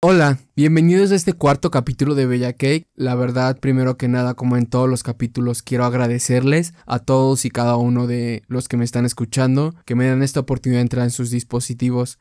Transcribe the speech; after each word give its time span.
Hola, 0.00 0.38
bienvenidos 0.54 1.10
a 1.10 1.16
este 1.16 1.32
cuarto 1.32 1.70
capítulo 1.70 2.14
de 2.14 2.24
Bella 2.24 2.52
Cake. 2.52 2.86
La 2.94 3.14
verdad, 3.16 3.58
primero 3.58 3.96
que 3.96 4.06
nada, 4.06 4.34
como 4.34 4.56
en 4.56 4.66
todos 4.66 4.88
los 4.88 5.02
capítulos, 5.02 5.62
quiero 5.62 5.84
agradecerles 5.84 6.72
a 6.86 7.00
todos 7.00 7.44
y 7.44 7.50
cada 7.50 7.76
uno 7.76 8.06
de 8.06 8.42
los 8.46 8.68
que 8.68 8.76
me 8.76 8.84
están 8.84 9.04
escuchando, 9.04 9.74
que 9.84 9.96
me 9.96 10.06
dan 10.06 10.22
esta 10.22 10.40
oportunidad 10.40 10.78
de 10.78 10.82
entrar 10.82 11.04
en 11.04 11.10
sus 11.10 11.30
dispositivos. 11.30 12.18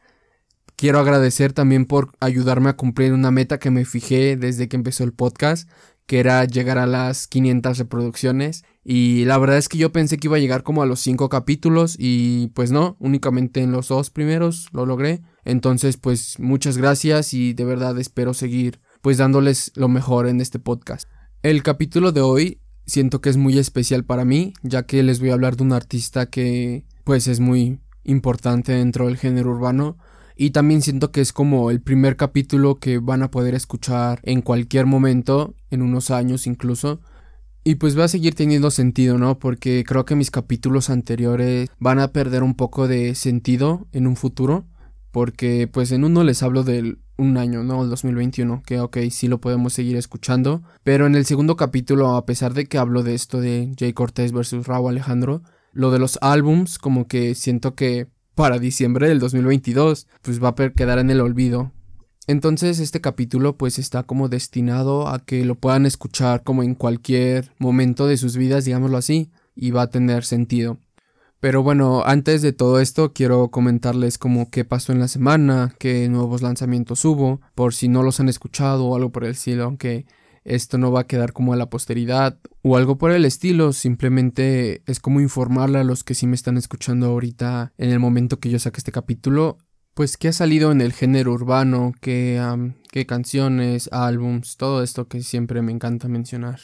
Quiero 0.76 1.00
agradecer 1.00 1.54
también 1.54 1.86
por 1.86 2.12
ayudarme 2.20 2.70
a 2.70 2.76
cumplir 2.76 3.14
una 3.14 3.32
meta 3.32 3.60
que 3.60 3.72
me 3.72 3.86
fijé 3.86 4.38
desde 4.38 4.68
que 4.68 4.76
empezó 4.76 5.04
el 5.04 5.14
podcast, 5.14 5.70
que 6.08 6.20
era 6.20 6.44
llegar 6.46 6.78
a 6.78 6.88
las 6.88 7.28
500 7.28 7.78
reproducciones. 7.78 8.64
Y 8.84 9.26
la 9.26 9.38
verdad 9.38 9.58
es 9.58 9.68
que 9.68 9.78
yo 9.78 9.92
pensé 9.92 10.18
que 10.18 10.28
iba 10.28 10.38
a 10.38 10.40
llegar 10.40 10.64
como 10.64 10.82
a 10.82 10.86
los 10.86 11.02
5 11.02 11.28
capítulos 11.28 11.96
y 12.00 12.48
pues 12.56 12.72
no, 12.72 12.96
únicamente 13.00 13.62
en 13.62 13.74
los 13.74 13.90
dos 13.90 14.10
primeros 14.10 14.68
lo 14.72 14.86
logré. 14.86 15.22
Entonces 15.44 15.98
pues 15.98 16.40
muchas 16.40 16.78
gracias 16.78 17.34
y 17.34 17.54
de 17.54 17.66
verdad 17.66 18.00
espero 18.00 18.34
seguir 18.34 18.80
pues 19.02 19.18
dándoles 19.18 19.72
lo 19.76 19.90
mejor 19.90 20.28
en 20.28 20.40
este 20.40 20.60
podcast. 20.60 21.08
El 21.44 21.62
capítulo 21.62 22.14
de 22.14 22.22
hoy 22.22 22.62
siento 22.86 23.20
que 23.20 23.30
es 23.30 23.38
muy 23.38 23.60
especial 23.60 24.06
para 24.06 24.24
mí, 24.24 24.54
ya 24.64 24.84
que 24.84 25.04
les 25.04 25.20
voy 25.20 25.30
a 25.30 25.34
hablar 25.34 25.58
de 25.58 25.64
un 25.64 25.74
artista 25.74 26.28
que 26.28 26.86
pues 27.04 27.28
es 27.28 27.42
muy 27.42 27.82
importante 28.06 28.72
dentro 28.72 29.08
del 29.08 29.18
género 29.18 29.52
urbano 29.52 29.98
y 30.38 30.52
también 30.52 30.82
siento 30.82 31.12
que 31.12 31.22
es 31.22 31.34
como 31.34 31.72
el 31.72 31.82
primer 31.82 32.16
capítulo 32.16 32.76
que 32.76 33.00
van 33.00 33.24
a 33.24 33.32
poder 33.32 33.56
escuchar 33.56 34.20
en 34.24 34.42
cualquier 34.42 34.86
momento, 34.86 35.56
en 35.72 35.82
unos 35.82 36.12
años 36.12 36.48
incluso. 36.48 37.00
Y 37.64 37.76
pues 37.76 38.00
va 38.00 38.06
a 38.06 38.08
seguir 38.08 38.34
teniendo 38.34 38.72
sentido, 38.72 39.18
¿no? 39.18 39.40
Porque 39.40 39.84
creo 39.86 40.06
que 40.06 40.16
mis 40.16 40.32
capítulos 40.32 40.90
anteriores 40.90 41.70
van 41.80 42.00
a 42.00 42.14
perder 42.14 42.44
un 42.44 42.56
poco 42.56 42.88
de 42.88 43.14
sentido 43.16 43.88
en 43.92 44.08
un 44.08 44.16
futuro. 44.16 44.66
Porque 45.12 45.68
pues 45.68 45.92
en 45.92 46.04
uno 46.04 46.24
les 46.24 46.44
hablo 46.44 46.64
del 46.64 47.00
un 47.18 47.38
año, 47.38 47.64
¿no? 47.64 47.84
El 47.84 47.90
2021, 47.90 48.62
que 48.66 48.80
ok, 48.80 48.98
sí 49.10 49.28
lo 49.28 49.42
podemos 49.42 49.74
seguir 49.74 49.98
escuchando. 49.98 50.62
Pero 50.84 51.08
en 51.08 51.16
el 51.16 51.26
segundo 51.26 51.58
capítulo, 51.58 52.16
a 52.16 52.26
pesar 52.26 52.54
de 52.54 52.68
que 52.68 52.78
hablo 52.78 53.04
de 53.04 53.16
esto 53.16 53.42
de 53.42 53.74
Jay 53.78 53.94
Cortés 53.94 54.32
versus 54.32 54.68
Raúl 54.68 54.92
Alejandro, 54.92 55.42
lo 55.74 55.92
de 55.92 56.00
los 56.00 56.20
álbums, 56.22 56.78
como 56.80 57.08
que 57.08 57.36
siento 57.36 57.76
que 57.76 58.08
para 58.38 58.60
diciembre 58.60 59.10
del 59.10 59.18
2022, 59.18 60.08
pues 60.22 60.42
va 60.42 60.50
a 60.50 60.70
quedar 60.70 61.00
en 61.00 61.10
el 61.10 61.22
olvido. 61.22 61.72
Entonces 62.28 62.80
este 62.80 63.02
capítulo 63.02 63.58
pues 63.58 63.80
está 63.80 64.04
como 64.04 64.30
destinado 64.30 65.08
a 65.08 65.26
que 65.26 65.44
lo 65.44 65.56
puedan 65.56 65.88
escuchar 65.88 66.44
como 66.44 66.62
en 66.62 66.76
cualquier 66.76 67.52
momento 67.58 68.06
de 68.06 68.16
sus 68.16 68.38
vidas, 68.38 68.64
digámoslo 68.64 68.96
así, 68.96 69.32
y 69.56 69.72
va 69.72 69.82
a 69.82 69.90
tener 69.90 70.24
sentido. 70.24 70.78
Pero 71.40 71.64
bueno, 71.64 72.04
antes 72.06 72.44
de 72.44 72.54
todo 72.54 72.80
esto 72.80 73.12
quiero 73.12 73.50
comentarles 73.50 74.20
como 74.20 74.52
qué 74.52 74.64
pasó 74.66 74.92
en 74.92 75.00
la 75.00 75.08
semana, 75.08 75.74
qué 75.80 76.08
nuevos 76.08 76.44
lanzamientos 76.44 77.06
hubo, 77.06 77.42
por 77.56 77.74
si 77.74 77.88
no 77.88 78.04
los 78.04 78.20
han 78.20 78.30
escuchado 78.30 78.86
o 78.86 78.96
algo 78.96 79.12
por 79.12 79.24
el 79.24 79.32
estilo, 79.32 79.64
aunque 79.64 80.06
esto 80.48 80.78
no 80.78 80.92
va 80.92 81.02
a 81.02 81.08
quedar 81.08 81.34
como 81.34 81.54
a 81.54 81.58
la 81.58 81.70
posteridad 81.70 82.40
o 82.64 82.78
algo 82.78 82.98
por 82.98 83.12
el 83.12 83.26
estilo, 83.26 83.74
simplemente 83.74 84.82
es 84.86 85.00
como 85.00 85.20
informarle 85.22 85.80
a 85.80 85.84
los 85.84 86.04
que 86.04 86.16
sí 86.16 86.26
me 86.26 86.36
están 86.36 86.58
escuchando 86.58 87.08
ahorita 87.08 87.74
en 87.78 87.90
el 87.92 88.00
momento 88.00 88.40
que 88.40 88.50
yo 88.50 88.58
saque 88.58 88.78
este 88.78 88.92
capítulo, 88.92 89.58
pues 89.94 90.18
qué 90.18 90.30
ha 90.30 90.34
salido 90.34 90.72
en 90.72 90.82
el 90.82 90.94
género 90.94 91.34
urbano, 91.34 91.94
qué, 92.02 92.42
qué 92.92 93.06
canciones, 93.06 93.90
álbums, 93.92 94.56
todo 94.58 94.84
esto 94.84 95.08
que 95.08 95.22
siempre 95.22 95.62
me 95.62 95.72
encanta 95.72 96.08
mencionar. 96.08 96.60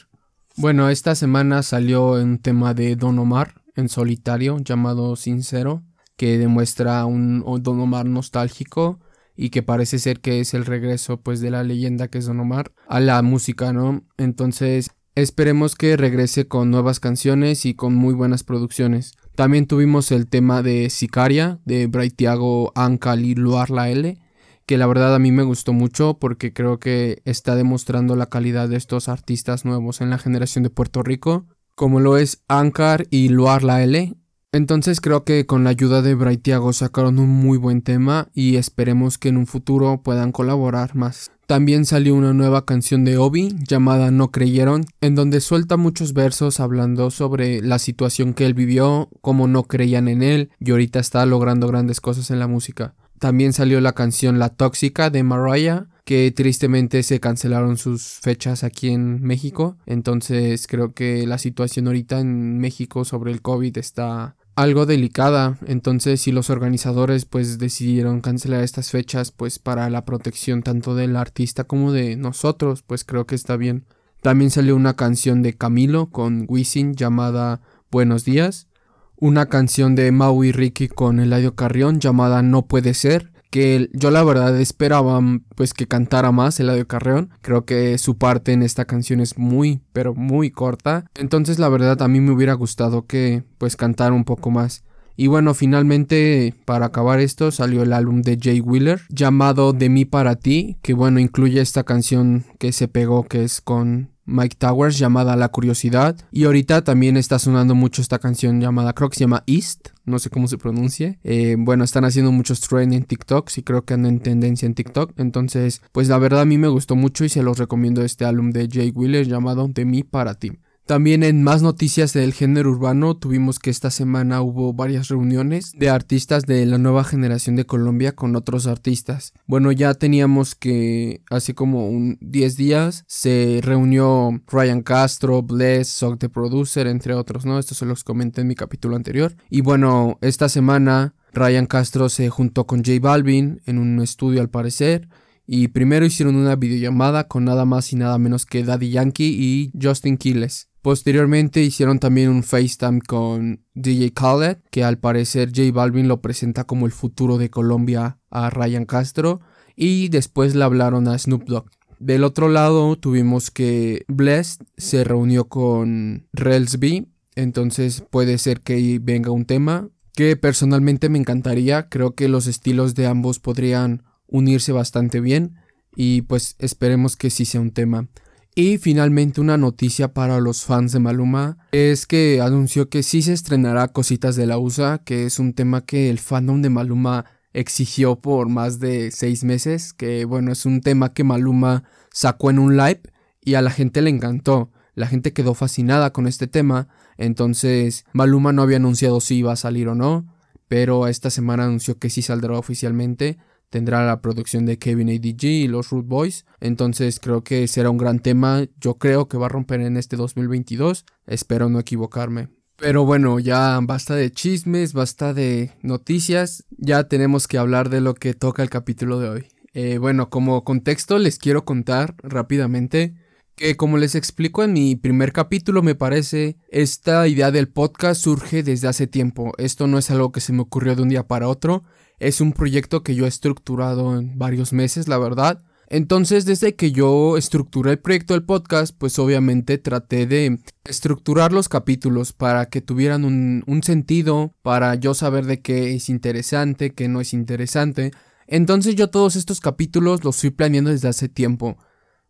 Bueno, 0.56 0.88
esta 0.88 1.14
semana 1.14 1.62
salió 1.62 2.12
un 2.12 2.38
tema 2.38 2.74
de 2.74 2.96
Don 2.96 3.18
Omar 3.18 3.62
en 3.74 3.88
solitario 3.88 4.58
llamado 4.60 5.16
Sincero, 5.16 5.82
que 6.16 6.38
demuestra 6.38 7.04
un 7.06 7.42
Don 7.60 7.80
Omar 7.80 8.06
nostálgico 8.06 9.00
y 9.36 9.50
que 9.50 9.62
parece 9.62 9.98
ser 9.98 10.20
que 10.20 10.40
es 10.40 10.54
el 10.54 10.64
regreso 10.64 11.20
pues 11.20 11.40
de 11.40 11.50
la 11.50 11.62
leyenda 11.62 12.08
que 12.08 12.18
es 12.18 12.26
Don 12.26 12.40
Omar 12.40 12.72
a 12.88 13.00
la 13.00 13.20
música, 13.22 13.72
¿no? 13.72 14.04
Entonces 14.16 14.90
esperemos 15.14 15.74
que 15.74 15.96
regrese 15.96 16.48
con 16.48 16.70
nuevas 16.70 17.00
canciones 17.00 17.66
y 17.66 17.74
con 17.74 17.94
muy 17.94 18.14
buenas 18.14 18.44
producciones. 18.44 19.14
También 19.34 19.66
tuvimos 19.66 20.12
el 20.12 20.28
tema 20.28 20.62
de 20.62 20.90
Sicaria 20.90 21.60
de 21.64 21.86
Braithiago 21.86 22.72
Ankal 22.74 23.24
y 23.24 23.34
Luar 23.34 23.70
La 23.70 23.90
L 23.90 24.18
que 24.66 24.78
la 24.78 24.86
verdad 24.86 25.14
a 25.14 25.18
mí 25.18 25.30
me 25.30 25.42
gustó 25.42 25.72
mucho 25.72 26.18
porque 26.18 26.52
creo 26.52 26.78
que 26.78 27.22
está 27.24 27.54
demostrando 27.54 28.16
la 28.16 28.26
calidad 28.26 28.68
de 28.68 28.76
estos 28.76 29.08
artistas 29.08 29.64
nuevos 29.64 30.00
en 30.00 30.10
la 30.10 30.18
generación 30.18 30.64
de 30.64 30.70
Puerto 30.70 31.02
Rico, 31.02 31.46
como 31.74 32.00
lo 32.00 32.16
es 32.16 32.42
Ankar 32.48 33.06
y 33.10 33.28
Luar 33.28 33.62
La 33.62 33.82
L, 33.82 34.14
entonces 34.54 35.00
creo 35.00 35.24
que 35.24 35.46
con 35.46 35.64
la 35.64 35.70
ayuda 35.70 36.00
de 36.00 36.14
Braithiago 36.14 36.72
sacaron 36.72 37.18
un 37.18 37.28
muy 37.28 37.58
buen 37.58 37.82
tema 37.82 38.28
y 38.34 38.54
esperemos 38.54 39.18
que 39.18 39.28
en 39.28 39.36
un 39.36 39.48
futuro 39.48 40.00
puedan 40.02 40.30
colaborar 40.30 40.94
más. 40.94 41.32
También 41.46 41.84
salió 41.84 42.14
una 42.14 42.32
nueva 42.32 42.64
canción 42.64 43.04
de 43.04 43.18
Obi 43.18 43.52
llamada 43.68 44.12
No 44.12 44.30
Creyeron, 44.30 44.86
en 45.00 45.16
donde 45.16 45.40
suelta 45.40 45.76
muchos 45.76 46.12
versos 46.12 46.60
hablando 46.60 47.10
sobre 47.10 47.62
la 47.62 47.80
situación 47.80 48.32
que 48.32 48.46
él 48.46 48.54
vivió, 48.54 49.10
cómo 49.20 49.48
no 49.48 49.64
creían 49.64 50.06
en 50.06 50.22
él 50.22 50.50
y 50.60 50.70
ahorita 50.70 51.00
está 51.00 51.26
logrando 51.26 51.66
grandes 51.66 52.00
cosas 52.00 52.30
en 52.30 52.38
la 52.38 52.46
música. 52.46 52.94
También 53.18 53.52
salió 53.52 53.80
la 53.80 53.92
canción 53.92 54.38
La 54.38 54.50
Tóxica 54.50 55.10
de 55.10 55.24
Mariah, 55.24 55.86
que 56.04 56.30
tristemente 56.30 57.02
se 57.02 57.18
cancelaron 57.18 57.76
sus 57.76 58.20
fechas 58.20 58.62
aquí 58.62 58.90
en 58.90 59.22
México. 59.22 59.76
Entonces 59.86 60.66
creo 60.66 60.92
que 60.92 61.26
la 61.26 61.38
situación 61.38 61.86
ahorita 61.86 62.20
en 62.20 62.58
México 62.58 63.04
sobre 63.04 63.32
el 63.32 63.42
COVID 63.42 63.78
está 63.78 64.36
algo 64.56 64.86
delicada, 64.86 65.58
entonces 65.66 66.20
si 66.20 66.32
los 66.32 66.48
organizadores 66.48 67.24
pues 67.24 67.58
decidieron 67.58 68.20
cancelar 68.20 68.62
estas 68.62 68.90
fechas 68.90 69.32
pues 69.32 69.58
para 69.58 69.90
la 69.90 70.04
protección 70.04 70.62
tanto 70.62 70.94
del 70.94 71.16
artista 71.16 71.64
como 71.64 71.92
de 71.92 72.16
nosotros, 72.16 72.82
pues 72.82 73.04
creo 73.04 73.26
que 73.26 73.34
está 73.34 73.56
bien. 73.56 73.84
También 74.22 74.50
salió 74.50 74.76
una 74.76 74.94
canción 74.94 75.42
de 75.42 75.54
Camilo 75.54 76.06
con 76.06 76.46
Wisin 76.48 76.94
llamada 76.94 77.60
Buenos 77.90 78.24
días, 78.24 78.68
una 79.16 79.46
canción 79.46 79.94
de 79.94 80.10
Mau 80.12 80.44
y 80.44 80.52
Ricky 80.52 80.88
con 80.88 81.20
Eladio 81.20 81.54
Carrión 81.54 82.00
llamada 82.00 82.42
No 82.42 82.66
puede 82.66 82.94
ser, 82.94 83.33
que 83.54 83.88
yo 83.92 84.10
la 84.10 84.24
verdad 84.24 84.60
esperaba 84.60 85.20
pues 85.54 85.74
que 85.74 85.86
cantara 85.86 86.32
más 86.32 86.58
Eladio 86.58 86.88
Carreón. 86.88 87.30
Creo 87.40 87.64
que 87.64 87.96
su 87.98 88.18
parte 88.18 88.52
en 88.52 88.64
esta 88.64 88.84
canción 88.84 89.20
es 89.20 89.38
muy 89.38 89.80
pero 89.92 90.12
muy 90.12 90.50
corta. 90.50 91.04
Entonces 91.14 91.60
la 91.60 91.68
verdad 91.68 92.02
a 92.02 92.08
mí 92.08 92.18
me 92.18 92.32
hubiera 92.32 92.54
gustado 92.54 93.06
que 93.06 93.44
pues 93.58 93.76
cantara 93.76 94.12
un 94.12 94.24
poco 94.24 94.50
más. 94.50 94.82
Y 95.14 95.28
bueno, 95.28 95.54
finalmente 95.54 96.52
para 96.64 96.86
acabar 96.86 97.20
esto 97.20 97.52
salió 97.52 97.84
el 97.84 97.92
álbum 97.92 98.22
de 98.22 98.40
Jay 98.42 98.58
Wheeler 98.60 99.02
llamado 99.08 99.72
De 99.72 99.88
mí 99.88 100.04
para 100.04 100.34
ti, 100.34 100.76
que 100.82 100.92
bueno, 100.94 101.20
incluye 101.20 101.60
esta 101.60 101.84
canción 101.84 102.44
que 102.58 102.72
se 102.72 102.88
pegó 102.88 103.22
que 103.22 103.44
es 103.44 103.60
con 103.60 104.10
Mike 104.24 104.56
Towers 104.58 104.98
llamada 104.98 105.36
La 105.36 105.50
Curiosidad. 105.50 106.16
Y 106.32 106.42
ahorita 106.42 106.82
también 106.82 107.16
está 107.16 107.38
sonando 107.38 107.76
mucho 107.76 108.02
esta 108.02 108.18
canción 108.18 108.60
llamada, 108.60 108.94
creo 108.94 109.10
que 109.10 109.16
se 109.16 109.24
llama 109.24 109.44
East, 109.46 109.90
no 110.04 110.18
sé 110.18 110.30
cómo 110.30 110.48
se 110.48 110.58
pronuncie. 110.58 111.18
Eh, 111.24 111.56
bueno, 111.58 111.84
están 111.84 112.04
haciendo 112.04 112.32
muchos 112.32 112.60
trends 112.60 112.94
en 112.94 113.04
TikTok, 113.04 113.50
y 113.56 113.62
creo 113.62 113.84
que 113.84 113.94
andan 113.94 114.14
en 114.14 114.20
tendencia 114.20 114.66
en 114.66 114.74
TikTok. 114.74 115.18
Entonces, 115.18 115.82
pues 115.92 116.08
la 116.08 116.18
verdad 116.18 116.42
a 116.42 116.44
mí 116.44 116.58
me 116.58 116.68
gustó 116.68 116.96
mucho 116.96 117.24
y 117.24 117.28
se 117.28 117.42
los 117.42 117.58
recomiendo 117.58 118.04
este 118.04 118.24
álbum 118.24 118.50
de 118.50 118.68
Jay 118.70 118.90
Wheeler 118.90 119.26
llamado 119.26 119.68
De 119.68 119.84
mí 119.84 120.02
para 120.02 120.34
ti. 120.34 120.52
También 120.86 121.22
en 121.22 121.42
más 121.42 121.62
noticias 121.62 122.12
del 122.12 122.34
género 122.34 122.70
urbano 122.70 123.16
tuvimos 123.16 123.58
que 123.58 123.70
esta 123.70 123.90
semana 123.90 124.42
hubo 124.42 124.74
varias 124.74 125.08
reuniones 125.08 125.72
de 125.72 125.88
artistas 125.88 126.44
de 126.44 126.66
la 126.66 126.76
nueva 126.76 127.04
generación 127.04 127.56
de 127.56 127.64
Colombia 127.64 128.14
con 128.14 128.36
otros 128.36 128.66
artistas. 128.66 129.32
Bueno, 129.46 129.72
ya 129.72 129.94
teníamos 129.94 130.54
que 130.54 131.22
hace 131.30 131.54
como 131.54 131.88
un 131.88 132.18
10 132.20 132.56
días 132.58 133.04
se 133.06 133.60
reunió 133.62 134.42
Ryan 134.46 134.82
Castro, 134.82 135.42
Bless, 135.42 135.88
Sock 135.88 136.18
the 136.18 136.28
Producer, 136.28 136.86
entre 136.86 137.14
otros, 137.14 137.46
¿no? 137.46 137.58
Esto 137.58 137.74
se 137.74 137.86
los 137.86 138.04
comenté 138.04 138.42
en 138.42 138.48
mi 138.48 138.54
capítulo 138.54 138.94
anterior. 138.94 139.34
Y 139.48 139.62
bueno, 139.62 140.18
esta 140.20 140.50
semana 140.50 141.14
Ryan 141.32 141.64
Castro 141.64 142.10
se 142.10 142.28
juntó 142.28 142.66
con 142.66 142.84
J 142.84 142.98
Balvin 143.00 143.62
en 143.64 143.78
un 143.78 144.02
estudio 144.02 144.42
al 144.42 144.50
parecer 144.50 145.08
y 145.46 145.68
primero 145.68 146.04
hicieron 146.04 146.36
una 146.36 146.56
videollamada 146.56 147.26
con 147.26 147.46
nada 147.46 147.64
más 147.64 147.90
y 147.94 147.96
nada 147.96 148.18
menos 148.18 148.44
que 148.44 148.64
Daddy 148.64 148.90
Yankee 148.90 149.34
y 149.34 149.72
Justin 149.80 150.18
Quiles. 150.18 150.68
Posteriormente 150.84 151.62
hicieron 151.62 151.98
también 151.98 152.28
un 152.28 152.42
FaceTime 152.42 153.00
con 153.00 153.64
DJ 153.72 154.12
Khaled, 154.12 154.58
que 154.70 154.84
al 154.84 154.98
parecer 154.98 155.48
J 155.48 155.72
Balvin 155.72 156.08
lo 156.08 156.20
presenta 156.20 156.64
como 156.64 156.84
el 156.84 156.92
futuro 156.92 157.38
de 157.38 157.48
Colombia 157.48 158.18
a 158.28 158.50
Ryan 158.50 158.84
Castro, 158.84 159.40
y 159.74 160.10
después 160.10 160.54
le 160.54 160.62
hablaron 160.62 161.08
a 161.08 161.16
Snoop 161.16 161.44
Dogg. 161.44 161.70
Del 162.00 162.22
otro 162.22 162.50
lado 162.50 162.96
tuvimos 162.96 163.50
que 163.50 164.04
Blessed 164.08 164.66
se 164.76 165.04
reunió 165.04 165.48
con 165.48 166.26
Relsby, 166.34 167.08
entonces 167.34 168.04
puede 168.10 168.36
ser 168.36 168.60
que 168.60 168.98
venga 169.02 169.30
un 169.30 169.46
tema 169.46 169.88
que 170.14 170.36
personalmente 170.36 171.08
me 171.08 171.18
encantaría, 171.18 171.88
creo 171.88 172.14
que 172.14 172.28
los 172.28 172.46
estilos 172.46 172.94
de 172.94 173.06
ambos 173.06 173.38
podrían 173.38 174.02
unirse 174.26 174.72
bastante 174.72 175.20
bien 175.20 175.56
y 175.96 176.20
pues 176.20 176.56
esperemos 176.58 177.16
que 177.16 177.30
sí 177.30 177.46
sea 177.46 177.62
un 177.62 177.70
tema. 177.70 178.06
Y 178.56 178.78
finalmente 178.78 179.40
una 179.40 179.56
noticia 179.56 180.14
para 180.14 180.38
los 180.38 180.64
fans 180.64 180.92
de 180.92 181.00
Maluma 181.00 181.58
es 181.72 182.06
que 182.06 182.40
anunció 182.40 182.88
que 182.88 183.02
sí 183.02 183.20
se 183.20 183.32
estrenará 183.32 183.88
Cositas 183.88 184.36
de 184.36 184.46
la 184.46 184.58
USA, 184.58 185.02
que 185.04 185.26
es 185.26 185.40
un 185.40 185.54
tema 185.54 185.84
que 185.84 186.08
el 186.08 186.20
fandom 186.20 186.62
de 186.62 186.70
Maluma 186.70 187.24
exigió 187.52 188.20
por 188.20 188.48
más 188.48 188.78
de 188.78 189.10
seis 189.10 189.42
meses, 189.42 189.92
que 189.92 190.24
bueno, 190.24 190.52
es 190.52 190.66
un 190.66 190.82
tema 190.82 191.12
que 191.12 191.24
Maluma 191.24 191.82
sacó 192.12 192.48
en 192.50 192.60
un 192.60 192.76
live 192.76 193.02
y 193.40 193.54
a 193.54 193.62
la 193.62 193.70
gente 193.70 194.02
le 194.02 194.10
encantó, 194.10 194.70
la 194.94 195.08
gente 195.08 195.32
quedó 195.32 195.54
fascinada 195.54 196.12
con 196.12 196.28
este 196.28 196.46
tema, 196.46 196.86
entonces 197.16 198.04
Maluma 198.12 198.52
no 198.52 198.62
había 198.62 198.76
anunciado 198.76 199.20
si 199.20 199.36
iba 199.38 199.52
a 199.52 199.56
salir 199.56 199.88
o 199.88 199.96
no, 199.96 200.32
pero 200.68 201.08
esta 201.08 201.30
semana 201.30 201.64
anunció 201.64 201.98
que 201.98 202.08
sí 202.08 202.22
saldrá 202.22 202.56
oficialmente, 202.56 203.38
tendrá 203.70 204.04
la 204.06 204.20
producción 204.20 204.66
de 204.66 204.78
Kevin 204.78 205.10
ADG 205.10 205.44
y 205.44 205.68
los 205.68 205.90
Root 205.90 206.06
Boys. 206.06 206.46
Entonces 206.60 207.18
creo 207.20 207.42
que 207.42 207.66
será 207.68 207.90
un 207.90 207.98
gran 207.98 208.20
tema. 208.20 208.64
Yo 208.80 208.98
creo 208.98 209.28
que 209.28 209.38
va 209.38 209.46
a 209.46 209.50
romper 209.50 209.80
en 209.80 209.96
este 209.96 210.16
2022. 210.16 211.04
Espero 211.26 211.68
no 211.68 211.78
equivocarme. 211.78 212.48
Pero 212.76 213.04
bueno, 213.04 213.38
ya 213.38 213.78
basta 213.82 214.14
de 214.14 214.32
chismes, 214.32 214.92
basta 214.92 215.32
de 215.32 215.72
noticias. 215.82 216.64
Ya 216.76 217.08
tenemos 217.08 217.46
que 217.46 217.58
hablar 217.58 217.88
de 217.88 218.00
lo 218.00 218.14
que 218.14 218.34
toca 218.34 218.62
el 218.62 218.70
capítulo 218.70 219.20
de 219.20 219.28
hoy. 219.28 219.46
Eh, 219.72 219.98
bueno, 219.98 220.30
como 220.30 220.64
contexto 220.64 221.18
les 221.18 221.38
quiero 221.38 221.64
contar 221.64 222.14
rápidamente 222.22 223.14
que 223.56 223.76
como 223.76 223.98
les 223.98 224.14
explico 224.14 224.64
en 224.64 224.72
mi 224.72 224.96
primer 224.96 225.32
capítulo 225.32 225.82
me 225.82 225.94
parece, 225.94 226.56
esta 226.68 227.28
idea 227.28 227.50
del 227.50 227.68
podcast 227.68 228.20
surge 228.20 228.62
desde 228.62 228.88
hace 228.88 229.06
tiempo. 229.06 229.52
Esto 229.58 229.86
no 229.86 229.98
es 229.98 230.10
algo 230.10 230.32
que 230.32 230.40
se 230.40 230.52
me 230.52 230.62
ocurrió 230.62 230.96
de 230.96 231.02
un 231.02 231.08
día 231.08 231.26
para 231.26 231.48
otro. 231.48 231.84
Es 232.18 232.40
un 232.40 232.52
proyecto 232.52 233.02
que 233.02 233.14
yo 233.14 233.24
he 233.24 233.28
estructurado 233.28 234.18
en 234.18 234.38
varios 234.38 234.72
meses, 234.72 235.08
la 235.08 235.18
verdad. 235.18 235.62
Entonces, 235.88 236.44
desde 236.44 236.74
que 236.74 236.92
yo 236.92 237.36
estructuré 237.36 237.92
el 237.92 237.98
proyecto 237.98 238.34
del 238.34 238.44
podcast, 238.44 238.96
pues 238.96 239.18
obviamente 239.18 239.78
traté 239.78 240.26
de 240.26 240.58
estructurar 240.84 241.52
los 241.52 241.68
capítulos 241.68 242.32
para 242.32 242.66
que 242.66 242.80
tuvieran 242.80 243.24
un, 243.24 243.82
sentido, 243.82 244.54
para 244.62 244.94
yo 244.94 245.14
saber 245.14 245.44
de 245.46 245.60
qué 245.60 245.94
es 245.94 246.08
interesante, 246.08 246.94
qué 246.94 247.08
no 247.08 247.20
es 247.20 247.34
interesante. 247.34 248.12
Entonces 248.46 248.94
yo 248.94 249.10
todos 249.10 249.36
estos 249.36 249.60
capítulos 249.60 250.24
los 250.24 250.40
fui 250.40 250.50
planeando 250.50 250.90
desde 250.90 251.08
hace 251.08 251.28
tiempo. 251.28 251.76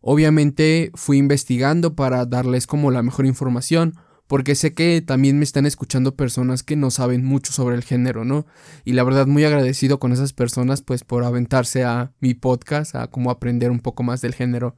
Obviamente 0.01 0.91
fui 0.93 1.17
investigando 1.17 1.95
para 1.95 2.25
darles 2.25 2.67
como 2.67 2.91
la 2.91 3.01
mejor 3.01 3.25
información, 3.25 3.95
porque 4.27 4.55
sé 4.55 4.73
que 4.73 5.01
también 5.01 5.37
me 5.37 5.43
están 5.43 5.65
escuchando 5.65 6.15
personas 6.15 6.63
que 6.63 6.75
no 6.75 6.89
saben 6.91 7.23
mucho 7.23 7.53
sobre 7.53 7.75
el 7.75 7.83
género, 7.83 8.25
¿no? 8.25 8.45
Y 8.83 8.93
la 8.93 9.03
verdad 9.03 9.27
muy 9.27 9.43
agradecido 9.43 9.99
con 9.99 10.11
esas 10.11 10.33
personas 10.33 10.81
pues 10.81 11.03
por 11.03 11.23
aventarse 11.23 11.83
a 11.83 12.13
mi 12.19 12.33
podcast, 12.33 12.95
a 12.95 13.07
como 13.07 13.29
aprender 13.29 13.71
un 13.71 13.79
poco 13.79 14.03
más 14.03 14.21
del 14.21 14.33
género. 14.33 14.75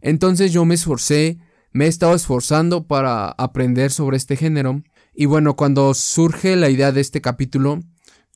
Entonces 0.00 0.52
yo 0.52 0.64
me 0.64 0.74
esforcé, 0.74 1.38
me 1.72 1.84
he 1.84 1.88
estado 1.88 2.14
esforzando 2.14 2.86
para 2.86 3.28
aprender 3.28 3.90
sobre 3.90 4.16
este 4.16 4.36
género. 4.36 4.82
Y 5.14 5.26
bueno, 5.26 5.56
cuando 5.56 5.94
surge 5.94 6.56
la 6.56 6.70
idea 6.70 6.92
de 6.92 7.00
este 7.00 7.20
capítulo, 7.20 7.80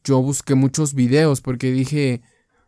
yo 0.04 0.20
busqué 0.22 0.54
muchos 0.54 0.94
videos 0.94 1.40
porque 1.40 1.72
dije, 1.72 2.22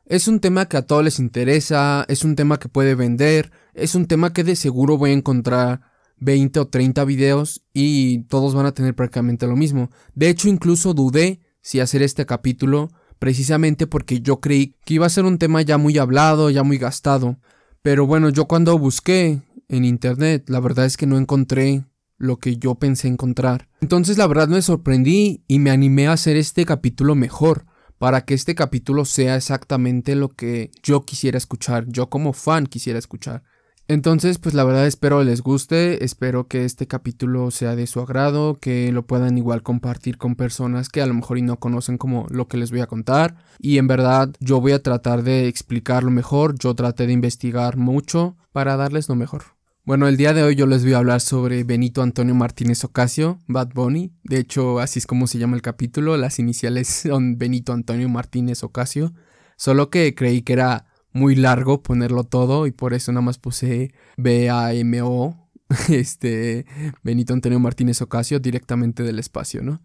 es 0.07 0.29
un 0.29 0.41
tema 0.41 0.67
que 0.67 0.77
a 0.77 0.83
todos 0.83 1.05
les 1.05 1.19
interesa, 1.19 2.05
es 2.09 2.25
un 2.25 2.37
tema 2.37 2.59
que 2.59 2.69
puede 2.69 2.95
vender, 2.95 3.53
es 3.73 3.95
un 3.95 4.07
tema 4.07 4.33
que 4.33 4.45
de 4.45 4.57
seguro 4.57 4.99
voy 4.99 5.11
a 5.11 5.15
encontrar 5.15 5.94
20 6.19 6.61
o 6.61 6.69
30 6.69 7.05
videos 7.05 7.65
y 7.73 8.25
todos 8.25 8.55
van 8.55 8.67
a 8.67 8.73
tener 8.73 8.95
prácticamente 8.95 9.47
lo 9.47 9.57
mismo. 9.57 9.91
De 10.15 10.29
hecho, 10.29 10.49
incluso 10.49 10.95
dudé 10.95 11.41
si 11.61 11.81
hacer 11.81 12.03
este 12.03 12.27
capítulo 12.27 12.91
precisamente 13.19 13.87
porque 13.87 14.21
yo 14.21 14.41
creí 14.41 14.77
que 14.85 14.95
iba 14.95 15.07
a 15.07 15.11
ser 15.11 15.25
un 15.25 15.39
tema 15.39 15.63
ya 15.63 15.79
muy 15.79 15.99
hablado, 15.99 16.51
ya 16.51 16.63
muy 16.63 16.79
gastado. 16.79 17.39
Pero 17.83 18.07
bueno, 18.07 18.29
yo 18.29 18.47
cuando 18.47 18.79
busqué 18.79 19.41
en 19.69 19.85
internet, 19.85 20.49
la 20.49 20.61
verdad 20.61 20.85
es 20.87 20.97
que 20.97 21.07
no 21.07 21.19
encontré 21.19 21.85
lo 22.17 22.39
que 22.39 22.57
yo 22.57 22.77
pensé 22.77 23.09
encontrar. 23.09 23.69
Entonces 23.81 24.19
la 24.19 24.27
verdad 24.27 24.49
me 24.49 24.63
sorprendí 24.63 25.45
y 25.49 25.59
me 25.59 25.71
animé 25.71 26.07
a 26.07 26.13
hacer 26.13 26.37
este 26.37 26.65
capítulo 26.65 27.15
mejor, 27.15 27.67
para 27.99 28.25
que 28.25 28.35
este 28.35 28.55
capítulo 28.55 29.05
sea 29.05 29.37
exactamente 29.37 30.15
lo 30.15 30.29
que 30.29 30.71
yo 30.83 31.05
quisiera 31.05 31.39
escuchar, 31.39 31.87
yo 31.89 32.11
como 32.11 32.33
fan 32.33 32.67
quisiera 32.67 32.99
escuchar. 32.99 33.43
Entonces, 33.87 34.39
pues 34.39 34.55
la 34.55 34.65
verdad 34.65 34.87
espero 34.87 35.23
les 35.25 35.43
guste, 35.43 36.05
espero 36.05 36.49
que 36.49 36.65
este 36.65 36.87
capítulo 36.87 37.51
sea 37.51 37.77
de 37.77 37.87
su 37.87 38.01
agrado, 38.01 38.55
que 38.59 38.91
lo 38.93 39.07
puedan 39.07 39.37
igual 39.37 39.63
compartir 39.63 40.17
con 40.17 40.37
personas 40.37 40.89
que 40.89 41.03
a 41.03 41.07
lo 41.07 41.13
mejor 41.13 41.37
y 41.37 41.43
no 41.43 41.59
conocen 41.59 41.99
como 41.99 42.27
lo 42.31 42.49
que 42.49 42.57
les 42.57 42.71
voy 42.71 42.81
a 42.81 42.87
contar. 42.87 43.37
Y 43.59 43.77
en 43.77 43.87
verdad 43.87 44.35
yo 44.41 44.61
voy 44.61 44.73
a 44.73 44.83
tratar 44.83 45.23
de 45.23 45.49
explicarlo 45.49 46.11
mejor, 46.11 46.59
yo 46.59 46.75
traté 46.75 47.07
de 47.07 47.13
investigar 47.13 47.77
mucho 47.77 48.37
para 48.53 48.77
darles 48.77 49.11
lo 49.11 49.17
mejor. 49.17 49.43
Bueno, 49.85 50.09
el 50.09 50.17
día 50.17 50.33
de 50.33 50.43
hoy 50.43 50.55
yo 50.55 50.67
les 50.67 50.83
voy 50.83 50.95
a 50.95 50.99
hablar 50.99 51.21
sobre 51.21 51.63
Benito 51.63 52.01
Antonio 52.01 52.35
Martínez 52.35 52.83
Ocasio, 52.85 53.39
Bad 53.49 53.75
Bunny. 53.75 54.13
De 54.23 54.39
hecho, 54.39 54.81
así 54.81 54.99
es 54.99 55.07
como 55.07 55.27
se 55.27 55.37
llama 55.37 55.57
el 55.57 55.63
capítulo, 55.63 56.17
las 56.17 56.39
iniciales 56.39 56.89
son 57.07 57.37
Benito 57.37 57.75
Antonio 57.75 58.09
Martínez 58.09 58.65
Ocasio. 58.65 59.13
Solo 59.59 59.91
que 59.91 60.15
creí 60.15 60.41
que 60.41 60.55
era 60.55 60.87
muy 61.15 61.37
largo 61.37 61.83
ponerlo 61.83 62.25
todo 62.25 62.67
y 62.67 62.73
por 62.73 62.93
eso 62.93 63.13
nada 63.13 63.23
más 63.23 63.39
puse 63.39 63.95
B-A-M-O, 64.19 65.49
este, 65.89 66.67
Benito 67.03 67.33
Antonio 67.33 67.59
Martínez 67.59 68.03
Ocasio, 68.03 68.41
directamente 68.41 69.03
del 69.03 69.19
espacio, 69.19 69.63
¿no? 69.63 69.81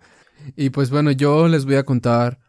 Y 0.58 0.72
pues 0.72 0.90
bueno, 0.90 1.12
yo 1.12 1.48
les 1.48 1.66
voy 1.66 1.76
a 1.76 1.84
contar 1.84 2.40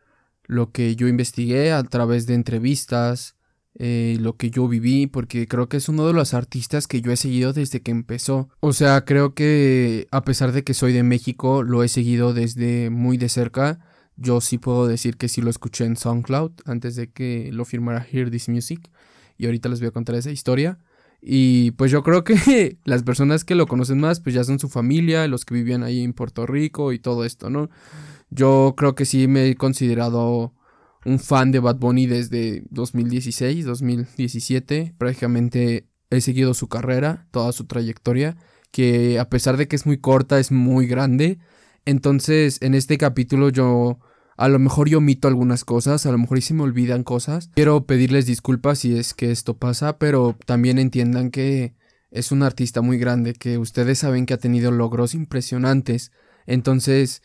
lo 0.46 0.72
que 0.72 0.96
yo 0.96 1.06
investigué 1.06 1.72
a 1.72 1.82
través 1.84 2.26
de 2.26 2.34
entrevistas, 2.34 3.36
eh, 3.78 4.16
lo 4.20 4.36
que 4.36 4.50
yo 4.50 4.66
viví, 4.66 5.06
porque 5.06 5.46
creo 5.46 5.68
que 5.68 5.76
es 5.76 5.88
uno 5.88 6.06
de 6.06 6.12
los 6.12 6.34
artistas 6.34 6.86
que 6.86 7.02
yo 7.02 7.12
he 7.12 7.16
seguido 7.16 7.52
desde 7.52 7.82
que 7.82 7.90
empezó. 7.90 8.48
O 8.60 8.72
sea, 8.72 9.04
creo 9.04 9.34
que 9.34 10.08
a 10.10 10.24
pesar 10.24 10.52
de 10.52 10.64
que 10.64 10.74
soy 10.74 10.92
de 10.92 11.02
México, 11.02 11.62
lo 11.62 11.84
he 11.84 11.88
seguido 11.88 12.32
desde 12.32 12.90
muy 12.90 13.16
de 13.16 13.28
cerca 13.28 13.78
yo 14.20 14.42
sí 14.42 14.58
puedo 14.58 14.86
decir 14.86 15.16
que 15.16 15.28
sí 15.28 15.40
lo 15.40 15.48
escuché 15.48 15.86
en 15.86 15.96
SoundCloud 15.96 16.52
antes 16.66 16.94
de 16.94 17.10
que 17.10 17.50
lo 17.52 17.64
firmara 17.64 18.06
Hear 18.12 18.30
This 18.30 18.50
Music. 18.50 18.90
Y 19.38 19.46
ahorita 19.46 19.70
les 19.70 19.80
voy 19.80 19.88
a 19.88 19.92
contar 19.92 20.14
esa 20.14 20.30
historia. 20.30 20.78
Y 21.22 21.70
pues 21.72 21.90
yo 21.90 22.02
creo 22.02 22.22
que 22.22 22.78
las 22.84 23.02
personas 23.02 23.44
que 23.44 23.54
lo 23.54 23.66
conocen 23.66 23.98
más, 23.98 24.20
pues 24.20 24.34
ya 24.34 24.44
son 24.44 24.58
su 24.58 24.68
familia, 24.68 25.26
los 25.26 25.46
que 25.46 25.54
vivían 25.54 25.82
ahí 25.82 26.02
en 26.02 26.12
Puerto 26.12 26.46
Rico 26.46 26.92
y 26.92 26.98
todo 26.98 27.24
esto, 27.24 27.48
¿no? 27.48 27.70
Yo 28.28 28.74
creo 28.76 28.94
que 28.94 29.06
sí 29.06 29.26
me 29.26 29.48
he 29.48 29.54
considerado 29.56 30.54
un 31.06 31.18
fan 31.18 31.50
de 31.50 31.60
Bad 31.60 31.76
Bunny 31.76 32.06
desde 32.06 32.62
2016, 32.68 33.64
2017. 33.64 34.94
Prácticamente 34.98 35.88
he 36.10 36.20
seguido 36.20 36.52
su 36.52 36.68
carrera, 36.68 37.26
toda 37.30 37.52
su 37.52 37.64
trayectoria, 37.64 38.36
que 38.70 39.18
a 39.18 39.30
pesar 39.30 39.56
de 39.56 39.66
que 39.66 39.76
es 39.76 39.86
muy 39.86 39.96
corta, 39.96 40.38
es 40.38 40.52
muy 40.52 40.86
grande. 40.86 41.38
Entonces, 41.86 42.58
en 42.60 42.74
este 42.74 42.98
capítulo 42.98 43.48
yo 43.48 43.98
a 44.40 44.48
lo 44.48 44.58
mejor 44.58 44.88
yo 44.88 44.98
omito 44.98 45.28
algunas 45.28 45.66
cosas, 45.66 46.06
a 46.06 46.12
lo 46.12 46.16
mejor 46.16 46.38
y 46.38 46.40
se 46.40 46.54
me 46.54 46.62
olvidan 46.62 47.04
cosas. 47.04 47.50
Quiero 47.54 47.84
pedirles 47.84 48.24
disculpas 48.24 48.78
si 48.78 48.96
es 48.96 49.12
que 49.12 49.30
esto 49.30 49.58
pasa, 49.58 49.98
pero 49.98 50.34
también 50.46 50.78
entiendan 50.78 51.30
que 51.30 51.74
es 52.10 52.32
un 52.32 52.42
artista 52.42 52.80
muy 52.80 52.96
grande, 52.96 53.34
que 53.34 53.58
ustedes 53.58 53.98
saben 53.98 54.24
que 54.24 54.32
ha 54.32 54.38
tenido 54.38 54.70
logros 54.70 55.12
impresionantes. 55.12 56.10
Entonces, 56.46 57.20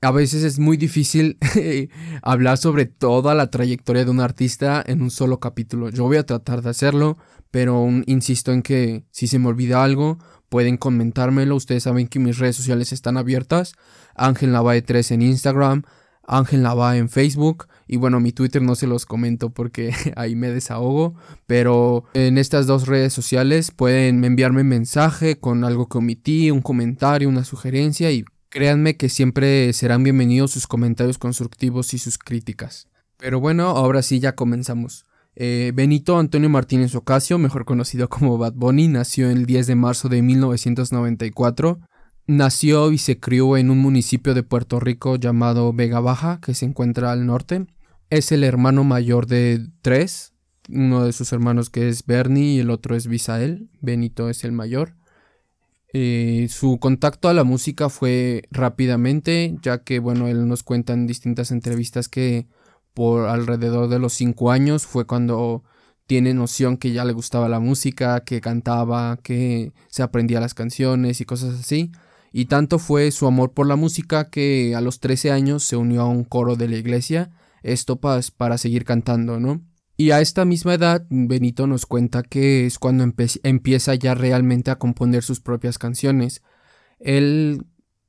a 0.00 0.10
veces 0.10 0.42
es 0.42 0.58
muy 0.58 0.76
difícil 0.76 1.38
hablar 2.22 2.58
sobre 2.58 2.86
toda 2.86 3.36
la 3.36 3.48
trayectoria 3.48 4.04
de 4.04 4.10
un 4.10 4.18
artista 4.18 4.82
en 4.84 5.02
un 5.02 5.12
solo 5.12 5.38
capítulo. 5.38 5.90
Yo 5.90 6.02
voy 6.02 6.16
a 6.16 6.26
tratar 6.26 6.62
de 6.62 6.70
hacerlo, 6.70 7.16
pero 7.52 7.88
insisto 8.06 8.52
en 8.52 8.62
que 8.62 9.04
si 9.12 9.28
se 9.28 9.38
me 9.38 9.46
olvida 9.46 9.84
algo, 9.84 10.18
pueden 10.48 10.78
comentármelo. 10.78 11.54
Ustedes 11.54 11.84
saben 11.84 12.08
que 12.08 12.18
mis 12.18 12.38
redes 12.38 12.56
sociales 12.56 12.92
están 12.92 13.16
abiertas. 13.16 13.74
Ángel 14.16 14.50
Navae 14.50 14.82
3 14.82 15.12
en 15.12 15.22
Instagram, 15.22 15.82
Ángel 16.26 16.62
Nava 16.62 16.96
en 16.96 17.08
Facebook 17.08 17.66
y 17.88 17.96
bueno, 17.96 18.20
mi 18.20 18.32
Twitter 18.32 18.62
no 18.62 18.74
se 18.74 18.86
los 18.86 19.06
comento 19.06 19.50
porque 19.50 19.92
ahí 20.16 20.34
me 20.34 20.50
desahogo, 20.50 21.14
pero 21.46 22.04
en 22.14 22.38
estas 22.38 22.66
dos 22.66 22.86
redes 22.86 23.12
sociales 23.12 23.70
pueden 23.70 24.24
enviarme 24.24 24.64
mensaje 24.64 25.38
con 25.38 25.64
algo 25.64 25.88
que 25.88 25.98
omití, 25.98 26.50
un 26.50 26.62
comentario, 26.62 27.28
una 27.28 27.44
sugerencia 27.44 28.10
y 28.10 28.24
créanme 28.48 28.96
que 28.96 29.08
siempre 29.08 29.72
serán 29.72 30.02
bienvenidos 30.02 30.50
sus 30.50 30.66
comentarios 30.66 31.18
constructivos 31.18 31.94
y 31.94 31.98
sus 31.98 32.18
críticas. 32.18 32.88
Pero 33.18 33.40
bueno, 33.40 33.68
ahora 33.68 34.02
sí 34.02 34.20
ya 34.20 34.34
comenzamos. 34.34 35.04
Eh, 35.34 35.72
Benito 35.74 36.18
Antonio 36.18 36.48
Martínez 36.48 36.94
Ocasio, 36.94 37.38
mejor 37.38 37.66
conocido 37.66 38.08
como 38.08 38.38
Bad 38.38 38.54
Bunny, 38.54 38.88
nació 38.88 39.30
el 39.30 39.44
10 39.44 39.66
de 39.66 39.74
marzo 39.74 40.08
de 40.08 40.22
1994 40.22 41.78
Nació 42.26 42.90
y 42.90 42.98
se 42.98 43.20
crió 43.20 43.56
en 43.56 43.70
un 43.70 43.78
municipio 43.78 44.34
de 44.34 44.42
Puerto 44.42 44.80
Rico 44.80 45.14
llamado 45.14 45.72
Vega 45.72 46.00
Baja, 46.00 46.40
que 46.40 46.54
se 46.54 46.64
encuentra 46.66 47.12
al 47.12 47.24
norte. 47.24 47.66
Es 48.10 48.32
el 48.32 48.42
hermano 48.42 48.82
mayor 48.82 49.26
de 49.26 49.66
tres, 49.80 50.32
uno 50.68 51.04
de 51.04 51.12
sus 51.12 51.32
hermanos 51.32 51.70
que 51.70 51.88
es 51.88 52.04
Bernie 52.04 52.54
y 52.54 52.58
el 52.58 52.70
otro 52.70 52.96
es 52.96 53.06
Bisael. 53.06 53.70
Benito 53.80 54.28
es 54.28 54.42
el 54.42 54.52
mayor. 54.52 54.96
Eh, 55.92 56.48
su 56.50 56.78
contacto 56.78 57.28
a 57.28 57.34
la 57.34 57.44
música 57.44 57.88
fue 57.88 58.42
rápidamente, 58.50 59.56
ya 59.62 59.84
que, 59.84 60.00
bueno, 60.00 60.26
él 60.26 60.48
nos 60.48 60.64
cuenta 60.64 60.92
en 60.92 61.06
distintas 61.06 61.52
entrevistas 61.52 62.08
que 62.08 62.48
por 62.92 63.28
alrededor 63.28 63.88
de 63.88 63.98
los 63.98 64.14
cinco 64.14 64.50
años 64.50 64.84
fue 64.84 65.06
cuando 65.06 65.62
tiene 66.06 66.34
noción 66.34 66.76
que 66.76 66.92
ya 66.92 67.04
le 67.04 67.12
gustaba 67.12 67.48
la 67.48 67.60
música, 67.60 68.20
que 68.24 68.40
cantaba, 68.40 69.18
que 69.22 69.72
se 69.88 70.02
aprendía 70.02 70.40
las 70.40 70.54
canciones 70.54 71.20
y 71.20 71.24
cosas 71.24 71.60
así. 71.60 71.92
Y 72.38 72.44
tanto 72.44 72.78
fue 72.78 73.12
su 73.12 73.26
amor 73.26 73.52
por 73.52 73.66
la 73.66 73.76
música 73.76 74.28
que 74.28 74.74
a 74.74 74.82
los 74.82 75.00
13 75.00 75.30
años 75.30 75.64
se 75.64 75.74
unió 75.74 76.02
a 76.02 76.08
un 76.10 76.22
coro 76.22 76.54
de 76.54 76.68
la 76.68 76.76
iglesia, 76.76 77.30
esto 77.62 77.96
pues, 77.96 78.30
para 78.30 78.58
seguir 78.58 78.84
cantando, 78.84 79.40
¿no? 79.40 79.62
Y 79.96 80.10
a 80.10 80.20
esta 80.20 80.44
misma 80.44 80.74
edad, 80.74 81.06
Benito 81.08 81.66
nos 81.66 81.86
cuenta 81.86 82.22
que 82.22 82.66
es 82.66 82.78
cuando 82.78 83.10
empieza 83.42 83.94
ya 83.94 84.14
realmente 84.14 84.70
a 84.70 84.76
componer 84.76 85.22
sus 85.22 85.40
propias 85.40 85.78
canciones. 85.78 86.42
Él 86.98 87.64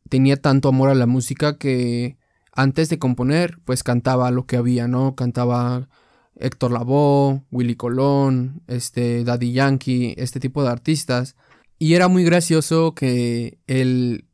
tenía 0.10 0.36
tanto 0.36 0.68
amor 0.68 0.90
a 0.90 0.96
la 0.96 1.06
música 1.06 1.58
que 1.58 2.18
antes 2.52 2.90
de 2.90 3.00
componer, 3.00 3.60
pues 3.64 3.82
cantaba 3.82 4.30
lo 4.32 4.46
que 4.46 4.58
había, 4.58 4.90
¿no? 4.90 5.16
Cantaba 5.16 5.88
Héctor 6.36 6.74
Lavoe, 6.74 7.44
Willy 7.50 7.78
Colón, 7.78 8.62
este 8.68 9.24
Daddy 9.24 9.54
Yankee, 9.54 10.16
este 10.18 10.42
tipo 10.42 10.64
de 10.64 10.70
artistas. 10.70 11.38
Y 11.80 11.94
era 11.94 12.08
muy 12.08 12.24
gracioso 12.24 12.96
que 12.96 13.60
él 13.68 14.26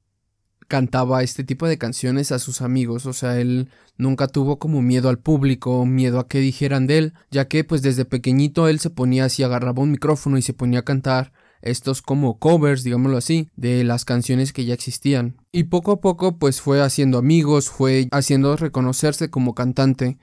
cantaba 0.68 1.24
este 1.24 1.44
tipo 1.44 1.68
de 1.68 1.78
canciones 1.78 2.32
a 2.32 2.40
sus 2.40 2.62
amigos, 2.62 3.06
o 3.06 3.14
sea, 3.14 3.40
él 3.40 3.70
nunca 3.98 4.28
tuvo 4.28 4.58
como 4.58 4.82
miedo 4.82 5.10
al 5.10 5.20
público, 5.20 5.86
miedo 5.86 6.20
a 6.20 6.28
que 6.28 6.40
dijeran 6.40 6.88
de 6.88 6.98
él, 6.98 7.14
ya 7.30 7.48
que 7.48 7.64
pues 7.64 7.82
desde 7.82 8.06
pequeñito 8.06 8.68
él 8.68 8.80
se 8.80 8.90
ponía 8.90 9.26
así, 9.26 9.44
agarraba 9.44 9.84
un 9.84 9.92
micrófono 9.92 10.38
y 10.38 10.42
se 10.42 10.54
ponía 10.54 10.80
a 10.80 10.84
cantar 10.84 11.32
estos 11.62 12.02
como 12.02 12.40
covers, 12.40 12.84
digámoslo 12.84 13.18
así, 13.18 13.50
de 13.56 13.84
las 13.84 14.04
canciones 14.04 14.52
que 14.52 14.66
ya 14.66 14.74
existían. 14.74 15.38
Y 15.52 15.66
poco 15.66 15.92
a 15.92 16.02
poco 16.02 16.38
pues 16.38 16.60
fue 16.60 16.82
haciendo 16.82 17.18
amigos, 17.18 17.70
fue 17.70 18.08
haciendo 18.12 18.56
reconocerse 18.58 19.30
como 19.30 19.54
cantante. 19.54 20.18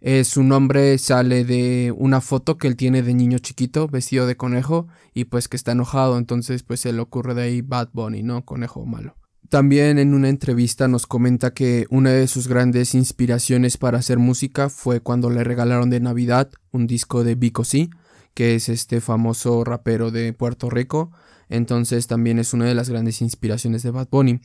Eh, 0.00 0.24
su 0.24 0.42
nombre 0.42 0.98
sale 0.98 1.44
de 1.44 1.92
una 1.96 2.20
foto 2.20 2.58
que 2.58 2.68
él 2.68 2.76
tiene 2.76 3.02
de 3.02 3.14
niño 3.14 3.38
chiquito, 3.38 3.88
vestido 3.88 4.26
de 4.26 4.36
conejo, 4.36 4.88
y 5.14 5.24
pues 5.24 5.48
que 5.48 5.56
está 5.56 5.72
enojado, 5.72 6.18
entonces 6.18 6.62
pues 6.62 6.80
se 6.80 6.92
le 6.92 7.00
ocurre 7.00 7.34
de 7.34 7.42
ahí 7.42 7.62
Bad 7.62 7.88
Bunny, 7.92 8.22
¿no? 8.22 8.44
Conejo 8.44 8.84
malo. 8.84 9.16
También 9.48 9.98
en 9.98 10.12
una 10.12 10.28
entrevista 10.28 10.88
nos 10.88 11.06
comenta 11.06 11.54
que 11.54 11.86
una 11.88 12.10
de 12.10 12.26
sus 12.26 12.48
grandes 12.48 12.94
inspiraciones 12.94 13.76
para 13.76 13.98
hacer 13.98 14.18
música 14.18 14.68
fue 14.68 15.00
cuando 15.00 15.30
le 15.30 15.44
regalaron 15.44 15.88
de 15.88 16.00
Navidad 16.00 16.50
un 16.72 16.86
disco 16.86 17.22
de 17.22 17.36
Vico 17.36 17.64
C, 17.64 17.88
que 18.34 18.56
es 18.56 18.68
este 18.68 19.00
famoso 19.00 19.64
rapero 19.64 20.10
de 20.10 20.32
Puerto 20.32 20.68
Rico, 20.68 21.12
entonces 21.48 22.06
también 22.06 22.38
es 22.38 22.52
una 22.54 22.64
de 22.64 22.74
las 22.74 22.90
grandes 22.90 23.22
inspiraciones 23.22 23.82
de 23.82 23.92
Bad 23.92 24.08
Bunny. 24.10 24.40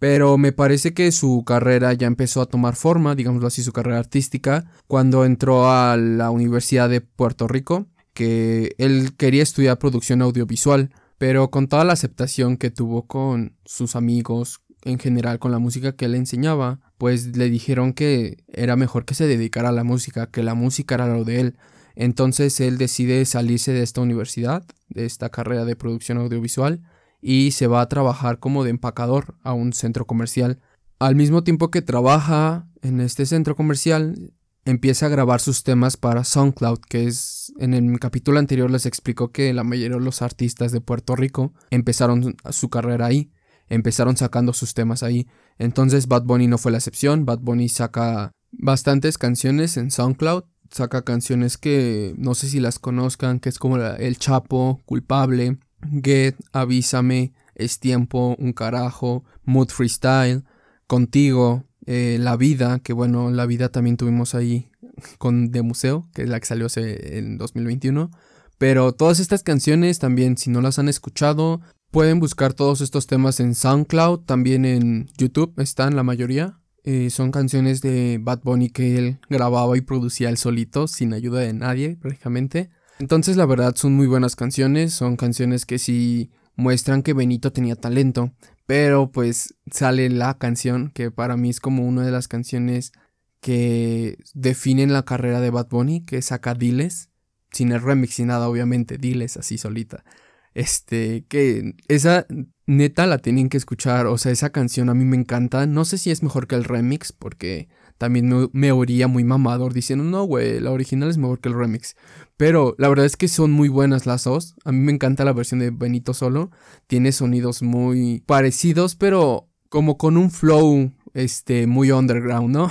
Pero 0.00 0.38
me 0.38 0.50
parece 0.50 0.94
que 0.94 1.12
su 1.12 1.44
carrera 1.44 1.92
ya 1.92 2.06
empezó 2.06 2.40
a 2.40 2.46
tomar 2.46 2.74
forma, 2.74 3.14
digámoslo 3.14 3.46
así, 3.46 3.62
su 3.62 3.72
carrera 3.72 3.98
artística, 3.98 4.64
cuando 4.88 5.26
entró 5.26 5.70
a 5.70 5.98
la 5.98 6.30
Universidad 6.30 6.88
de 6.88 7.02
Puerto 7.02 7.46
Rico, 7.46 7.86
que 8.14 8.74
él 8.78 9.12
quería 9.18 9.42
estudiar 9.42 9.78
producción 9.78 10.22
audiovisual, 10.22 10.90
pero 11.18 11.50
con 11.50 11.68
toda 11.68 11.84
la 11.84 11.92
aceptación 11.92 12.56
que 12.56 12.70
tuvo 12.70 13.06
con 13.06 13.56
sus 13.66 13.94
amigos, 13.94 14.62
en 14.84 14.98
general 14.98 15.38
con 15.38 15.52
la 15.52 15.58
música 15.58 15.92
que 15.92 16.06
él 16.06 16.14
enseñaba, 16.14 16.80
pues 16.96 17.36
le 17.36 17.50
dijeron 17.50 17.92
que 17.92 18.38
era 18.48 18.76
mejor 18.76 19.04
que 19.04 19.14
se 19.14 19.26
dedicara 19.26 19.68
a 19.68 19.72
la 19.72 19.84
música, 19.84 20.30
que 20.30 20.42
la 20.42 20.54
música 20.54 20.94
era 20.94 21.08
lo 21.08 21.24
de 21.24 21.40
él. 21.40 21.56
Entonces 21.94 22.58
él 22.60 22.78
decide 22.78 23.22
salirse 23.26 23.72
de 23.72 23.82
esta 23.82 24.00
universidad, 24.00 24.64
de 24.88 25.04
esta 25.04 25.28
carrera 25.28 25.66
de 25.66 25.76
producción 25.76 26.16
audiovisual, 26.16 26.80
y 27.20 27.52
se 27.52 27.66
va 27.66 27.80
a 27.80 27.88
trabajar 27.88 28.38
como 28.38 28.64
de 28.64 28.70
empacador 28.70 29.36
a 29.42 29.52
un 29.52 29.72
centro 29.72 30.06
comercial. 30.06 30.60
Al 30.98 31.16
mismo 31.16 31.44
tiempo 31.44 31.70
que 31.70 31.82
trabaja 31.82 32.68
en 32.82 33.00
este 33.00 33.26
centro 33.26 33.56
comercial, 33.56 34.32
empieza 34.64 35.06
a 35.06 35.10
grabar 35.10 35.40
sus 35.40 35.62
temas 35.62 35.96
para 35.96 36.24
SoundCloud, 36.24 36.80
que 36.88 37.06
es 37.06 37.52
en 37.58 37.74
el 37.74 37.98
capítulo 37.98 38.38
anterior 38.38 38.70
les 38.70 38.86
explicó 38.86 39.32
que 39.32 39.52
la 39.52 39.64
mayoría 39.64 39.96
de 39.96 40.04
los 40.04 40.22
artistas 40.22 40.72
de 40.72 40.80
Puerto 40.80 41.16
Rico 41.16 41.52
empezaron 41.70 42.36
su 42.50 42.68
carrera 42.68 43.06
ahí, 43.06 43.30
empezaron 43.68 44.16
sacando 44.16 44.52
sus 44.52 44.74
temas 44.74 45.02
ahí. 45.02 45.26
Entonces 45.58 46.08
Bad 46.08 46.24
Bunny 46.24 46.46
no 46.46 46.58
fue 46.58 46.72
la 46.72 46.78
excepción, 46.78 47.24
Bad 47.24 47.40
Bunny 47.40 47.68
saca 47.68 48.32
bastantes 48.52 49.18
canciones 49.18 49.76
en 49.76 49.90
SoundCloud, 49.90 50.44
saca 50.70 51.02
canciones 51.02 51.58
que 51.58 52.14
no 52.16 52.34
sé 52.34 52.48
si 52.48 52.60
las 52.60 52.78
conozcan, 52.78 53.40
que 53.40 53.48
es 53.48 53.58
como 53.58 53.78
El 53.78 54.18
Chapo, 54.18 54.80
Culpable, 54.84 55.58
Get, 56.02 56.36
Avísame, 56.52 57.32
Es 57.54 57.78
Tiempo, 57.78 58.36
Un 58.38 58.52
Carajo, 58.52 59.24
Mood 59.44 59.68
Freestyle, 59.68 60.44
Contigo, 60.86 61.64
eh, 61.86 62.18
La 62.20 62.36
Vida, 62.36 62.80
que 62.80 62.92
bueno, 62.92 63.30
La 63.30 63.46
Vida 63.46 63.70
también 63.70 63.96
tuvimos 63.96 64.34
ahí 64.34 64.70
con 65.18 65.50
De 65.50 65.62
Museo, 65.62 66.08
que 66.14 66.22
es 66.22 66.28
la 66.28 66.40
que 66.40 66.46
salió 66.46 66.66
en 66.76 67.38
2021. 67.38 68.10
Pero 68.58 68.92
todas 68.92 69.20
estas 69.20 69.42
canciones 69.42 69.98
también, 69.98 70.36
si 70.36 70.50
no 70.50 70.60
las 70.60 70.78
han 70.78 70.88
escuchado, 70.88 71.60
pueden 71.90 72.20
buscar 72.20 72.52
todos 72.52 72.80
estos 72.80 73.06
temas 73.06 73.40
en 73.40 73.54
SoundCloud, 73.54 74.20
también 74.20 74.64
en 74.64 75.08
YouTube 75.16 75.54
están 75.58 75.96
la 75.96 76.02
mayoría. 76.02 76.60
Eh, 76.84 77.10
son 77.10 77.30
canciones 77.30 77.82
de 77.82 78.18
Bad 78.20 78.40
Bunny 78.42 78.70
que 78.70 78.96
él 78.96 79.18
grababa 79.28 79.76
y 79.76 79.82
producía 79.82 80.28
él 80.28 80.38
solito, 80.38 80.88
sin 80.88 81.12
ayuda 81.12 81.40
de 81.40 81.52
nadie 81.52 81.96
prácticamente. 81.96 82.70
Entonces 83.00 83.38
la 83.38 83.46
verdad 83.46 83.74
son 83.76 83.94
muy 83.94 84.06
buenas 84.06 84.36
canciones, 84.36 84.92
son 84.92 85.16
canciones 85.16 85.64
que 85.64 85.78
sí 85.78 86.30
muestran 86.54 87.02
que 87.02 87.14
Benito 87.14 87.50
tenía 87.50 87.74
talento, 87.74 88.34
pero 88.66 89.10
pues 89.10 89.54
sale 89.70 90.10
la 90.10 90.36
canción 90.36 90.90
que 90.90 91.10
para 91.10 91.38
mí 91.38 91.48
es 91.48 91.60
como 91.60 91.88
una 91.88 92.04
de 92.04 92.10
las 92.10 92.28
canciones 92.28 92.92
que 93.40 94.18
definen 94.34 94.92
la 94.92 95.06
carrera 95.06 95.40
de 95.40 95.48
Bad 95.48 95.68
Bunny, 95.70 96.04
que 96.04 96.20
saca 96.20 96.52
Diles, 96.52 97.08
sin 97.50 97.72
el 97.72 97.80
remix 97.80 98.20
y 98.20 98.26
nada, 98.26 98.50
obviamente, 98.50 98.98
Diles 98.98 99.38
así 99.38 99.56
solita. 99.56 100.04
Este, 100.52 101.24
que 101.26 101.76
esa 101.88 102.26
neta 102.66 103.06
la 103.06 103.16
tienen 103.16 103.48
que 103.48 103.56
escuchar, 103.56 104.08
o 104.08 104.18
sea, 104.18 104.30
esa 104.30 104.50
canción 104.50 104.90
a 104.90 104.94
mí 104.94 105.06
me 105.06 105.16
encanta, 105.16 105.66
no 105.66 105.86
sé 105.86 105.96
si 105.96 106.10
es 106.10 106.22
mejor 106.22 106.46
que 106.46 106.56
el 106.56 106.64
remix, 106.64 107.12
porque 107.12 107.70
también 108.00 108.50
me, 108.54 108.72
me 108.72 109.06
muy 109.08 109.24
mamador 109.24 109.74
diciendo, 109.74 110.06
no, 110.06 110.24
güey, 110.24 110.58
la 110.58 110.70
original 110.70 111.10
es 111.10 111.18
mejor 111.18 111.38
que 111.38 111.50
el 111.50 111.54
remix. 111.54 111.96
Pero 112.38 112.74
la 112.78 112.88
verdad 112.88 113.04
es 113.04 113.18
que 113.18 113.28
son 113.28 113.50
muy 113.50 113.68
buenas 113.68 114.06
las 114.06 114.24
dos. 114.24 114.54
A 114.64 114.72
mí 114.72 114.78
me 114.78 114.90
encanta 114.90 115.26
la 115.26 115.34
versión 115.34 115.60
de 115.60 115.68
Benito 115.68 116.14
Solo. 116.14 116.50
Tiene 116.86 117.12
sonidos 117.12 117.60
muy 117.60 118.22
parecidos, 118.24 118.96
pero 118.96 119.50
como 119.68 119.98
con 119.98 120.16
un 120.16 120.30
flow 120.30 120.90
este 121.12 121.66
muy 121.66 121.90
underground, 121.90 122.48
¿no? 122.48 122.70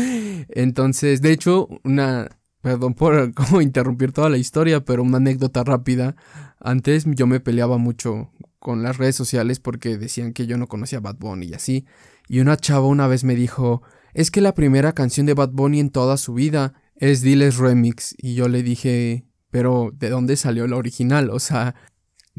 Entonces, 0.48 1.20
de 1.20 1.32
hecho, 1.32 1.68
una 1.84 2.30
perdón 2.62 2.94
por 2.94 3.34
como 3.34 3.60
interrumpir 3.60 4.12
toda 4.12 4.30
la 4.30 4.38
historia, 4.38 4.82
pero 4.82 5.02
una 5.02 5.18
anécdota 5.18 5.62
rápida. 5.62 6.16
Antes 6.58 7.04
yo 7.04 7.26
me 7.26 7.40
peleaba 7.40 7.76
mucho 7.76 8.30
con 8.58 8.82
las 8.82 8.96
redes 8.96 9.16
sociales 9.16 9.60
porque 9.60 9.98
decían 9.98 10.32
que 10.32 10.46
yo 10.46 10.56
no 10.56 10.68
conocía 10.68 11.00
Bad 11.00 11.16
Bunny 11.18 11.48
y 11.48 11.54
así. 11.54 11.84
Y 12.28 12.40
una 12.40 12.56
chava 12.56 12.86
una 12.86 13.08
vez 13.08 13.24
me 13.24 13.34
dijo, 13.34 13.82
es 14.14 14.30
que 14.30 14.40
la 14.40 14.54
primera 14.54 14.92
canción 14.92 15.26
de 15.26 15.34
Bad 15.34 15.50
Bunny 15.50 15.80
en 15.80 15.90
toda 15.90 16.16
su 16.16 16.34
vida 16.34 16.74
es 16.96 17.22
Diles 17.22 17.56
Remix. 17.56 18.14
Y 18.18 18.34
yo 18.34 18.48
le 18.48 18.62
dije, 18.62 19.24
pero 19.50 19.92
¿de 19.94 20.10
dónde 20.10 20.36
salió 20.36 20.66
la 20.66 20.76
original? 20.76 21.30
O 21.30 21.38
sea, 21.38 21.74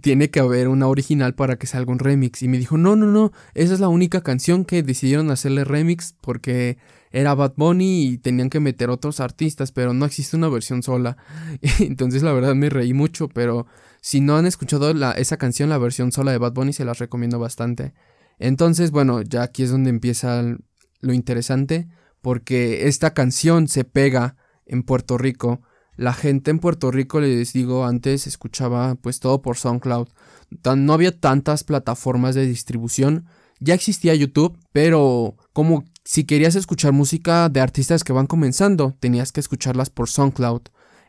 tiene 0.01 0.29
que 0.29 0.39
haber 0.39 0.67
una 0.67 0.87
original 0.87 1.35
para 1.35 1.57
que 1.57 1.67
salga 1.67 1.91
un 1.91 1.99
remix. 1.99 2.41
Y 2.41 2.47
me 2.47 2.57
dijo, 2.57 2.77
no, 2.77 2.95
no, 2.95 3.07
no, 3.07 3.31
esa 3.53 3.73
es 3.73 3.79
la 3.79 3.89
única 3.89 4.21
canción 4.21 4.65
que 4.65 4.83
decidieron 4.83 5.31
hacerle 5.31 5.63
remix 5.63 6.15
porque 6.21 6.77
era 7.11 7.35
Bad 7.35 7.53
Bunny 7.57 8.07
y 8.07 8.17
tenían 8.17 8.49
que 8.49 8.59
meter 8.59 8.89
otros 8.89 9.19
artistas, 9.19 9.71
pero 9.71 9.93
no 9.93 10.05
existe 10.05 10.37
una 10.37 10.49
versión 10.49 10.83
sola. 10.83 11.17
Entonces 11.79 12.23
la 12.23 12.33
verdad 12.33 12.55
me 12.55 12.69
reí 12.69 12.93
mucho, 12.93 13.27
pero 13.27 13.67
si 14.01 14.21
no 14.21 14.37
han 14.37 14.45
escuchado 14.45 14.91
esa 15.15 15.37
canción, 15.37 15.69
la 15.69 15.77
versión 15.77 16.11
sola 16.11 16.31
de 16.31 16.37
Bad 16.37 16.53
Bunny, 16.53 16.73
se 16.73 16.85
las 16.85 16.99
recomiendo 16.99 17.39
bastante. 17.39 17.93
Entonces, 18.39 18.89
bueno, 18.89 19.21
ya 19.21 19.43
aquí 19.43 19.61
es 19.63 19.69
donde 19.69 19.91
empieza 19.91 20.41
lo 21.01 21.13
interesante 21.13 21.87
porque 22.21 22.87
esta 22.87 23.13
canción 23.13 23.67
se 23.67 23.83
pega 23.83 24.35
en 24.65 24.83
Puerto 24.83 25.17
Rico. 25.17 25.61
La 25.97 26.13
gente 26.13 26.51
en 26.51 26.59
Puerto 26.59 26.91
Rico, 26.91 27.19
les 27.19 27.53
digo, 27.53 27.85
antes 27.85 28.27
escuchaba 28.27 28.95
pues 28.95 29.19
todo 29.19 29.41
por 29.41 29.57
SoundCloud. 29.57 30.07
No 30.77 30.93
había 30.93 31.17
tantas 31.17 31.63
plataformas 31.63 32.35
de 32.35 32.45
distribución. 32.45 33.25
Ya 33.59 33.73
existía 33.73 34.15
YouTube, 34.15 34.57
pero 34.71 35.35
como 35.53 35.83
si 36.03 36.23
querías 36.23 36.55
escuchar 36.55 36.93
música 36.93 37.49
de 37.49 37.59
artistas 37.59 38.03
que 38.03 38.13
van 38.13 38.27
comenzando, 38.27 38.95
tenías 38.99 39.31
que 39.31 39.39
escucharlas 39.39 39.89
por 39.89 40.09
SoundCloud. 40.09 40.61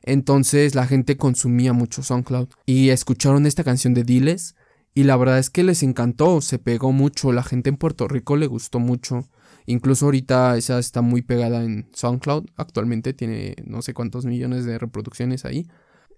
Entonces 0.03 0.75
la 0.75 0.87
gente 0.87 1.17
consumía 1.17 1.73
mucho 1.73 2.03
SoundCloud. 2.03 2.49
Y 2.67 2.91
escucharon 2.91 3.47
esta 3.47 3.65
canción 3.65 3.95
de 3.95 4.05
Diles. 4.05 4.57
Y 4.95 5.05
la 5.05 5.17
verdad 5.17 5.39
es 5.39 5.49
que 5.49 5.63
les 5.63 5.83
encantó, 5.83 6.41
se 6.43 6.59
pegó 6.59 6.93
mucho. 6.93 7.33
La 7.33 7.43
gente 7.43 7.71
en 7.71 7.77
Puerto 7.77 8.09
Rico 8.09 8.37
le 8.37 8.47
gustó 8.47 8.79
mucho. 8.79 9.29
Incluso 9.67 10.07
ahorita 10.07 10.57
esa 10.57 10.79
está 10.79 11.03
muy 11.03 11.23
pegada 11.23 11.65
en 11.65 11.89
SoundCloud. 11.95 12.47
Actualmente 12.57 13.13
tiene 13.15 13.55
no 13.65 13.83
sé 13.83 13.95
cuántos 13.95 14.25
millones 14.25 14.65
de 14.65 14.79
reproducciones 14.79 15.45
ahí. 15.45 15.69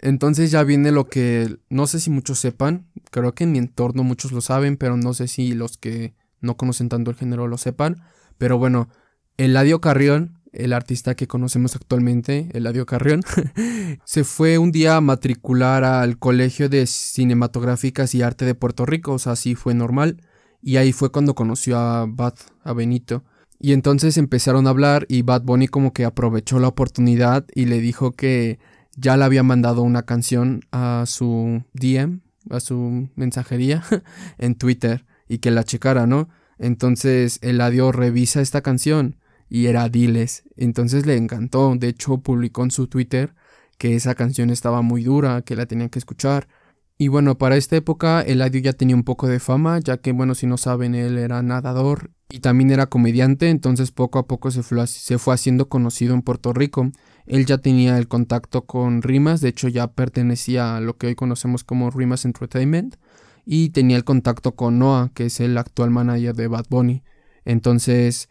Entonces 0.01 0.51
ya 0.51 0.63
viene 0.65 0.93
lo 0.93 1.09
que 1.09 1.57
no 1.69 1.87
sé 1.87 2.01
si 2.01 2.11
muchos 2.11 2.39
sepan. 2.39 2.87
Creo 3.11 3.35
que 3.35 3.45
en 3.45 3.53
mi 3.53 3.59
entorno 3.59 4.03
muchos 4.03 4.33
lo 4.33 4.41
saben, 4.41 4.77
pero 4.77 4.97
no 4.97 5.15
sé 5.15 5.29
si 5.29 5.55
los 5.55 5.79
que 5.79 6.15
no 6.41 6.57
conocen 6.57 6.89
tanto 6.89 7.11
el 7.11 7.17
género 7.17 7.49
lo 7.49 7.59
sepan. 7.59 8.03
Pero 8.39 8.59
bueno, 8.59 8.89
Eladio 9.37 9.81
Carrión 9.81 10.45
el 10.55 10.73
artista 10.73 11.15
que 11.15 11.27
conocemos 11.27 11.75
actualmente, 11.77 12.49
Eladio 12.53 12.87
Carrión, 12.87 13.23
se 14.05 14.25
fue 14.25 14.59
un 14.59 14.73
día 14.73 14.97
a 14.97 15.01
matricular 15.01 15.85
al 15.85 16.19
Colegio 16.19 16.69
de 16.69 16.87
Cinematográficas 16.87 18.15
y 18.15 18.23
Arte 18.23 18.45
de 18.45 18.55
Puerto 18.55 18.87
Rico, 18.87 19.13
o 19.13 19.19
sea, 19.19 19.33
así 19.33 19.55
fue 19.55 19.75
normal, 19.75 20.23
y 20.63 20.77
ahí 20.77 20.93
fue 20.93 21.11
cuando 21.11 21.35
conoció 21.35 21.79
a 21.79 22.07
Bad, 22.09 22.35
a 22.63 22.73
Benito. 22.73 23.25
Y 23.61 23.73
entonces 23.73 24.19
empezaron 24.19 24.67
a 24.67 24.71
hablar 24.71 25.07
y 25.09 25.23
Bad 25.23 25.43
Bunny 25.43 25.69
como 25.69 25.93
que 25.93 26.05
aprovechó 26.05 26.59
la 26.59 26.69
oportunidad 26.69 27.47
y 27.55 27.67
le 27.67 27.81
dijo 27.81 28.13
que 28.13 28.59
ya 28.97 29.17
le 29.17 29.25
había 29.25 29.43
mandado 29.43 29.83
una 29.83 30.03
canción 30.03 30.63
a 30.71 31.05
su 31.07 31.63
DM, 31.73 32.21
a 32.51 32.61
su 32.61 33.09
mensajería 33.17 33.83
en 34.39 34.55
Twitter 34.55 35.05
y 35.29 35.39
que 35.39 35.51
la 35.51 35.65
checara, 35.65 36.07
¿no? 36.07 36.29
Entonces 36.59 37.39
Eladio 37.43 37.91
revisa 37.93 38.41
esta 38.41 38.61
canción 38.61 39.17
y 39.49 39.67
era 39.67 39.89
Diles. 39.89 40.45
Entonces 40.57 41.07
le 41.07 41.17
encantó. 41.17 41.75
De 41.77 41.89
hecho, 41.89 42.19
publicó 42.19 42.65
en 42.65 42.71
su 42.71 42.87
Twitter 42.87 43.35
que 43.79 43.95
esa 43.95 44.15
canción 44.15 44.51
estaba 44.51 44.83
muy 44.83 45.05
dura, 45.05 45.43
que 45.43 45.57
la 45.57 45.67
tenían 45.67 45.91
que 45.91 45.99
escuchar. 45.99 46.49
Y 46.97 47.09
bueno, 47.09 47.37
para 47.39 47.57
esta 47.57 47.77
época 47.77 48.23
Eladio 48.23 48.61
ya 48.61 48.73
tenía 48.73 48.95
un 48.95 49.03
poco 49.03 49.27
de 49.27 49.41
fama, 49.41 49.81
ya 49.81 49.97
que, 49.97 50.13
bueno, 50.13 50.37
si 50.37 50.47
no 50.47 50.57
saben, 50.57 50.95
él 50.95 51.19
era 51.19 51.43
nadador 51.43 52.13
y 52.31 52.39
también 52.39 52.71
era 52.71 52.87
comediante, 52.87 53.51
entonces 53.51 53.91
poco 53.91 54.21
a 54.21 54.27
poco 54.29 54.53
se 54.53 54.63
fue, 54.63 54.87
se 54.87 55.19
fue 55.19 55.35
haciendo 55.35 55.69
conocido 55.69 56.15
en 56.15 56.23
Puerto 56.23 56.53
Rico. 56.53 56.91
Él 57.27 57.47
ya 57.47 57.59
tenía 57.59 57.99
el 57.99 58.07
contacto 58.07 58.63
con 58.65 59.03
Rimas, 59.03 59.41
de 59.41 59.49
hecho 59.49 59.67
ya 59.69 59.89
pertenecía 59.89 60.77
a 60.77 60.81
lo 60.81 60.97
que 60.97 61.09
hoy 61.09 61.15
conocemos 61.17 61.65
como 61.65 61.91
Rimas 61.91 62.25
Entertainment, 62.25 62.97
y 63.45 63.71
tenía 63.71 63.97
el 63.97 64.05
contacto 64.05 64.55
con 64.55 64.79
Noah, 64.79 65.11
que 65.15 65.27
es 65.27 65.41
el 65.41 65.59
actual 65.59 65.91
manager 65.91 66.35
de 66.35 66.47
Bad 66.47 66.67
Bunny. 66.71 67.03
Entonces, 67.45 68.29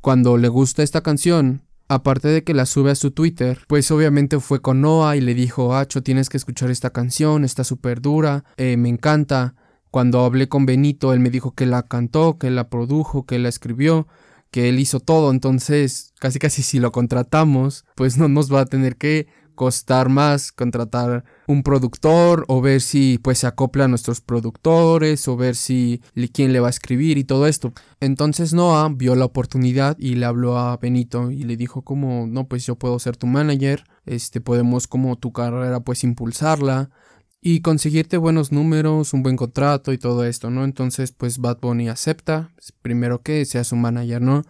cuando 0.00 0.36
le 0.36 0.48
gusta 0.48 0.82
esta 0.82 1.02
canción, 1.02 1.63
aparte 1.88 2.28
de 2.28 2.44
que 2.44 2.54
la 2.54 2.66
sube 2.66 2.90
a 2.90 2.94
su 2.94 3.10
Twitter, 3.10 3.60
pues 3.66 3.90
obviamente 3.90 4.40
fue 4.40 4.60
con 4.60 4.80
Noah 4.80 5.16
y 5.16 5.20
le 5.20 5.34
dijo, 5.34 5.74
Acho, 5.74 6.02
tienes 6.02 6.28
que 6.28 6.36
escuchar 6.36 6.70
esta 6.70 6.90
canción, 6.90 7.44
está 7.44 7.64
súper 7.64 8.00
dura, 8.00 8.44
eh, 8.56 8.76
me 8.76 8.88
encanta. 8.88 9.54
Cuando 9.90 10.24
hablé 10.24 10.48
con 10.48 10.66
Benito, 10.66 11.12
él 11.12 11.20
me 11.20 11.30
dijo 11.30 11.52
que 11.52 11.66
la 11.66 11.84
cantó, 11.84 12.36
que 12.36 12.50
la 12.50 12.68
produjo, 12.68 13.26
que 13.26 13.38
la 13.38 13.48
escribió, 13.48 14.08
que 14.50 14.68
él 14.68 14.80
hizo 14.80 14.98
todo, 15.00 15.30
entonces 15.30 16.12
casi 16.18 16.38
casi 16.38 16.62
si 16.62 16.80
lo 16.80 16.90
contratamos, 16.90 17.84
pues 17.94 18.18
no 18.18 18.28
nos 18.28 18.52
va 18.52 18.60
a 18.60 18.66
tener 18.66 18.96
que 18.96 19.28
costar 19.54 20.08
más 20.08 20.52
contratar 20.52 21.24
un 21.46 21.62
productor 21.62 22.44
o 22.48 22.60
ver 22.60 22.80
si 22.80 23.18
pues 23.18 23.38
se 23.38 23.46
acopla 23.46 23.84
a 23.84 23.88
nuestros 23.88 24.20
productores 24.20 25.26
o 25.28 25.36
ver 25.36 25.56
si 25.56 26.02
quién 26.32 26.52
le 26.52 26.60
va 26.60 26.68
a 26.68 26.70
escribir 26.70 27.18
y 27.18 27.24
todo 27.24 27.46
esto. 27.46 27.72
Entonces 28.00 28.52
Noah 28.52 28.90
vio 28.94 29.14
la 29.14 29.24
oportunidad 29.24 29.96
y 29.98 30.14
le 30.14 30.26
habló 30.26 30.58
a 30.58 30.76
Benito 30.76 31.30
y 31.30 31.44
le 31.44 31.56
dijo 31.56 31.82
como 31.82 32.26
no 32.26 32.48
pues 32.48 32.66
yo 32.66 32.76
puedo 32.76 32.98
ser 32.98 33.16
tu 33.16 33.26
manager, 33.26 33.84
este 34.06 34.40
podemos 34.40 34.86
como 34.86 35.16
tu 35.16 35.32
carrera 35.32 35.80
pues 35.80 36.04
impulsarla 36.04 36.90
y 37.40 37.60
conseguirte 37.60 38.16
buenos 38.16 38.52
números, 38.52 39.12
un 39.12 39.22
buen 39.22 39.36
contrato 39.36 39.92
y 39.92 39.98
todo 39.98 40.24
esto, 40.24 40.48
¿no? 40.48 40.64
Entonces 40.64 41.12
pues 41.12 41.38
Bad 41.38 41.58
Bunny 41.60 41.88
acepta, 41.88 42.54
primero 42.80 43.22
que 43.22 43.44
sea 43.44 43.64
su 43.64 43.76
manager, 43.76 44.22
¿no? 44.22 44.44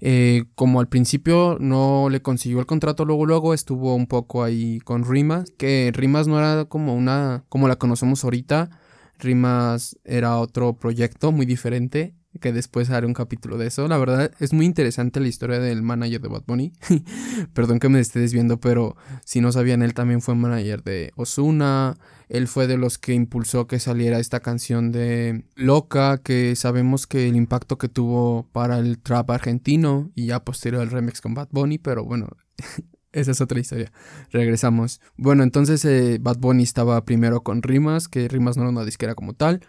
Eh, 0.00 0.44
como 0.54 0.80
al 0.80 0.88
principio 0.88 1.56
no 1.60 2.08
le 2.10 2.20
consiguió 2.22 2.60
el 2.60 2.66
contrato, 2.66 3.04
luego 3.04 3.26
luego 3.26 3.54
estuvo 3.54 3.94
un 3.94 4.06
poco 4.06 4.42
ahí 4.44 4.80
con 4.80 5.04
Rimas, 5.04 5.50
que 5.56 5.90
Rimas 5.94 6.26
no 6.28 6.38
era 6.38 6.66
como 6.66 6.94
una, 6.94 7.44
como 7.48 7.68
la 7.68 7.76
conocemos 7.76 8.24
ahorita, 8.24 8.70
Rimas 9.18 9.98
era 10.04 10.38
otro 10.38 10.74
proyecto 10.74 11.32
muy 11.32 11.46
diferente, 11.46 12.14
que 12.40 12.52
después 12.52 12.90
haré 12.90 13.06
un 13.06 13.14
capítulo 13.14 13.58
de 13.58 13.68
eso. 13.68 13.86
La 13.88 13.98
verdad 13.98 14.32
es 14.40 14.52
muy 14.52 14.66
interesante 14.66 15.20
la 15.20 15.28
historia 15.28 15.60
del 15.60 15.82
manager 15.82 16.20
de 16.20 16.28
Bad 16.28 16.42
Bunny. 16.46 16.72
Perdón 17.54 17.78
que 17.78 17.88
me 17.88 18.00
esté 18.00 18.18
desviando, 18.20 18.58
pero 18.58 18.96
si 19.24 19.40
no 19.40 19.52
sabían, 19.52 19.82
él 19.82 19.94
también 19.94 20.20
fue 20.20 20.34
manager 20.34 20.82
de 20.82 21.12
Osuna. 21.16 21.96
Él 22.28 22.48
fue 22.48 22.66
de 22.66 22.76
los 22.76 22.98
que 22.98 23.14
impulsó 23.14 23.66
que 23.66 23.78
saliera 23.78 24.18
esta 24.18 24.40
canción 24.40 24.92
de 24.92 25.44
Loca, 25.56 26.18
que 26.18 26.56
sabemos 26.56 27.06
que 27.06 27.28
el 27.28 27.36
impacto 27.36 27.78
que 27.78 27.88
tuvo 27.88 28.48
para 28.52 28.78
el 28.78 28.98
trap 28.98 29.30
argentino 29.30 30.10
y 30.14 30.26
ya 30.26 30.44
posterior 30.44 30.82
el 30.82 30.90
remix 30.90 31.20
con 31.20 31.34
Bad 31.34 31.48
Bunny, 31.50 31.78
pero 31.78 32.04
bueno, 32.04 32.28
esa 33.12 33.30
es 33.30 33.40
otra 33.40 33.60
historia. 33.60 33.92
Regresamos. 34.30 35.00
Bueno, 35.16 35.42
entonces 35.42 35.84
eh, 35.84 36.18
Bad 36.20 36.38
Bunny 36.38 36.62
estaba 36.62 37.04
primero 37.04 37.42
con 37.42 37.62
Rimas, 37.62 38.08
que 38.08 38.28
Rimas 38.28 38.56
no 38.56 38.64
era 38.64 38.70
una 38.70 38.84
disquera 38.84 39.14
como 39.14 39.34
tal, 39.34 39.60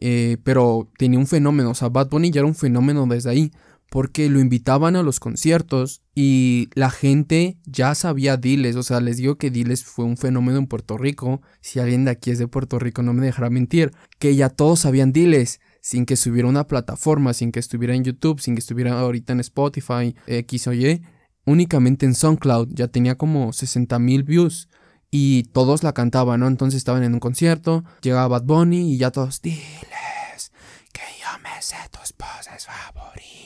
eh, 0.00 0.38
pero 0.44 0.90
tenía 0.98 1.18
un 1.18 1.26
fenómeno, 1.26 1.70
o 1.70 1.74
sea, 1.74 1.88
Bad 1.88 2.08
Bunny 2.08 2.30
ya 2.30 2.40
era 2.40 2.48
un 2.48 2.54
fenómeno 2.54 3.06
desde 3.06 3.30
ahí 3.30 3.52
porque 3.90 4.28
lo 4.28 4.40
invitaban 4.40 4.96
a 4.96 5.02
los 5.02 5.20
conciertos 5.20 6.02
y 6.14 6.68
la 6.74 6.90
gente 6.90 7.58
ya 7.64 7.94
sabía 7.94 8.36
Diles, 8.36 8.76
o 8.76 8.82
sea, 8.82 9.00
les 9.00 9.18
digo 9.18 9.36
que 9.36 9.50
Diles 9.50 9.84
fue 9.84 10.04
un 10.04 10.16
fenómeno 10.16 10.58
en 10.58 10.66
Puerto 10.66 10.98
Rico, 10.98 11.42
si 11.60 11.78
alguien 11.78 12.04
de 12.04 12.10
aquí 12.10 12.30
es 12.30 12.38
de 12.38 12.48
Puerto 12.48 12.78
Rico 12.78 13.02
no 13.02 13.12
me 13.12 13.24
dejará 13.24 13.50
mentir, 13.50 13.92
que 14.18 14.34
ya 14.34 14.48
todos 14.48 14.80
sabían 14.80 15.12
Diles, 15.12 15.60
sin 15.80 16.06
que 16.06 16.14
estuviera 16.14 16.48
una 16.48 16.66
plataforma, 16.66 17.34
sin 17.34 17.52
que 17.52 17.60
estuviera 17.60 17.94
en 17.94 18.04
YouTube, 18.04 18.40
sin 18.40 18.54
que 18.54 18.60
estuviera 18.60 18.98
ahorita 18.98 19.32
en 19.32 19.40
Spotify, 19.40 20.16
X 20.26 20.66
o 20.66 20.72
Y, 20.72 21.02
únicamente 21.44 22.06
en 22.06 22.14
SoundCloud 22.14 22.68
ya 22.72 22.88
tenía 22.88 23.16
como 23.16 23.52
60 23.52 23.98
mil 23.98 24.22
views 24.22 24.68
y 25.10 25.44
todos 25.52 25.82
la 25.82 25.92
cantaban, 25.92 26.40
¿no? 26.40 26.48
Entonces 26.48 26.78
estaban 26.78 27.04
en 27.04 27.14
un 27.14 27.20
concierto, 27.20 27.84
llegaba 28.02 28.26
Bad 28.26 28.44
Bunny 28.44 28.94
y 28.94 28.98
ya 28.98 29.10
todos, 29.10 29.42
diles 29.42 30.50
que 30.92 31.02
yo 31.20 31.38
me 31.42 31.60
sé 31.60 31.76
tus 31.90 32.12
poses 32.12 32.66
favoritas. 32.66 33.43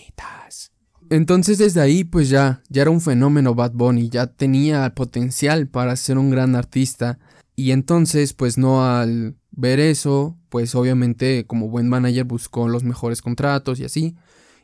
Entonces 1.11 1.59
desde 1.59 1.81
ahí 1.81 2.05
pues 2.05 2.29
ya, 2.29 2.63
ya 2.69 2.83
era 2.83 2.91
un 2.91 3.01
fenómeno 3.01 3.55
Bad 3.55 3.73
Bunny, 3.73 4.11
ya 4.11 4.27
tenía 4.27 4.95
potencial 4.95 5.67
para 5.69 5.97
ser 5.97 6.19
un 6.19 6.31
gran 6.31 6.55
artista. 6.55 7.19
Y 7.57 7.73
entonces 7.73 8.35
pues 8.35 8.59
no 8.59 8.85
al 8.85 9.37
ver 9.51 9.81
eso, 9.81 10.37
pues 10.49 10.75
obviamente 10.75 11.47
como 11.47 11.69
buen 11.69 11.89
manager 11.89 12.25
buscó 12.25 12.69
los 12.69 12.85
mejores 12.85 13.23
contratos 13.23 13.81
y 13.81 13.85
así. 13.85 14.17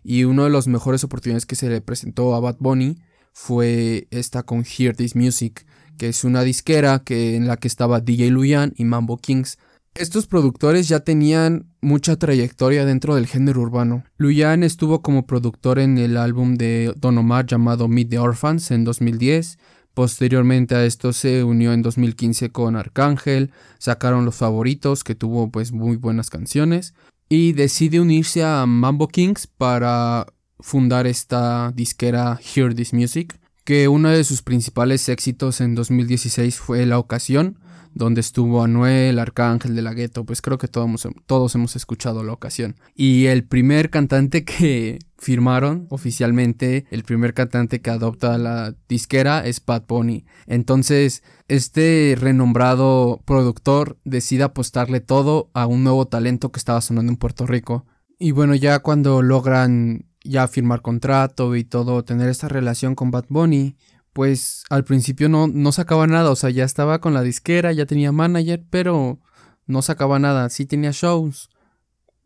Y 0.03 0.25
una 0.25 0.45
de 0.45 0.51
las 0.51 0.69
mejores 0.69 1.03
oportunidades 1.03 1.47
que 1.47 1.57
se 1.57 1.69
le 1.69 1.81
presentó 1.81 2.35
a 2.35 2.41
Bad 2.41 2.57
Bunny 2.61 2.99
fue 3.33 4.07
esta 4.11 4.43
con 4.43 4.65
Hear 4.65 4.95
This 4.95 5.17
Music, 5.17 5.67
que 5.97 6.09
es 6.09 6.25
una 6.25 6.43
disquera 6.43 7.01
que, 7.01 7.37
en 7.37 7.49
la 7.49 7.57
que 7.57 7.69
estaba 7.69 8.01
DJ 8.01 8.31
Luyan 8.31 8.75
y 8.77 8.85
Mambo 8.85 9.17
Kings. 9.17 9.59
Estos 9.95 10.27
productores 10.27 10.89
ya 10.89 11.01
tenían 11.01 11.71
mucha 11.81 12.17
trayectoria 12.17 12.85
dentro 12.85 13.15
del 13.15 13.29
género 13.29 13.61
urbano. 13.61 14.03
Luyan 14.17 14.65
estuvo 14.65 15.03
como 15.03 15.25
productor 15.25 15.79
en 15.79 15.99
el 15.99 16.17
álbum 16.17 16.57
de 16.57 16.93
Don 16.97 17.17
Omar 17.17 17.47
llamado 17.47 17.87
Meet 17.87 18.11
the 18.11 18.19
Orphans 18.19 18.73
en 18.73 18.83
2010. 18.83 19.57
Posteriormente 19.95 20.75
a 20.75 20.85
esto 20.85 21.13
se 21.13 21.45
unió 21.45 21.73
en 21.73 21.83
2015 21.83 22.51
con 22.51 22.75
Arcángel, 22.75 23.53
sacaron 23.79 24.25
Los 24.25 24.35
Favoritos, 24.35 25.05
que 25.05 25.15
tuvo 25.15 25.53
pues 25.53 25.71
muy 25.71 25.95
buenas 25.95 26.29
canciones, 26.29 26.95
y 27.29 27.53
decide 27.53 28.01
unirse 28.01 28.43
a 28.43 28.67
Mambo 28.67 29.07
Kings 29.07 29.47
para 29.47 30.27
fundar 30.59 31.07
esta 31.07 31.71
disquera 31.73 32.41
Hear 32.43 32.75
This 32.75 32.93
Music, 32.93 33.39
que 33.63 33.87
uno 33.87 34.09
de 34.09 34.25
sus 34.25 34.43
principales 34.43 35.09
éxitos 35.09 35.61
en 35.61 35.77
2016 35.77 36.59
fue 36.59 36.85
La 36.85 36.99
Ocasión, 36.99 37.61
donde 37.95 38.21
estuvo 38.21 38.63
Anuel, 38.63 39.19
Arcángel 39.19 39.75
de 39.75 39.83
la 39.83 39.95
Gueto, 39.95 40.25
pues 40.25 40.43
creo 40.43 40.59
que 40.59 40.69
todos, 40.69 41.55
hemos 41.55 41.77
escuchado 41.77 42.25
la 42.25 42.33
ocasión. 42.33 42.77
Y 42.95 43.27
el 43.27 43.45
primer 43.45 43.91
cantante 43.91 44.45
que 44.45 44.99
firmaron 45.17 45.87
oficialmente, 45.91 46.87
el 46.91 47.05
primer 47.05 47.33
cantante 47.33 47.81
que 47.81 47.91
adopta 47.91 48.37
la 48.37 48.75
disquera 48.89 49.47
es 49.47 49.61
Pat 49.61 49.87
Bunny. 49.87 50.27
Entonces, 50.47 51.23
este 51.49 52.17
renombrado 52.19 53.23
productor 53.25 53.99
decide 54.05 54.43
apostarle 54.43 55.01
todo 55.01 55.51
a 55.55 55.67
un 55.67 55.85
nuevo 55.85 56.07
talento 56.07 56.53
que 56.53 56.59
estaba 56.59 56.81
sonando 56.81 57.13
en 57.13 57.17
Puerto 57.17 57.47
Rico. 57.47 57.87
Y 58.19 58.33
bueno, 58.33 58.55
ya 58.55 58.81
cuando 58.81 59.23
logran 59.23 60.07
ya 60.25 60.49
firmar 60.49 60.83
contrato 60.83 61.55
y 61.55 61.65
todo, 61.65 62.03
tener 62.05 62.29
esta 62.29 62.49
relación 62.49 62.95
con 62.95 63.11
Bad 63.11 63.27
Bunny, 63.29 63.77
pues 64.15 64.63
al 64.71 64.85
principio 64.85 65.29
no, 65.29 65.49
no 65.49 65.73
sacaba 65.73 66.07
nada, 66.07 66.31
o 66.31 66.37
sea, 66.37 66.49
ya 66.49 66.65
estaba 66.65 67.01
con 67.01 67.13
la 67.15 67.23
disquera, 67.23 67.73
ya 67.73 67.85
tenía 67.85 68.13
manager, 68.13 68.65
pero 68.71 69.19
no 69.67 69.83
sacaba 69.83 70.21
nada, 70.21 70.49
sí 70.51 70.67
tenía 70.67 70.93
shows, 70.93 71.51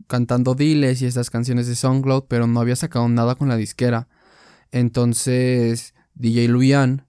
cantando 0.07 0.55
diles 0.55 1.01
y 1.01 1.07
estas 1.07 1.31
canciones 1.31 1.66
de 1.66 1.74
SoundCloud, 1.74 2.24
pero 2.29 2.46
no 2.46 2.61
había 2.61 2.77
sacado 2.77 3.09
nada 3.09 3.35
con 3.37 3.48
la 3.48 3.57
disquera. 3.57 4.07
Entonces, 4.70 5.94
DJ 6.14 6.48
Luyan, 6.48 7.07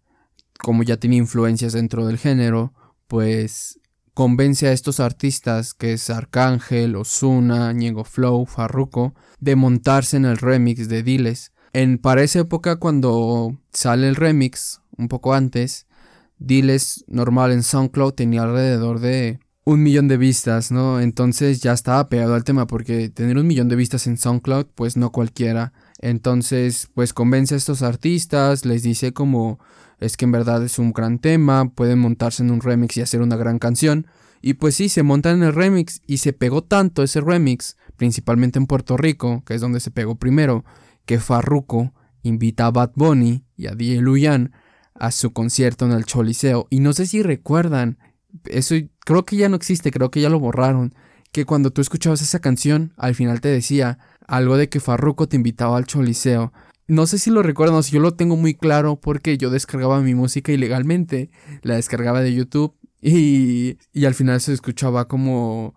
como 0.58 0.84
ya 0.84 0.96
tenía 0.96 1.20
influencias 1.20 1.74
dentro 1.74 2.08
del 2.08 2.18
género, 2.18 2.74
pues 3.08 3.82
convence 4.14 4.70
a 4.70 4.72
estos 4.72 5.02
artistas, 5.02 5.74
que 5.74 5.92
es 5.92 6.10
Arcángel, 6.10 6.96
Osuna, 6.96 7.74
Ñengo 7.74 8.06
Flow, 8.06 8.46
Farruko, 8.46 9.14
de 9.42 9.58
montarse 9.58 10.16
en 10.16 10.24
el 10.24 10.38
remix 10.38 10.88
de 10.88 11.04
Diles 11.04 11.52
en, 11.74 11.98
para 11.98 12.24
esa 12.24 12.40
época, 12.40 12.78
cuando 12.78 13.58
sale 13.72 14.08
el 14.08 14.16
remix, 14.16 14.82
un 14.98 15.08
poco 15.08 15.34
antes, 15.34 15.88
Diles 16.40 17.04
normal 17.08 17.52
en 17.52 17.64
SoundCloud 17.64 18.14
tenía 18.14 18.44
alrededor 18.44 19.02
de 19.02 19.40
un 19.66 19.84
millón 19.84 20.08
de 20.08 20.16
vistas, 20.16 20.72
¿no? 20.72 21.02
Entonces 21.02 21.62
ya 21.62 21.74
estaba 21.74 22.08
pegado 22.08 22.34
al 22.34 22.46
tema 22.46 22.66
porque 22.66 23.10
tener 23.10 23.38
un 23.38 23.46
millón 23.46 23.68
de 23.68 23.76
vistas 23.76 24.08
en 24.08 24.18
SoundCloud, 24.18 24.68
pues 24.74 24.98
no 24.98 25.12
cualquiera 25.12 25.74
Entonces, 26.02 26.90
pues 26.94 27.14
convence 27.14 27.56
a 27.56 27.58
estos 27.58 27.82
artistas, 27.82 28.66
les 28.66 28.84
dice 28.84 29.12
como 29.12 29.60
es 30.00 30.16
que 30.16 30.24
en 30.24 30.32
verdad 30.32 30.64
es 30.64 30.80
un 30.80 30.94
gran 30.94 31.20
tema, 31.20 31.70
pueden 31.76 32.00
montarse 32.00 32.42
en 32.42 32.52
un 32.52 32.62
remix 32.62 32.96
y 32.96 33.02
hacer 33.02 33.22
una 33.22 33.36
gran 33.36 33.60
canción. 33.60 34.08
Y 34.42 34.54
pues 34.54 34.76
sí, 34.76 34.88
se 34.88 35.04
montan 35.04 35.38
en 35.38 35.44
el 35.44 35.54
remix 35.54 36.02
y 36.08 36.18
se 36.18 36.32
pegó 36.32 36.64
tanto 36.64 37.04
ese 37.04 37.20
remix, 37.20 37.76
principalmente 37.98 38.58
en 38.58 38.66
Puerto 38.66 38.96
Rico, 38.96 39.44
que 39.46 39.56
es 39.56 39.62
donde 39.62 39.82
se 39.82 39.92
pegó 39.92 40.16
primero, 40.16 40.64
que 41.10 41.18
Farruko 41.18 41.92
invita 42.22 42.68
a 42.68 42.72
Bad 42.72 42.92
Bunny 42.94 43.44
y 43.58 43.66
a 43.66 43.72
DJ 43.72 44.00
Luyan 44.00 44.52
a 44.94 45.10
su 45.10 45.34
concierto 45.34 45.88
en 45.88 45.92
el 45.92 46.06
Choliseo. 46.06 46.68
Y 46.70 46.82
no 46.82 46.94
sé 46.94 47.08
si 47.08 47.24
recuerdan, 47.24 47.98
eso 48.46 48.76
creo 49.00 49.26
que 49.26 49.36
ya 49.36 49.50
no 49.50 49.56
existe, 49.56 49.90
creo 49.90 50.12
que 50.12 50.22
ya 50.22 50.30
lo 50.30 50.40
borraron, 50.40 50.94
que 51.32 51.46
cuando 51.46 51.72
tú 51.72 51.82
escuchabas 51.82 52.22
esa 52.22 52.38
canción, 52.38 52.94
al 52.96 53.16
final 53.16 53.42
te 53.42 53.48
decía 53.48 53.98
algo 54.28 54.56
de 54.56 54.70
que 54.70 54.80
Farruko 54.80 55.28
te 55.28 55.36
invitaba 55.36 55.78
al 55.78 55.88
Choliseo. 55.88 56.54
No 56.88 57.08
sé 57.08 57.18
si 57.18 57.32
lo 57.32 57.42
recuerdan, 57.42 57.82
si 57.82 57.94
yo 57.94 58.02
lo 58.02 58.14
tengo 58.14 58.36
muy 58.36 58.54
claro 58.54 59.00
porque 59.00 59.40
yo 59.40 59.50
descargaba 59.50 60.02
mi 60.02 60.14
música 60.14 60.52
ilegalmente, 60.52 61.32
la 61.64 61.74
descargaba 61.74 62.22
de 62.22 62.36
YouTube 62.36 62.76
y, 63.02 63.80
y 63.94 64.06
al 64.06 64.14
final 64.14 64.42
se 64.42 64.54
escuchaba 64.54 65.08
como 65.08 65.74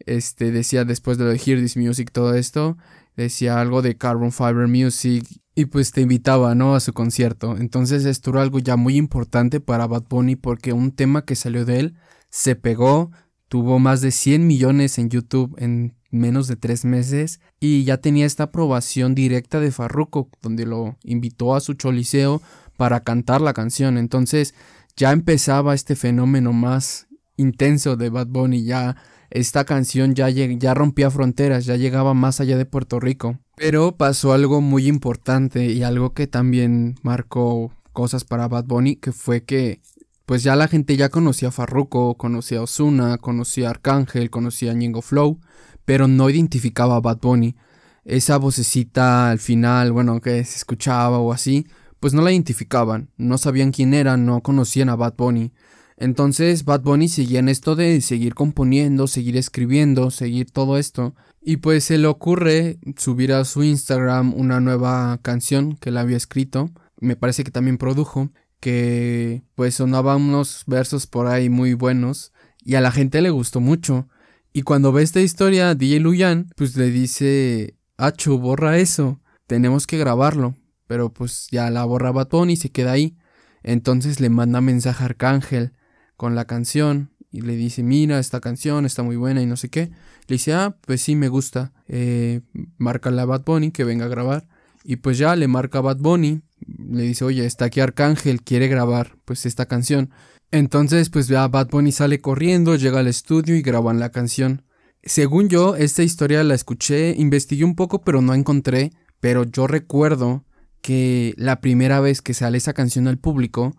este 0.00 0.50
decía 0.50 0.84
después 0.84 1.16
de 1.16 1.24
lo 1.24 1.30
de 1.30 1.38
Hear 1.38 1.58
This 1.60 1.78
Music 1.78 2.10
todo 2.12 2.34
esto, 2.34 2.76
decía 3.16 3.60
algo 3.60 3.82
de 3.82 3.96
Carbon 3.96 4.32
Fiber 4.32 4.68
Music 4.68 5.24
y 5.54 5.66
pues 5.66 5.92
te 5.92 6.00
invitaba, 6.00 6.54
¿no? 6.54 6.74
A 6.74 6.80
su 6.80 6.92
concierto. 6.92 7.56
Entonces 7.56 8.04
esto 8.04 8.30
era 8.30 8.42
algo 8.42 8.58
ya 8.58 8.76
muy 8.76 8.96
importante 8.96 9.60
para 9.60 9.86
Bad 9.86 10.04
Bunny 10.08 10.36
porque 10.36 10.72
un 10.72 10.92
tema 10.92 11.24
que 11.24 11.36
salió 11.36 11.64
de 11.64 11.80
él 11.80 11.94
se 12.30 12.56
pegó, 12.56 13.12
tuvo 13.48 13.78
más 13.78 14.00
de 14.00 14.10
100 14.10 14.46
millones 14.46 14.98
en 14.98 15.10
YouTube 15.10 15.54
en 15.58 15.96
menos 16.10 16.48
de 16.48 16.56
tres 16.56 16.84
meses 16.84 17.40
y 17.60 17.84
ya 17.84 17.98
tenía 17.98 18.26
esta 18.26 18.44
aprobación 18.44 19.14
directa 19.14 19.60
de 19.60 19.70
Farruko 19.72 20.30
donde 20.42 20.66
lo 20.66 20.96
invitó 21.02 21.54
a 21.54 21.60
su 21.60 21.74
choliseo 21.74 22.42
para 22.76 23.00
cantar 23.00 23.40
la 23.40 23.52
canción. 23.52 23.98
Entonces 23.98 24.54
ya 24.96 25.12
empezaba 25.12 25.74
este 25.74 25.96
fenómeno 25.96 26.52
más 26.52 27.06
intenso 27.36 27.96
de 27.96 28.10
Bad 28.10 28.28
Bunny, 28.28 28.64
ya 28.64 28.96
esta 29.30 29.64
canción 29.64 30.14
ya, 30.14 30.28
ya 30.28 30.74
rompía 30.74 31.10
fronteras, 31.10 31.64
ya 31.66 31.76
llegaba 31.76 32.14
más 32.14 32.40
allá 32.40 32.56
de 32.56 32.66
Puerto 32.66 33.00
Rico. 33.00 33.38
Pero 33.56 33.96
pasó 33.96 34.32
algo 34.32 34.60
muy 34.60 34.86
importante 34.86 35.66
y 35.66 35.82
algo 35.82 36.12
que 36.12 36.26
también 36.26 36.96
marcó 37.02 37.72
cosas 37.92 38.24
para 38.24 38.48
Bad 38.48 38.64
Bunny, 38.64 38.96
que 38.96 39.12
fue 39.12 39.44
que 39.44 39.80
pues 40.26 40.42
ya 40.42 40.56
la 40.56 40.68
gente 40.68 40.96
ya 40.96 41.10
conocía 41.10 41.48
a 41.48 41.52
Farruko, 41.52 42.16
conocía 42.16 42.58
a 42.58 42.62
Osuna, 42.62 43.18
conocía 43.18 43.68
a 43.68 43.70
Arcángel, 43.70 44.30
conocía 44.30 44.70
a 44.70 44.74
Ñengo 44.74 45.02
Flow, 45.02 45.38
pero 45.84 46.08
no 46.08 46.30
identificaba 46.30 46.96
a 46.96 47.00
Bad 47.00 47.18
Bunny. 47.20 47.56
Esa 48.04 48.38
vocecita 48.38 49.30
al 49.30 49.38
final, 49.38 49.92
bueno, 49.92 50.20
que 50.20 50.44
se 50.44 50.56
escuchaba 50.56 51.18
o 51.18 51.32
así, 51.32 51.66
pues 52.00 52.12
no 52.14 52.22
la 52.22 52.32
identificaban, 52.32 53.10
no 53.16 53.38
sabían 53.38 53.70
quién 53.70 53.94
era, 53.94 54.16
no 54.16 54.42
conocían 54.42 54.88
a 54.88 54.96
Bad 54.96 55.14
Bunny. 55.16 55.52
Entonces 55.96 56.64
Bad 56.64 56.82
Bunny 56.82 57.08
seguía 57.08 57.38
en 57.38 57.48
esto 57.48 57.76
de 57.76 58.00
seguir 58.00 58.34
componiendo, 58.34 59.06
seguir 59.06 59.36
escribiendo, 59.36 60.10
seguir 60.10 60.50
todo 60.50 60.78
esto. 60.78 61.14
Y 61.40 61.58
pues 61.58 61.84
se 61.84 61.98
le 61.98 62.06
ocurre 62.06 62.78
subir 62.96 63.32
a 63.32 63.44
su 63.44 63.62
Instagram 63.62 64.34
una 64.34 64.60
nueva 64.60 65.18
canción 65.22 65.76
que 65.76 65.90
le 65.90 66.00
había 66.00 66.16
escrito. 66.16 66.70
Me 67.00 67.16
parece 67.16 67.44
que 67.44 67.50
también 67.50 67.78
produjo. 67.78 68.30
Que 68.60 69.42
pues 69.54 69.74
sonaba 69.74 70.16
unos 70.16 70.64
versos 70.66 71.06
por 71.06 71.26
ahí 71.26 71.50
muy 71.50 71.74
buenos. 71.74 72.32
Y 72.64 72.76
a 72.76 72.80
la 72.80 72.90
gente 72.90 73.20
le 73.20 73.30
gustó 73.30 73.60
mucho. 73.60 74.08
Y 74.52 74.62
cuando 74.62 74.92
ve 74.92 75.02
esta 75.02 75.20
historia, 75.20 75.74
DJ 75.74 76.00
Luyan, 76.00 76.50
pues 76.56 76.76
le 76.76 76.90
dice, 76.90 77.76
Acho, 77.98 78.38
borra 78.38 78.78
eso. 78.78 79.20
Tenemos 79.46 79.86
que 79.86 79.98
grabarlo. 79.98 80.54
Pero 80.86 81.12
pues 81.12 81.48
ya 81.50 81.70
la 81.70 81.84
borra 81.84 82.10
Bad 82.10 82.28
y 82.48 82.56
se 82.56 82.70
queda 82.70 82.92
ahí. 82.92 83.16
Entonces 83.62 84.20
le 84.20 84.30
manda 84.30 84.60
mensaje 84.60 85.02
a 85.02 85.06
Arcángel 85.06 85.72
con 86.16 86.34
la 86.34 86.44
canción 86.44 87.10
y 87.34 87.40
le 87.40 87.56
dice, 87.56 87.82
mira, 87.82 88.20
esta 88.20 88.40
canción 88.40 88.86
está 88.86 89.02
muy 89.02 89.16
buena 89.16 89.42
y 89.42 89.46
no 89.46 89.56
sé 89.56 89.68
qué. 89.68 89.90
Le 90.28 90.36
dice, 90.36 90.52
ah, 90.52 90.76
pues 90.86 91.00
sí, 91.00 91.16
me 91.16 91.28
gusta. 91.28 91.72
Eh, 91.88 92.42
marca 92.78 93.10
a 93.10 93.24
Bad 93.24 93.42
Bunny 93.44 93.72
que 93.72 93.82
venga 93.82 94.04
a 94.04 94.08
grabar. 94.08 94.46
Y 94.84 94.96
pues 94.96 95.18
ya 95.18 95.34
le 95.34 95.48
marca 95.48 95.80
Bad 95.80 95.96
Bunny. 95.96 96.42
Le 96.66 97.02
dice, 97.02 97.24
oye, 97.24 97.44
está 97.44 97.64
aquí 97.64 97.80
Arcángel, 97.80 98.42
quiere 98.42 98.68
grabar 98.68 99.16
pues 99.24 99.46
esta 99.46 99.66
canción. 99.66 100.10
Entonces, 100.52 101.10
pues 101.10 101.26
ya 101.26 101.48
Bad 101.48 101.70
Bunny 101.70 101.90
sale 101.90 102.20
corriendo, 102.20 102.76
llega 102.76 103.00
al 103.00 103.08
estudio 103.08 103.56
y 103.56 103.62
graban 103.62 103.98
la 103.98 104.10
canción. 104.10 104.62
Según 105.02 105.48
yo, 105.48 105.74
esta 105.74 106.04
historia 106.04 106.44
la 106.44 106.54
escuché, 106.54 107.16
investigué 107.18 107.64
un 107.64 107.74
poco, 107.74 108.02
pero 108.02 108.22
no 108.22 108.34
encontré. 108.34 108.92
Pero 109.18 109.42
yo 109.42 109.66
recuerdo 109.66 110.44
que 110.82 111.34
la 111.36 111.60
primera 111.60 111.98
vez 111.98 112.22
que 112.22 112.34
sale 112.34 112.58
esa 112.58 112.74
canción 112.74 113.08
al 113.08 113.18
público, 113.18 113.74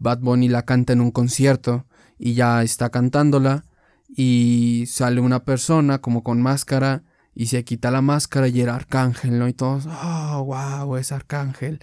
Bad 0.00 0.18
Bunny 0.18 0.48
la 0.48 0.64
canta 0.64 0.92
en 0.92 1.00
un 1.00 1.12
concierto 1.12 1.86
y 2.18 2.34
ya 2.34 2.62
está 2.62 2.90
cantándola 2.90 3.64
y 4.08 4.84
sale 4.88 5.20
una 5.20 5.44
persona 5.44 6.00
como 6.00 6.24
con 6.24 6.42
máscara 6.42 7.04
y 7.34 7.46
se 7.46 7.64
quita 7.64 7.90
la 7.90 8.02
máscara 8.02 8.48
y 8.48 8.60
era 8.60 8.74
Arcángel, 8.74 9.38
¿no? 9.38 9.46
Y 9.46 9.52
todos, 9.52 9.86
oh, 9.86 10.44
wow, 10.44 10.96
es 10.96 11.12
Arcángel. 11.12 11.80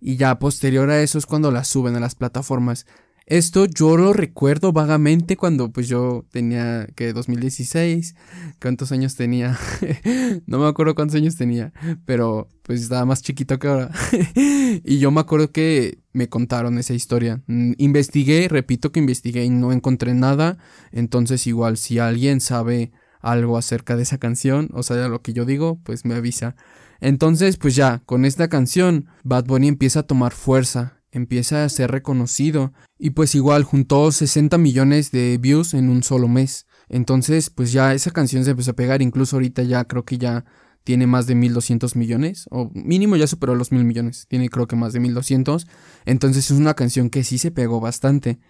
Y 0.00 0.16
ya 0.16 0.38
posterior 0.38 0.90
a 0.90 1.00
eso 1.00 1.18
es 1.18 1.26
cuando 1.26 1.50
la 1.50 1.64
suben 1.64 1.96
a 1.96 2.00
las 2.00 2.14
plataformas. 2.14 2.86
Esto 3.30 3.66
yo 3.66 3.96
lo 3.96 4.12
recuerdo 4.12 4.72
vagamente 4.72 5.36
cuando 5.36 5.70
pues 5.70 5.86
yo 5.86 6.26
tenía 6.32 6.88
que 6.96 7.12
2016, 7.12 8.16
cuántos 8.60 8.90
años 8.90 9.14
tenía, 9.14 9.56
no 10.46 10.58
me 10.58 10.66
acuerdo 10.66 10.96
cuántos 10.96 11.14
años 11.14 11.36
tenía, 11.36 11.72
pero 12.04 12.48
pues 12.64 12.82
estaba 12.82 13.04
más 13.04 13.22
chiquito 13.22 13.60
que 13.60 13.68
ahora. 13.68 13.92
y 14.34 14.98
yo 14.98 15.12
me 15.12 15.20
acuerdo 15.20 15.52
que 15.52 16.00
me 16.12 16.28
contaron 16.28 16.76
esa 16.76 16.92
historia. 16.92 17.40
Mm, 17.46 17.74
investigué, 17.78 18.48
repito 18.48 18.90
que 18.90 18.98
investigué 18.98 19.44
y 19.44 19.50
no 19.50 19.70
encontré 19.70 20.12
nada, 20.12 20.58
entonces 20.90 21.46
igual 21.46 21.76
si 21.76 22.00
alguien 22.00 22.40
sabe 22.40 22.90
algo 23.20 23.56
acerca 23.56 23.94
de 23.94 24.02
esa 24.02 24.18
canción, 24.18 24.70
o 24.72 24.82
sea, 24.82 25.06
lo 25.06 25.22
que 25.22 25.34
yo 25.34 25.44
digo, 25.44 25.78
pues 25.84 26.04
me 26.04 26.16
avisa. 26.16 26.56
Entonces, 27.00 27.58
pues 27.58 27.76
ya, 27.76 28.02
con 28.06 28.24
esta 28.24 28.48
canción, 28.48 29.06
Bad 29.22 29.44
Bunny 29.44 29.68
empieza 29.68 30.00
a 30.00 30.02
tomar 30.02 30.32
fuerza 30.32 30.99
empieza 31.12 31.64
a 31.64 31.68
ser 31.68 31.90
reconocido 31.90 32.72
y 32.98 33.10
pues 33.10 33.34
igual 33.34 33.64
juntó 33.64 34.12
60 34.12 34.58
millones 34.58 35.10
de 35.10 35.38
views 35.38 35.74
en 35.74 35.88
un 35.88 36.02
solo 36.02 36.28
mes. 36.28 36.66
Entonces 36.88 37.50
pues 37.50 37.72
ya 37.72 37.94
esa 37.94 38.10
canción 38.10 38.44
se 38.44 38.52
empezó 38.52 38.72
a 38.72 38.76
pegar, 38.76 39.02
incluso 39.02 39.36
ahorita 39.36 39.62
ya 39.62 39.84
creo 39.84 40.04
que 40.04 40.18
ya 40.18 40.44
tiene 40.84 41.06
más 41.06 41.26
de 41.26 41.34
1200 41.34 41.94
millones 41.96 42.46
o 42.50 42.70
mínimo 42.74 43.16
ya 43.16 43.26
superó 43.26 43.54
los 43.54 43.70
mil 43.72 43.84
millones, 43.84 44.26
tiene 44.28 44.48
creo 44.48 44.66
que 44.66 44.76
más 44.76 44.92
de 44.92 45.00
1200. 45.00 45.66
Entonces 46.04 46.50
es 46.50 46.56
una 46.56 46.74
canción 46.74 47.10
que 47.10 47.24
sí 47.24 47.38
se 47.38 47.50
pegó 47.50 47.80
bastante. 47.80 48.40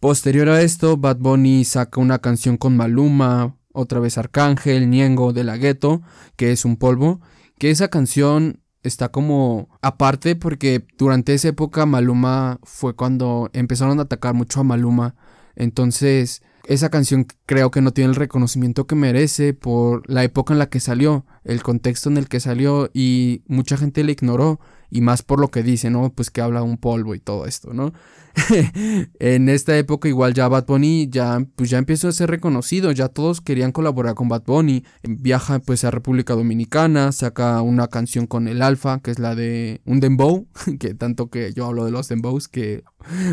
Posterior 0.00 0.48
a 0.50 0.60
esto, 0.60 0.96
Bad 0.96 1.18
Bunny 1.18 1.64
saca 1.64 2.00
una 2.00 2.18
canción 2.18 2.58
con 2.58 2.76
Maluma, 2.76 3.56
otra 3.72 4.00
vez 4.00 4.18
Arcángel, 4.18 4.90
Niengo 4.90 5.32
de 5.32 5.44
la 5.44 5.56
Ghetto, 5.56 6.02
que 6.36 6.52
es 6.52 6.64
un 6.64 6.76
polvo, 6.76 7.20
que 7.58 7.70
esa 7.70 7.88
canción 7.88 8.62
está 8.86 9.08
como 9.10 9.68
aparte 9.82 10.36
porque 10.36 10.84
durante 10.98 11.34
esa 11.34 11.48
época 11.48 11.86
Maluma 11.86 12.58
fue 12.62 12.94
cuando 12.94 13.50
empezaron 13.52 13.98
a 13.98 14.02
atacar 14.02 14.34
mucho 14.34 14.60
a 14.60 14.64
Maluma. 14.64 15.14
Entonces, 15.56 16.42
esa 16.66 16.90
canción 16.90 17.26
creo 17.46 17.70
que 17.70 17.80
no 17.80 17.92
tiene 17.92 18.10
el 18.10 18.16
reconocimiento 18.16 18.86
que 18.86 18.96
merece 18.96 19.54
por 19.54 20.08
la 20.10 20.24
época 20.24 20.52
en 20.52 20.58
la 20.58 20.68
que 20.68 20.80
salió, 20.80 21.24
el 21.44 21.62
contexto 21.62 22.10
en 22.10 22.16
el 22.16 22.28
que 22.28 22.40
salió 22.40 22.90
y 22.92 23.42
mucha 23.46 23.76
gente 23.76 24.02
le 24.04 24.12
ignoró 24.12 24.60
y 24.90 25.00
más 25.00 25.22
por 25.22 25.40
lo 25.40 25.50
que 25.50 25.62
dice, 25.62 25.90
¿no? 25.90 26.12
Pues 26.12 26.30
que 26.30 26.40
habla 26.40 26.62
un 26.62 26.78
polvo 26.78 27.14
y 27.14 27.20
todo 27.20 27.46
esto, 27.46 27.72
¿no? 27.72 27.92
en 29.18 29.48
esta 29.48 29.78
época 29.78 30.08
igual 30.08 30.34
ya 30.34 30.48
Bad 30.48 30.66
Bunny 30.66 31.08
ya 31.08 31.46
pues 31.56 31.70
ya 31.70 31.78
empezó 31.78 32.08
a 32.08 32.12
ser 32.12 32.30
reconocido, 32.30 32.92
ya 32.92 33.08
todos 33.08 33.40
querían 33.40 33.72
colaborar 33.72 34.14
con 34.14 34.28
Bad 34.28 34.42
Bunny, 34.44 34.84
viaja 35.02 35.58
pues 35.60 35.84
a 35.84 35.90
República 35.90 36.34
Dominicana, 36.34 37.12
saca 37.12 37.62
una 37.62 37.88
canción 37.88 38.26
con 38.26 38.48
el 38.48 38.60
Alfa, 38.60 39.00
que 39.00 39.10
es 39.10 39.18
la 39.18 39.34
de 39.34 39.80
un 39.84 40.00
dembow, 40.00 40.48
que 40.78 40.94
tanto 40.94 41.30
que 41.30 41.52
yo 41.52 41.66
hablo 41.66 41.84
de 41.84 41.92
los 41.92 42.08
dembows, 42.08 42.48
que 42.48 42.84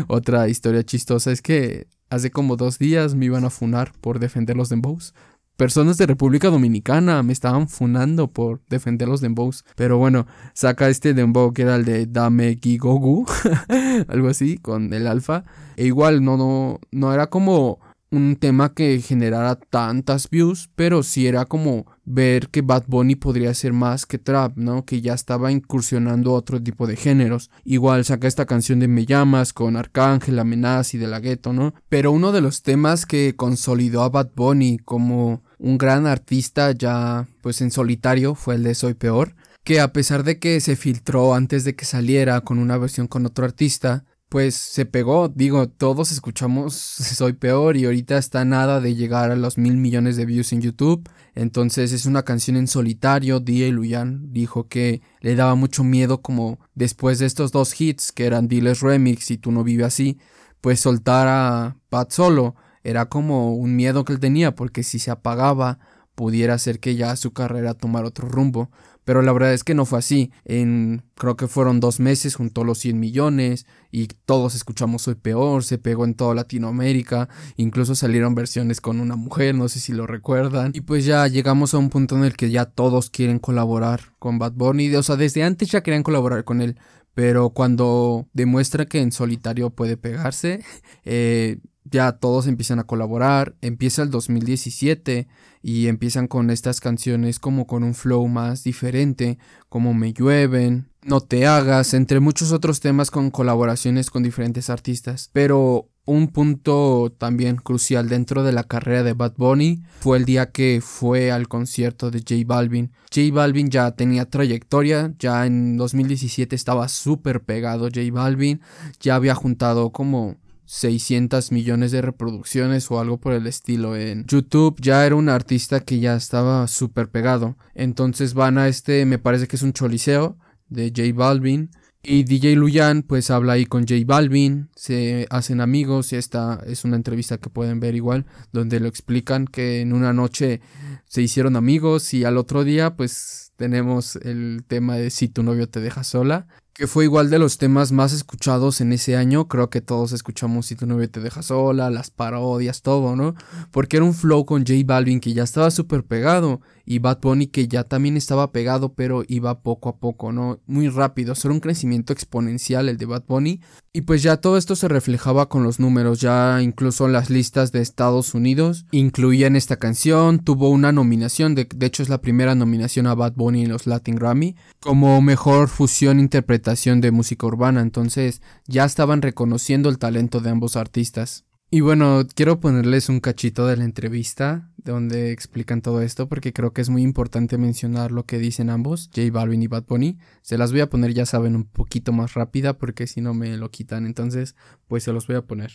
otra 0.08 0.48
historia 0.48 0.84
chistosa 0.84 1.32
es 1.32 1.42
que 1.42 1.88
hace 2.14 2.30
como 2.30 2.56
dos 2.56 2.78
días 2.78 3.14
me 3.14 3.26
iban 3.26 3.44
a 3.44 3.50
funar 3.50 3.92
por 4.00 4.18
defender 4.18 4.56
los 4.56 4.68
dembows 4.68 5.14
personas 5.56 5.96
de 5.98 6.06
República 6.06 6.50
Dominicana 6.50 7.22
me 7.22 7.32
estaban 7.32 7.68
funando 7.68 8.28
por 8.28 8.60
defender 8.68 9.08
los 9.08 9.20
dembows. 9.20 9.64
Pero 9.76 9.98
bueno, 9.98 10.26
saca 10.52 10.88
este 10.88 11.14
dembow 11.14 11.52
que 11.52 11.62
era 11.62 11.76
el 11.76 11.84
de 11.84 12.06
Dame 12.06 12.58
Gigogu, 12.60 13.26
algo 14.08 14.28
así, 14.28 14.58
con 14.58 14.92
el 14.92 15.06
alfa. 15.06 15.44
E 15.76 15.86
igual, 15.86 16.24
no, 16.24 16.36
no, 16.36 16.80
no 16.90 17.12
era 17.12 17.28
como 17.28 17.80
un 18.16 18.36
tema 18.36 18.74
que 18.74 19.00
generara 19.00 19.56
tantas 19.56 20.28
views, 20.30 20.70
pero 20.74 21.02
sí 21.02 21.26
era 21.26 21.44
como 21.44 21.86
ver 22.04 22.48
que 22.48 22.62
Bad 22.62 22.84
Bunny 22.86 23.14
podría 23.16 23.54
ser 23.54 23.72
más 23.72 24.06
que 24.06 24.18
trap, 24.18 24.56
¿no? 24.56 24.84
Que 24.84 25.00
ya 25.00 25.14
estaba 25.14 25.50
incursionando 25.52 26.32
otro 26.32 26.62
tipo 26.62 26.86
de 26.86 26.96
géneros. 26.96 27.50
Igual 27.64 28.04
saca 28.04 28.28
esta 28.28 28.46
canción 28.46 28.80
de 28.80 28.88
Me 28.88 29.06
llamas 29.06 29.52
con 29.52 29.76
Arcángel, 29.76 30.38
Amenaz 30.38 30.94
y 30.94 30.98
de 30.98 31.06
la 31.06 31.20
Gueto, 31.20 31.52
¿no? 31.52 31.74
Pero 31.88 32.12
uno 32.12 32.32
de 32.32 32.40
los 32.40 32.62
temas 32.62 33.06
que 33.06 33.34
consolidó 33.36 34.02
a 34.02 34.08
Bad 34.10 34.30
Bunny 34.34 34.78
como 34.78 35.42
un 35.58 35.78
gran 35.78 36.06
artista 36.06 36.72
ya 36.72 37.26
pues 37.40 37.60
en 37.60 37.70
solitario 37.70 38.34
fue 38.34 38.56
el 38.56 38.62
de 38.64 38.74
Soy 38.74 38.94
Peor. 38.94 39.34
que 39.64 39.80
a 39.80 39.94
pesar 39.94 40.24
de 40.24 40.38
que 40.38 40.60
se 40.60 40.76
filtró 40.76 41.34
antes 41.34 41.64
de 41.64 41.74
que 41.74 41.86
saliera 41.86 42.42
con 42.42 42.58
una 42.58 42.76
versión 42.76 43.06
con 43.06 43.24
otro 43.24 43.46
artista, 43.46 44.04
pues 44.34 44.56
se 44.56 44.84
pegó, 44.84 45.28
digo, 45.28 45.68
todos 45.68 46.10
escuchamos 46.10 46.74
Soy 46.74 47.34
Peor 47.34 47.76
y 47.76 47.84
ahorita 47.84 48.18
está 48.18 48.44
nada 48.44 48.80
de 48.80 48.96
llegar 48.96 49.30
a 49.30 49.36
los 49.36 49.58
mil 49.58 49.76
millones 49.76 50.16
de 50.16 50.26
views 50.26 50.52
en 50.52 50.60
YouTube. 50.60 51.08
Entonces 51.36 51.92
es 51.92 52.04
una 52.04 52.24
canción 52.24 52.56
en 52.56 52.66
solitario. 52.66 53.38
DJ 53.38 53.70
Luyan 53.70 54.32
dijo 54.32 54.66
que 54.66 55.02
le 55.20 55.36
daba 55.36 55.54
mucho 55.54 55.84
miedo 55.84 56.20
como 56.20 56.58
después 56.74 57.20
de 57.20 57.26
estos 57.26 57.52
dos 57.52 57.80
hits 57.80 58.10
que 58.10 58.26
eran 58.26 58.48
Diles 58.48 58.80
Remix 58.80 59.30
y 59.30 59.38
Tú 59.38 59.52
no 59.52 59.62
vive 59.62 59.84
así, 59.84 60.18
pues 60.60 60.80
soltar 60.80 61.28
a 61.28 61.76
Pat 61.88 62.10
solo. 62.10 62.56
Era 62.82 63.08
como 63.08 63.54
un 63.54 63.76
miedo 63.76 64.04
que 64.04 64.14
él 64.14 64.18
tenía 64.18 64.56
porque 64.56 64.82
si 64.82 64.98
se 64.98 65.12
apagaba 65.12 65.78
pudiera 66.16 66.58
ser 66.58 66.80
que 66.80 66.96
ya 66.96 67.14
su 67.14 67.32
carrera 67.32 67.74
tomara 67.74 68.08
otro 68.08 68.28
rumbo. 68.28 68.68
Pero 69.04 69.22
la 69.22 69.32
verdad 69.32 69.52
es 69.52 69.64
que 69.64 69.74
no 69.74 69.84
fue 69.84 69.98
así. 69.98 70.32
En 70.44 71.02
creo 71.14 71.36
que 71.36 71.46
fueron 71.46 71.80
dos 71.80 72.00
meses, 72.00 72.34
juntó 72.34 72.64
los 72.64 72.78
100 72.78 72.98
millones 72.98 73.66
y 73.90 74.08
todos 74.26 74.54
escuchamos 74.54 75.02
Soy 75.02 75.14
Peor, 75.14 75.62
se 75.62 75.78
pegó 75.78 76.04
en 76.04 76.14
toda 76.14 76.34
Latinoamérica, 76.34 77.28
incluso 77.56 77.94
salieron 77.94 78.34
versiones 78.34 78.80
con 78.80 79.00
una 79.00 79.16
mujer, 79.16 79.54
no 79.54 79.68
sé 79.68 79.78
si 79.78 79.92
lo 79.92 80.06
recuerdan. 80.06 80.72
Y 80.74 80.80
pues 80.80 81.04
ya 81.04 81.26
llegamos 81.28 81.74
a 81.74 81.78
un 81.78 81.90
punto 81.90 82.16
en 82.16 82.24
el 82.24 82.36
que 82.36 82.50
ya 82.50 82.64
todos 82.64 83.10
quieren 83.10 83.38
colaborar 83.38 84.00
con 84.18 84.38
Bad 84.38 84.52
Bunny, 84.52 84.94
o 84.94 85.02
sea, 85.02 85.16
desde 85.16 85.44
antes 85.44 85.70
ya 85.70 85.82
querían 85.82 86.02
colaborar 86.02 86.44
con 86.44 86.60
él, 86.60 86.76
pero 87.14 87.50
cuando 87.50 88.26
demuestra 88.32 88.86
que 88.86 89.00
en 89.00 89.12
solitario 89.12 89.70
puede 89.70 89.96
pegarse, 89.96 90.64
eh, 91.04 91.58
ya 91.84 92.12
todos 92.12 92.46
empiezan 92.46 92.78
a 92.78 92.84
colaborar, 92.84 93.54
empieza 93.60 94.02
el 94.02 94.10
2017 94.10 95.28
y 95.62 95.86
empiezan 95.86 96.26
con 96.26 96.50
estas 96.50 96.80
canciones 96.80 97.38
como 97.38 97.66
con 97.66 97.84
un 97.84 97.94
flow 97.94 98.26
más 98.26 98.64
diferente, 98.64 99.38
como 99.68 99.94
Me 99.94 100.12
llueven, 100.12 100.88
No 101.02 101.20
te 101.20 101.46
hagas, 101.46 101.92
entre 101.92 102.20
muchos 102.20 102.52
otros 102.52 102.80
temas 102.80 103.10
con 103.10 103.30
colaboraciones 103.30 104.10
con 104.10 104.22
diferentes 104.22 104.70
artistas. 104.70 105.30
Pero 105.32 105.90
un 106.06 106.28
punto 106.28 107.14
también 107.16 107.56
crucial 107.56 108.08
dentro 108.08 108.42
de 108.42 108.52
la 108.52 108.64
carrera 108.64 109.02
de 109.02 109.14
Bad 109.14 109.34
Bunny 109.36 109.82
fue 110.00 110.18
el 110.18 110.26
día 110.26 110.50
que 110.50 110.80
fue 110.82 111.32
al 111.32 111.48
concierto 111.48 112.10
de 112.10 112.18
J 112.18 112.34
Balvin. 112.46 112.92
J 113.14 113.32
Balvin 113.32 113.70
ya 113.70 113.90
tenía 113.92 114.28
trayectoria, 114.28 115.14
ya 115.18 115.46
en 115.46 115.76
2017 115.76 116.54
estaba 116.54 116.88
súper 116.88 117.42
pegado 117.42 117.84
J 117.84 118.00
Balvin, 118.12 118.60
ya 119.00 119.14
había 119.14 119.34
juntado 119.34 119.92
como 119.92 120.36
600 120.66 121.52
millones 121.52 121.92
de 121.92 122.02
reproducciones 122.02 122.90
o 122.90 123.00
algo 123.00 123.18
por 123.18 123.32
el 123.32 123.46
estilo 123.46 123.96
en 123.96 124.24
YouTube. 124.26 124.76
Ya 124.80 125.04
era 125.06 125.14
un 125.14 125.28
artista 125.28 125.80
que 125.80 125.98
ya 125.98 126.16
estaba 126.16 126.66
súper 126.68 127.08
pegado. 127.08 127.56
Entonces 127.74 128.34
van 128.34 128.58
a 128.58 128.68
este, 128.68 129.04
me 129.06 129.18
parece 129.18 129.46
que 129.46 129.56
es 129.56 129.62
un 129.62 129.72
choliseo 129.72 130.38
de 130.68 130.92
J 130.94 131.12
Balvin. 131.14 131.70
Y 132.06 132.24
DJ 132.24 132.56
Luyan 132.56 133.02
pues 133.02 133.30
habla 133.30 133.54
ahí 133.54 133.64
con 133.64 133.86
J 133.88 134.02
Balvin, 134.04 134.68
se 134.76 135.26
hacen 135.30 135.62
amigos 135.62 136.12
y 136.12 136.16
esta 136.16 136.62
es 136.66 136.84
una 136.84 136.96
entrevista 136.96 137.38
que 137.38 137.48
pueden 137.48 137.80
ver 137.80 137.94
igual, 137.94 138.26
donde 138.52 138.78
lo 138.78 138.88
explican 138.88 139.46
que 139.46 139.80
en 139.80 139.94
una 139.94 140.12
noche 140.12 140.60
se 141.06 141.22
hicieron 141.22 141.56
amigos 141.56 142.12
y 142.12 142.24
al 142.24 142.36
otro 142.36 142.62
día 142.62 142.94
pues 142.94 143.52
tenemos 143.56 144.16
el 144.16 144.64
tema 144.68 144.96
de 144.96 145.08
si 145.08 145.28
tu 145.28 145.42
novio 145.42 145.66
te 145.66 145.80
deja 145.80 146.04
sola 146.04 146.46
que 146.74 146.88
fue 146.88 147.04
igual 147.04 147.30
de 147.30 147.38
los 147.38 147.56
temas 147.56 147.92
más 147.92 148.12
escuchados 148.12 148.80
en 148.80 148.92
ese 148.92 149.16
año. 149.16 149.46
Creo 149.46 149.70
que 149.70 149.80
todos 149.80 150.12
escuchamos 150.12 150.66
Si 150.66 150.74
tu 150.74 150.86
novio 150.86 151.08
te 151.08 151.20
deja 151.20 151.42
sola, 151.42 151.88
las 151.88 152.10
parodias, 152.10 152.82
todo, 152.82 153.14
¿no? 153.14 153.34
Porque 153.70 153.96
era 153.96 154.04
un 154.04 154.14
flow 154.14 154.44
con 154.44 154.62
J 154.66 154.80
Balvin 154.84 155.20
que 155.20 155.32
ya 155.32 155.44
estaba 155.44 155.70
súper 155.70 156.04
pegado 156.04 156.60
y 156.86 156.98
Bad 156.98 157.20
Bunny 157.20 157.46
que 157.46 157.68
ya 157.68 157.84
también 157.84 158.16
estaba 158.16 158.52
pegado, 158.52 158.94
pero 158.94 159.22
iba 159.28 159.60
poco 159.60 159.88
a 159.88 159.96
poco, 159.96 160.32
¿no? 160.32 160.60
Muy 160.66 160.88
rápido, 160.88 161.34
era 161.42 161.52
un 161.52 161.60
crecimiento 161.60 162.12
exponencial 162.12 162.88
el 162.88 162.98
de 162.98 163.06
Bad 163.06 163.24
Bunny. 163.26 163.60
Y 163.92 164.02
pues 164.02 164.22
ya 164.22 164.38
todo 164.38 164.56
esto 164.56 164.74
se 164.74 164.88
reflejaba 164.88 165.48
con 165.48 165.62
los 165.62 165.78
números, 165.78 166.20
ya 166.20 166.60
incluso 166.60 167.06
las 167.06 167.30
listas 167.30 167.70
de 167.70 167.80
Estados 167.80 168.34
Unidos 168.34 168.86
incluían 168.90 169.54
esta 169.54 169.76
canción, 169.76 170.40
tuvo 170.40 170.70
una 170.70 170.90
nominación, 170.90 171.54
de, 171.54 171.68
de 171.72 171.86
hecho 171.86 172.02
es 172.02 172.08
la 172.08 172.20
primera 172.20 172.54
nominación 172.54 173.06
a 173.06 173.14
Bad 173.14 173.34
Bunny 173.34 173.62
en 173.62 173.70
los 173.70 173.86
Latin 173.86 174.16
Grammy, 174.16 174.56
como 174.80 175.22
mejor 175.22 175.68
fusión 175.68 176.18
de 176.64 177.10
música 177.10 177.46
urbana, 177.46 177.82
entonces 177.82 178.40
ya 178.66 178.84
estaban 178.84 179.22
reconociendo 179.22 179.90
el 179.90 179.98
talento 179.98 180.40
de 180.40 180.50
ambos 180.50 180.76
artistas. 180.76 181.44
Y 181.70 181.80
bueno, 181.80 182.26
quiero 182.34 182.60
ponerles 182.60 183.08
un 183.08 183.20
cachito 183.20 183.66
de 183.66 183.76
la 183.76 183.84
entrevista 183.84 184.70
donde 184.76 185.32
explican 185.32 185.82
todo 185.82 186.02
esto 186.02 186.28
porque 186.28 186.52
creo 186.52 186.72
que 186.72 186.80
es 186.80 186.88
muy 186.88 187.02
importante 187.02 187.58
mencionar 187.58 188.12
lo 188.12 188.24
que 188.24 188.38
dicen 188.38 188.70
ambos, 188.70 189.10
J 189.14 189.30
Balvin 189.30 189.62
y 189.62 189.66
Bad 189.66 189.84
Bunny. 189.84 190.18
Se 190.40 190.56
las 190.56 190.72
voy 190.72 190.80
a 190.80 190.88
poner, 190.88 191.12
ya 191.12 191.26
saben, 191.26 191.54
un 191.54 191.64
poquito 191.64 192.12
más 192.12 192.34
rápida 192.34 192.78
porque 192.78 193.06
si 193.06 193.20
no 193.20 193.34
me 193.34 193.56
lo 193.56 193.70
quitan. 193.70 194.06
Entonces, 194.06 194.54
pues 194.88 195.02
se 195.04 195.12
los 195.12 195.26
voy 195.26 195.36
a 195.36 195.42
poner. 195.42 195.72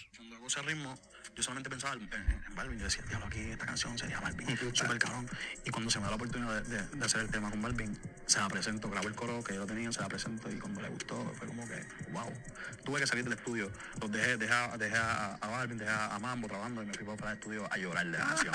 Yo 1.35 1.43
solamente 1.43 1.69
pensaba 1.69 1.93
en, 1.95 2.01
en 2.01 2.48
Balvin. 2.59 2.77
Yo 2.79 2.85
decía, 2.85 3.03
diablo, 3.07 3.27
aquí 3.27 3.39
esta 3.39 3.65
canción 3.65 3.97
sería 3.97 4.19
Balvin. 4.19 4.47
Cabrón. 4.99 5.29
Y 5.65 5.69
cuando 5.69 5.89
se 5.89 5.99
me 5.99 6.03
da 6.05 6.09
la 6.11 6.15
oportunidad 6.15 6.61
de, 6.61 6.77
de, 6.77 6.87
de, 6.97 7.05
hacer 7.05 7.21
el 7.21 7.29
tema 7.29 7.49
con 7.49 7.61
Balvin, 7.61 7.97
se 8.25 8.39
la 8.39 8.47
presento, 8.49 8.89
grabo 8.89 9.07
el 9.07 9.15
coro 9.15 9.43
que 9.43 9.55
yo 9.55 9.65
tenía, 9.65 9.91
se 9.91 10.01
la 10.01 10.07
presento 10.07 10.49
y 10.51 10.55
cuando 10.55 10.81
le 10.81 10.89
gustó, 10.89 11.15
fue 11.37 11.47
como 11.47 11.65
que, 11.67 11.85
wow. 12.11 12.31
Tuve 12.83 12.99
que 12.99 13.07
salir 13.07 13.23
del 13.23 13.33
estudio. 13.33 13.71
Los 14.01 14.11
dejé, 14.11 14.37
dejé, 14.37 14.53
dejé 14.77 14.97
a, 14.97 15.35
a, 15.35 15.47
Balvin, 15.47 15.77
dejé 15.77 15.91
a 15.91 16.17
Mambo 16.19 16.47
trabajando 16.47 16.83
y 16.83 16.87
me 16.87 16.93
fui 16.93 17.05
para 17.05 17.31
el 17.31 17.37
estudio 17.37 17.67
a 17.71 17.77
llorar 17.77 18.05
de 18.05 18.17
la 18.17 18.27
canción. 18.27 18.53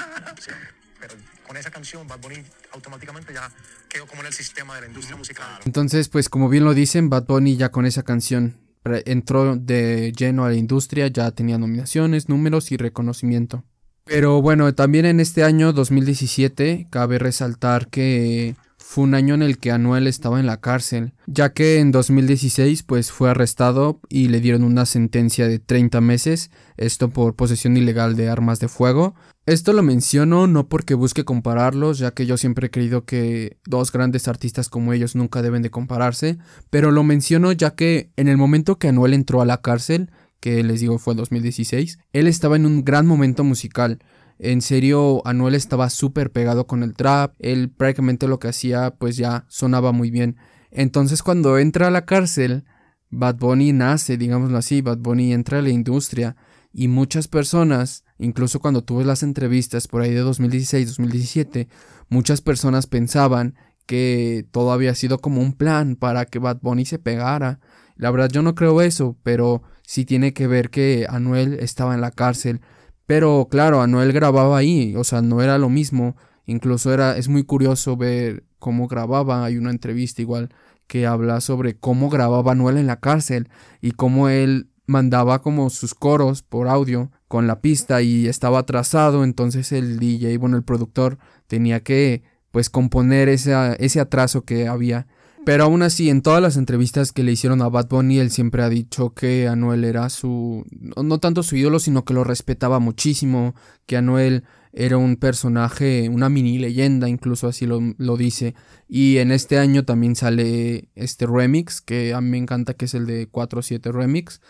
Pero 1.01 1.15
con 1.47 1.57
esa 1.57 1.71
canción, 1.71 2.07
Bad 2.07 2.21
Bunny 2.21 2.43
automáticamente 2.73 3.33
ya 3.33 3.51
quedó 3.89 4.07
como 4.07 4.23
en 4.23 4.29
el 4.29 4.33
sistema 4.33 4.75
de 4.77 4.83
la 4.83 4.87
industria 4.89 5.17
musical. 5.17 5.61
Entonces, 5.65 6.09
pues 6.09 6.29
como 6.29 6.49
bien 6.49 6.65
lo 6.65 6.75
dicen, 6.75 7.11
Bad 7.11 7.25
Bunny 7.25 7.57
ya 7.57 7.71
con 7.71 7.87
esa 7.87 8.03
canción 8.03 8.59
entró 8.85 9.57
de 9.57 10.13
lleno 10.13 10.45
a 10.45 10.51
la 10.51 10.57
industria, 10.57 11.09
ya 11.09 11.31
tenía 11.31 11.59
nominaciones, 11.59 12.29
números 12.29 12.71
y 12.71 12.77
reconocimiento. 12.77 13.65
Pero 14.05 14.43
bueno, 14.43 14.75
también 14.75 15.07
en 15.07 15.19
este 15.19 15.45
año 15.45 15.73
2017 15.73 16.89
cabe 16.91 17.19
resaltar 17.19 17.89
que 17.89 18.55
fue 18.77 19.05
un 19.05 19.15
año 19.15 19.35
en 19.35 19.43
el 19.43 19.59
que 19.59 19.73
Anuel 19.73 20.07
estaba 20.07 20.39
en 20.39 20.47
la 20.47 20.61
cárcel, 20.61 21.15
ya 21.27 21.55
que 21.55 21.79
en 21.79 21.91
2016 21.91 22.83
pues 22.83 23.11
fue 23.11 23.31
arrestado 23.31 23.99
y 24.11 24.29
le 24.29 24.41
dieron 24.41 24.63
una 24.63 24.85
sentencia 24.85 25.49
de 25.49 25.59
30 25.59 26.03
meses, 26.03 26.51
esto 26.77 27.09
por 27.09 27.35
posesión 27.35 27.79
ilegal 27.79 28.15
de 28.15 28.29
armas 28.29 28.61
de 28.61 28.69
fuego, 28.69 29.15
esto 29.47 29.73
lo 29.73 29.83
menciono 29.83 30.47
no 30.47 30.69
porque 30.69 30.95
busque 30.95 31.25
compararlos, 31.25 31.99
ya 31.99 32.13
que 32.13 32.27
yo 32.27 32.37
siempre 32.37 32.67
he 32.67 32.71
creído 32.71 33.07
que 33.07 33.57
dos 33.65 33.91
grandes 33.91 34.29
artistas 34.29 34.69
como 34.69 34.93
ellos 34.93 35.17
nunca 35.17 35.41
deben 35.41 35.63
de 35.63 35.71
compararse, 35.71 36.37
pero 36.69 36.91
lo 36.91 37.05
menciono 37.05 37.53
ya 37.53 37.75
que 37.75 38.11
en 38.17 38.29
el 38.29 38.37
momento 38.37 38.79
que 38.79 38.89
Anuel 38.89 39.15
entró 39.15 39.41
a 39.41 39.47
la 39.47 39.63
cárcel, 39.63 40.11
que 40.45 40.63
les 40.63 40.81
digo 40.81 40.99
fue 40.99 41.15
en 41.15 41.17
2016, 41.17 42.01
él 42.13 42.27
estaba 42.27 42.57
en 42.57 42.67
un 42.67 42.85
gran 42.85 43.07
momento 43.07 43.45
musical. 43.45 44.01
En 44.39 44.61
serio, 44.61 45.27
Anuel 45.27 45.55
estaba 45.55 45.89
súper 45.89 46.33
pegado 46.33 46.67
con 46.67 46.83
el 46.83 46.93
trap, 46.93 47.35
él 47.39 47.71
prácticamente 47.71 48.29
lo 48.29 48.39
que 48.39 48.49
hacía 48.49 48.95
pues 48.99 49.17
ya 49.17 49.47
sonaba 49.49 49.93
muy 49.93 50.11
bien. 50.11 50.37
Entonces 50.71 51.23
cuando 51.23 51.57
entra 51.59 51.87
a 51.87 51.91
la 51.91 52.05
cárcel, 52.05 52.65
Bad 53.09 53.37
Bunny 53.37 53.73
nace, 53.73 54.19
digámoslo 54.19 54.59
así, 54.59 54.83
Bad 54.83 54.99
Bunny 54.99 55.33
entra 55.33 55.61
a 55.61 55.63
la 55.63 55.71
industria 55.71 56.37
y 56.75 56.89
muchas 56.89 57.27
personas, 57.27 58.05
incluso 58.19 58.61
cuando 58.61 58.85
tuve 58.85 59.07
las 59.07 59.23
entrevistas 59.23 59.89
por 59.89 60.03
ahí 60.03 60.13
de 60.13 60.23
2016-2017, 60.27 61.69
muchas 62.11 62.43
personas 62.43 62.87
pensaban 62.87 63.55
que 63.87 64.47
todo 64.51 64.73
había 64.73 64.95
sido 64.95 65.21
como 65.21 65.41
un 65.41 65.55
plan 65.55 65.97
para 65.97 66.27
que 66.27 66.39
Bad 66.39 66.59
Bunny 66.61 66.85
se 66.85 66.99
pegara. 66.99 67.61
La 67.97 68.11
verdad 68.11 68.29
yo 68.29 68.43
no 68.43 68.55
creo 68.55 68.83
eso, 68.83 69.17
pero 69.23 69.63
sí 69.87 70.05
tiene 70.05 70.33
que 70.33 70.47
ver 70.47 70.71
que 70.71 71.07
Anuel 71.09 71.55
estaba 71.55 71.95
en 71.95 72.01
la 72.01 72.11
cárcel. 72.11 72.61
Pero 73.07 73.49
claro, 73.51 73.83
Anuel 73.83 74.13
grababa 74.13 74.59
ahí, 74.59 74.95
o 74.97 75.05
sea, 75.05 75.23
no 75.23 75.43
era 75.43 75.59
lo 75.59 75.69
mismo. 75.69 76.17
Incluso 76.47 76.93
era, 76.93 77.17
es 77.17 77.29
muy 77.29 77.45
curioso 77.45 77.97
ver 77.97 78.45
cómo 78.59 78.89
grababa. 78.89 79.45
Hay 79.45 79.57
una 79.57 79.71
entrevista 79.71 80.23
igual 80.23 80.51
que 80.87 81.07
habla 81.07 81.41
sobre 81.41 81.77
cómo 81.77 82.11
grababa 82.11 82.53
Anuel 82.53 82.79
en 82.79 82.87
la 82.87 83.01
cárcel 83.01 83.49
y 83.81 83.93
cómo 83.93 84.29
él 84.29 84.69
mandaba 84.87 85.41
como 85.41 85.71
sus 85.71 85.95
coros 85.95 86.43
por 86.43 86.69
audio 86.69 87.11
con 87.29 87.47
la 87.47 87.61
pista 87.61 88.03
y 88.03 88.29
estaba 88.29 88.61
atrasado, 88.61 89.25
entonces 89.25 89.73
el 89.73 89.99
DJ, 89.99 90.37
bueno, 90.39 90.57
el 90.57 90.63
productor 90.63 91.19
tenía 91.47 91.81
que 91.81 92.23
pues 92.51 92.71
componer 92.71 93.29
ese, 93.29 93.55
ese 93.79 94.01
atraso 94.01 94.45
que 94.45 94.69
había. 94.69 95.07
Pero 95.45 95.65
aún 95.65 95.83
así, 95.83 96.09
en 96.09 96.23
todas 96.23 96.41
las 96.41 96.57
entrevistas 96.57 97.13
que 97.13 97.23
le 97.23 97.33
hicieron 97.33 97.61
a 97.61 97.69
Bad 97.69 97.89
Bunny, 97.89 98.19
él 98.19 98.31
siempre 98.31 98.63
ha 98.63 98.69
dicho 98.69 99.13
que 99.13 99.47
Anuel 99.47 99.85
era 99.85 100.09
su, 100.09 100.65
no 100.71 101.19
tanto 101.19 101.43
su 101.43 101.57
ídolo, 101.57 101.79
sino 101.79 102.05
que 102.05 102.15
lo 102.15 102.25
respetaba 102.25 102.79
muchísimo, 102.79 103.55
que 103.87 103.99
Anuel 103.99 104.45
era 104.73 104.97
un 104.97 105.17
personaje, 105.17 106.09
una 106.09 106.29
mini 106.29 106.59
leyenda, 106.59 107.09
incluso 107.09 107.47
así 107.47 107.67
lo, 107.67 107.81
lo, 107.99 108.17
dice. 108.17 108.55
Y 108.89 109.19
en 109.19 109.31
este 109.31 109.59
año 109.59 109.85
también 109.85 110.17
sale 110.17 110.89
este 110.95 111.27
remix, 111.27 111.81
que 111.81 112.15
a 112.15 112.21
mí 112.21 112.31
me 112.31 112.39
encanta, 112.39 112.75
que 112.75 112.87
es 112.87 112.95
el 112.95 113.07
de 113.07 113.31
4-7 113.31 113.93
Remix. 113.93 114.41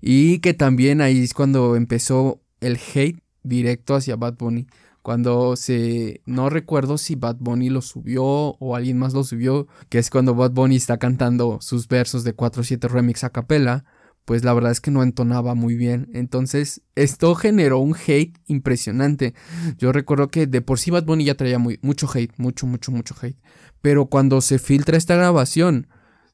Y 0.00 0.40
que 0.40 0.54
también 0.54 1.00
ahí 1.00 1.22
es 1.22 1.34
cuando 1.34 1.76
empezó 1.76 2.42
el 2.60 2.78
hate 2.94 3.22
directo 3.42 3.94
hacia 3.94 4.16
Bad 4.16 4.34
Bunny. 4.38 4.66
Cuando 5.02 5.56
se 5.56 6.22
no 6.26 6.48
recuerdo 6.48 6.96
si 6.96 7.16
Bad 7.16 7.36
Bunny 7.40 7.70
lo 7.70 7.82
subió 7.82 8.24
o 8.24 8.76
alguien 8.76 8.98
más 8.98 9.14
lo 9.14 9.24
subió, 9.24 9.66
que 9.88 9.98
es 9.98 10.10
cuando 10.10 10.34
Bad 10.34 10.52
Bunny 10.52 10.76
está 10.76 10.98
cantando 10.98 11.58
sus 11.60 11.88
versos 11.88 12.24
de 12.24 12.36
4-7 12.36 12.88
remix 12.88 13.24
a 13.24 13.30
capela, 13.30 13.84
pues 14.24 14.44
la 14.44 14.54
verdad 14.54 14.70
es 14.70 14.80
que 14.80 14.92
no 14.92 15.02
entonaba 15.02 15.54
muy 15.54 15.74
bien. 15.74 16.08
Entonces, 16.14 16.82
esto 16.94 17.34
generó 17.34 17.80
un 17.80 17.96
hate 17.96 18.38
impresionante. 18.46 19.34
Yo 19.78 19.90
recuerdo 19.90 20.28
que 20.28 20.46
de 20.46 20.60
por 20.60 20.78
sí 20.78 20.92
Bad 20.92 21.04
Bunny 21.04 21.24
ya 21.24 21.34
traía 21.34 21.58
muy, 21.58 21.80
mucho 21.82 22.08
hate, 22.12 22.32
mucho, 22.36 22.66
mucho, 22.66 22.92
mucho 22.92 23.16
hate. 23.20 23.38
Pero 23.80 24.06
cuando 24.06 24.40
se 24.40 24.60
filtra 24.60 24.96
esta 24.96 25.16
grabación, 25.16 25.88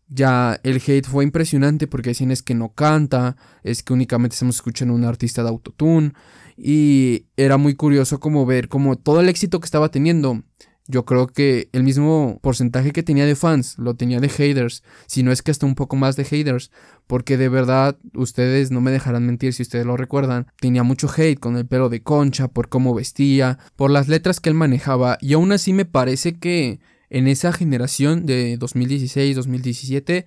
ya 0.09 0.59
el 0.62 0.77
hate 0.85 1.07
fue 1.07 1.25
impresionante 1.25 1.87
porque 1.87 2.11
decían 2.11 2.31
es 2.31 2.42
que 2.42 2.55
no 2.55 2.73
canta, 2.75 3.37
es 3.62 3.83
que 3.83 3.92
únicamente 3.92 4.35
estamos 4.35 4.57
escuchando 4.57 4.94
a 4.94 4.97
un 4.97 5.05
artista 5.05 5.42
de 5.42 5.51
autotune 5.51 6.12
y 6.57 7.27
era 7.37 7.57
muy 7.57 7.75
curioso 7.75 8.18
como 8.18 8.47
ver 8.47 8.68
como 8.68 8.97
todo 8.97 9.21
el 9.21 9.29
éxito 9.29 9.61
que 9.61 9.66
estaba 9.66 9.90
teniendo. 9.90 10.42
Yo 10.90 11.05
creo 11.05 11.27
que 11.27 11.68
el 11.73 11.83
mismo 11.83 12.38
porcentaje 12.40 12.92
que 12.92 13.03
tenía 13.03 13.27
de 13.27 13.37
fans 13.37 13.77
lo 13.77 13.94
tenía 13.94 14.21
de 14.21 14.31
haters, 14.31 14.83
si 15.07 15.23
no 15.23 15.33
es 15.33 15.42
que 15.42 15.51
hasta 15.51 15.66
un 15.66 15.75
poco 15.75 15.97
más 15.97 16.16
de 16.16 16.25
haters, 16.25 16.71
porque 17.07 17.37
de 17.37 17.51
verdad 17.51 17.99
ustedes 18.14 18.71
no 18.71 18.81
me 18.81 18.90
dejarán 18.90 19.27
mentir 19.27 19.53
si 19.53 19.62
ustedes 19.62 19.85
lo 19.85 19.99
recuerdan, 19.99 20.47
tenía 20.59 20.85
mucho 20.85 21.07
hate 21.14 21.38
con 21.38 21.59
el 21.59 21.66
pelo 21.66 21.90
de 21.90 22.03
concha, 22.03 22.49
por 22.49 22.71
cómo 22.71 22.94
vestía, 22.94 23.59
por 23.77 23.90
las 23.90 24.09
letras 24.09 24.40
que 24.40 24.49
él 24.49 24.55
manejaba 24.55 25.18
y 25.21 25.35
aún 25.35 25.53
así 25.53 25.75
me 25.75 25.85
parece 25.85 26.38
que 26.38 26.81
en 27.11 27.29
esa 27.29 27.53
generación 27.53 28.27
de 28.27 28.59
2016-2017 28.59 30.27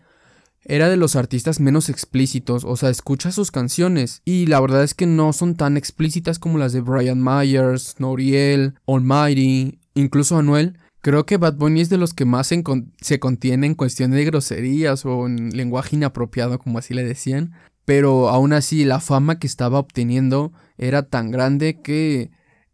era 0.63 0.89
de 0.89 0.97
los 0.97 1.15
artistas 1.15 1.59
menos 1.59 1.89
explícitos, 1.89 2.65
o 2.65 2.75
sea, 2.75 2.89
escucha 2.89 3.31
sus 3.31 3.51
canciones 3.51 4.21
y 4.25 4.45
la 4.45 4.59
verdad 4.59 4.83
es 4.83 4.93
que 4.93 5.07
no 5.07 5.33
son 5.33 5.55
tan 5.55 5.75
explícitas 5.75 6.37
como 6.37 6.59
las 6.59 6.71
de 6.71 6.81
Brian 6.81 7.23
Myers, 7.23 7.95
Noriel, 7.99 8.75
Almighty, 8.85 9.79
incluso 9.95 10.37
Anuel. 10.37 10.77
Creo 11.01 11.25
que 11.25 11.37
Bad 11.37 11.55
Bunny 11.55 11.81
es 11.81 11.89
de 11.89 11.97
los 11.97 12.13
que 12.13 12.25
más 12.25 12.45
se, 12.45 12.63
se 13.01 13.19
contiene 13.19 13.65
en 13.65 13.73
cuestión 13.73 14.11
de 14.11 14.23
groserías 14.23 15.03
o 15.05 15.25
en 15.25 15.49
lenguaje 15.49 15.95
inapropiado, 15.95 16.59
como 16.59 16.77
así 16.77 16.93
le 16.93 17.03
decían. 17.03 17.53
Pero 17.85 18.29
aún 18.29 18.53
así, 18.53 18.85
la 18.85 18.99
fama 18.99 19.39
que 19.39 19.47
estaba 19.47 19.79
obteniendo 19.79 20.53
era 20.77 21.09
tan 21.09 21.31
grande 21.31 21.81
que 21.81 22.29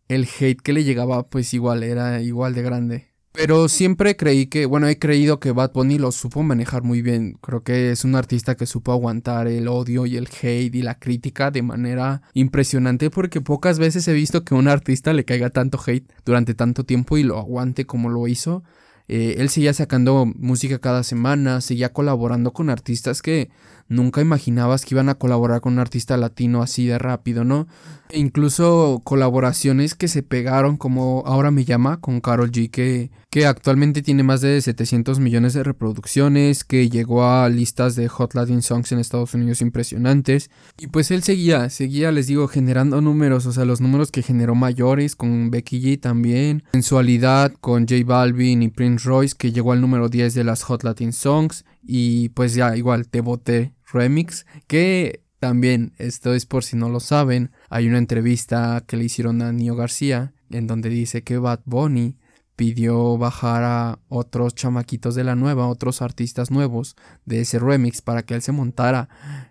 el 0.10 0.28
hate 0.28 0.62
que 0.62 0.74
le 0.74 0.84
llegaba, 0.84 1.30
pues 1.30 1.54
igual, 1.54 1.84
era 1.84 2.22
igual 2.22 2.54
de 2.54 2.62
grande. 2.64 3.17
Pero 3.38 3.70
siempre 3.70 4.16
creí 4.18 4.48
que, 4.48 4.66
bueno, 4.66 4.88
he 4.88 4.98
creído 4.98 5.40
que 5.40 5.52
Bad 5.52 5.72
Bunny 5.72 6.00
lo 6.00 6.12
supo 6.12 6.42
manejar 6.42 6.82
muy 6.82 7.04
bien. 7.04 7.38
Creo 7.40 7.62
que 7.62 7.92
es 7.92 8.04
un 8.04 8.16
artista 8.16 8.56
que 8.56 8.66
supo 8.66 8.92
aguantar 8.92 9.48
el 9.48 9.68
odio 9.68 10.08
y 10.08 10.18
el 10.18 10.28
hate 10.28 10.74
y 10.74 10.82
la 10.82 10.98
crítica 10.98 11.52
de 11.52 11.62
manera 11.62 12.24
impresionante 12.34 13.12
porque 13.12 13.40
pocas 13.40 13.78
veces 13.78 14.08
he 14.08 14.14
visto 14.14 14.44
que 14.44 14.56
a 14.56 14.58
un 14.58 14.68
artista 14.68 15.14
le 15.14 15.24
caiga 15.24 15.52
tanto 15.52 15.80
hate 15.86 16.12
durante 16.26 16.56
tanto 16.56 16.84
tiempo 16.84 17.16
y 17.16 17.22
lo 17.22 17.38
aguante 17.38 17.86
como 17.86 18.10
lo 18.10 18.28
hizo. 18.28 18.64
Eh, 19.08 19.36
él 19.38 19.50
seguía 19.50 19.74
sacando 19.74 20.26
música 20.26 20.80
cada 20.80 21.04
semana, 21.04 21.62
seguía 21.62 21.94
colaborando 21.94 22.52
con 22.52 22.70
artistas 22.70 23.22
que 23.22 23.50
nunca 23.88 24.20
imaginabas 24.20 24.84
que 24.84 24.96
iban 24.96 25.08
a 25.08 25.16
colaborar 25.16 25.62
con 25.62 25.74
un 25.74 25.80
artista 25.80 26.18
latino 26.18 26.62
así 26.62 26.88
de 26.88 26.98
rápido, 26.98 27.46
¿no? 27.46 27.68
E 28.10 28.20
incluso 28.20 29.02
colaboraciones 29.06 29.96
que 29.96 30.10
se 30.10 30.24
pegaron 30.24 30.76
como 30.76 31.24
Ahora 31.26 31.52
me 31.52 31.64
llama 31.64 32.02
con 32.02 32.20
Carol 32.20 32.52
G 32.52 32.70
que, 32.70 33.12
que 33.30 33.46
actualmente 33.46 34.02
tiene 34.02 34.24
más 34.24 34.42
de 34.42 34.62
700 34.62 35.20
millones 35.20 35.54
de 35.54 35.64
reproducciones, 35.64 36.64
que 36.64 36.90
llegó 36.90 37.26
a 37.26 37.50
listas 37.50 37.96
de 37.96 38.08
Hot 38.08 38.34
Latin 38.36 38.62
Songs 38.62 38.92
en 38.92 39.00
Estados 39.00 39.34
Unidos 39.34 39.62
impresionantes. 39.62 40.50
Y 40.80 40.88
pues 40.88 41.12
él 41.12 41.24
seguía, 41.24 41.70
seguía, 41.70 42.12
les 42.12 42.28
digo, 42.28 42.48
generando 42.48 43.02
números, 43.02 43.46
o 43.46 43.52
sea, 43.52 43.66
los 43.66 43.82
números 43.82 44.12
que 44.12 44.24
generó 44.24 44.56
mayores 44.56 45.16
con 45.16 45.52
Becky 45.52 45.82
G 45.82 46.00
también, 46.00 46.64
Sensualidad 46.72 47.54
con 47.60 47.88
J 47.88 48.04
Balvin 48.06 48.64
y 48.64 48.70
Prince 48.70 49.08
Royce 49.08 49.36
que 49.38 49.52
llegó 49.52 49.74
al 49.74 49.82
número 49.82 50.08
10 50.08 50.34
de 50.34 50.44
las 50.44 50.64
Hot 50.64 50.84
Latin 50.84 51.12
Songs 51.12 51.66
y 51.84 52.30
pues 52.30 52.54
ya 52.54 52.76
igual 52.78 53.08
te 53.08 53.22
voté 53.22 53.74
remix 53.92 54.46
que 54.68 55.22
también, 55.40 55.94
esto 55.98 56.34
es 56.34 56.46
por 56.46 56.64
si 56.64 56.76
no 56.76 56.90
lo 56.90 57.00
saben, 57.00 57.52
hay 57.70 57.88
una 57.88 58.00
entrevista 58.00 58.84
que 58.88 58.98
le 58.98 59.06
hicieron 59.06 59.42
a 59.42 59.52
Nio 59.52 59.76
García 59.76 60.34
en 60.50 60.66
donde 60.66 60.90
dice 60.90 61.24
que 61.24 61.38
Bad 61.38 61.60
Bunny 61.66 62.18
pidió 62.58 63.20
bajar 63.20 63.64
a 63.64 64.00
otros 64.10 64.56
chamaquitos 64.56 65.14
de 65.14 65.24
la 65.24 65.36
nueva, 65.36 65.68
otros 65.68 66.02
artistas 66.02 66.50
nuevos 66.50 66.98
de 67.24 67.42
ese 67.42 67.60
remix 67.60 68.02
para 68.02 68.24
que 68.24 68.34
él 68.34 68.42
se 68.42 68.52
montara. 68.52 69.08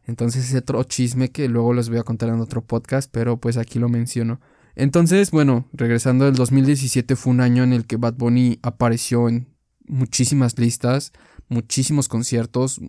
Entonces 0.06 0.50
es 0.50 0.56
otro 0.56 0.82
chisme 0.82 1.30
que 1.30 1.48
luego 1.48 1.72
les 1.72 1.88
voy 1.88 1.98
a 1.98 2.02
contar 2.02 2.28
en 2.30 2.40
otro 2.40 2.64
podcast, 2.64 3.08
pero 3.10 3.38
pues 3.38 3.56
aquí 3.56 3.78
lo 3.78 3.88
menciono. 3.88 4.40
Entonces, 4.74 5.30
bueno, 5.30 5.68
regresando 5.72 6.26
el 6.26 6.34
2017 6.34 7.14
fue 7.14 7.32
un 7.32 7.40
año 7.40 7.62
en 7.62 7.72
el 7.72 7.86
que 7.86 7.96
Bad 7.96 8.14
Bunny 8.14 8.58
apareció 8.62 9.28
en 9.28 9.54
muchísimas 9.86 10.58
listas, 10.58 11.12
muchísimos 11.48 12.08
conciertos. 12.08 12.80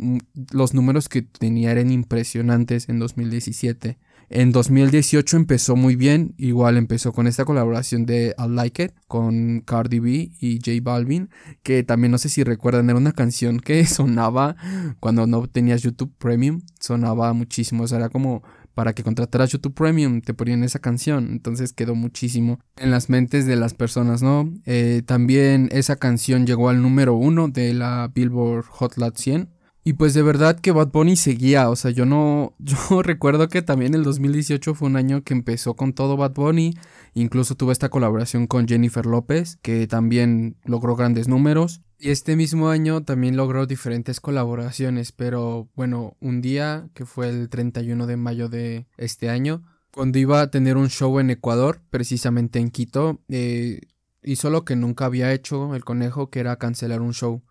Los 0.52 0.74
números 0.74 1.10
que 1.10 1.22
tenía 1.22 1.72
eran 1.72 1.92
impresionantes 1.92 2.90
en 2.90 2.98
2017. 2.98 4.00
En 4.30 4.52
2018 4.52 5.38
empezó 5.38 5.76
muy 5.76 5.96
bien, 5.96 6.34
igual 6.38 6.76
empezó 6.76 7.14
con 7.14 7.28
esta 7.28 7.46
colaboración 7.46 8.06
de 8.06 8.36
I 8.38 8.50
Like 8.50 8.84
It 8.84 8.92
con 9.08 9.62
Cardi 9.62 10.00
B 10.00 10.32
y 10.40 10.60
J 10.64 10.72
Balvin, 10.82 11.30
que 11.64 11.84
también 11.84 12.12
no 12.12 12.18
sé 12.18 12.28
si 12.28 12.44
recuerdan, 12.44 12.90
era 12.90 13.00
una 13.00 13.14
canción 13.14 13.60
que 13.60 13.86
sonaba 13.88 14.58
cuando 15.00 15.28
no 15.28 15.48
tenías 15.48 15.82
YouTube 15.82 16.14
Premium, 16.18 16.62
sonaba 16.80 17.32
muchísimo, 17.32 17.84
o 17.84 17.88
sea, 17.88 18.00
era 18.00 18.10
como 18.10 18.44
para 18.78 18.94
que 18.94 19.02
contrataras 19.02 19.50
YouTube 19.50 19.74
Premium, 19.74 20.22
te 20.22 20.36
ponían 20.36 20.64
esa 20.64 20.78
canción. 20.78 21.30
Entonces 21.32 21.74
quedó 21.74 21.96
muchísimo 21.96 22.60
en 22.76 22.92
las 22.92 23.10
mentes 23.10 23.48
de 23.48 23.56
las 23.56 23.74
personas, 23.74 24.22
¿no? 24.22 24.54
Eh, 24.68 25.02
también 25.04 25.68
esa 25.72 25.96
canción 25.96 26.46
llegó 26.46 26.70
al 26.70 26.84
número 26.84 27.16
uno 27.16 27.48
de 27.48 27.74
la 27.74 28.12
Billboard 28.14 28.66
Hot 28.66 28.98
Lot 28.98 29.18
100. 29.18 29.50
Y 29.88 29.94
pues 29.94 30.14
de 30.14 30.22
verdad 30.22 30.60
que 30.60 30.74
Bad 30.74 30.92
Bunny 30.92 31.16
seguía, 31.16 31.70
o 31.70 31.78
sea, 31.78 31.92
yo 31.92 32.06
no, 32.06 32.54
yo 32.60 33.02
recuerdo 33.04 33.48
que 33.48 33.62
también 33.62 33.94
el 33.94 34.04
2018 34.04 34.76
fue 34.76 34.90
un 34.90 34.98
año 34.98 35.24
que 35.24 35.34
empezó 35.34 35.78
con 35.78 35.94
todo 35.94 36.18
Bad 36.18 36.34
Bunny, 36.34 36.74
incluso 37.14 37.56
tuvo 37.56 37.72
esta 37.72 37.88
colaboración 37.88 38.48
con 38.48 38.68
Jennifer 38.68 39.06
López, 39.06 39.60
que 39.62 39.88
también 39.88 40.58
logró 40.66 40.98
grandes 40.98 41.30
números. 41.30 41.80
Y 42.00 42.10
este 42.10 42.36
mismo 42.36 42.68
año 42.68 43.06
también 43.06 43.38
logró 43.38 43.66
diferentes 43.66 44.20
colaboraciones, 44.20 45.14
pero 45.14 45.70
bueno, 45.74 46.18
un 46.20 46.42
día 46.42 46.90
que 46.94 47.06
fue 47.06 47.30
el 47.30 47.48
31 47.48 48.08
de 48.08 48.18
mayo 48.18 48.50
de 48.50 48.88
este 48.98 49.30
año, 49.30 49.64
cuando 49.94 50.20
iba 50.20 50.42
a 50.42 50.52
tener 50.52 50.76
un 50.76 50.90
show 50.90 51.18
en 51.18 51.30
Ecuador, 51.30 51.80
precisamente 51.92 52.60
en 52.60 52.72
Quito, 52.72 53.22
eh, 53.30 53.80
hizo 54.22 54.50
lo 54.50 54.66
que 54.66 54.76
nunca 54.76 55.06
había 55.06 55.32
hecho 55.32 55.74
el 55.76 55.86
conejo, 55.86 56.30
que 56.30 56.42
era 56.42 56.58
cancelar 56.58 57.00
un 57.00 57.14
show. 57.14 57.42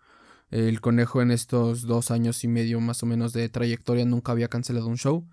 El 0.49 0.81
conejo 0.81 1.21
en 1.21 1.31
estos 1.31 1.83
dos 1.83 2.11
años 2.11 2.43
y 2.43 2.47
medio 2.47 2.79
más 2.79 3.03
o 3.03 3.05
menos 3.05 3.33
de 3.33 3.49
trayectoria 3.49 4.05
nunca 4.05 4.31
había 4.31 4.47
cancelado 4.47 4.87
un 4.87 4.97
show 4.97 5.27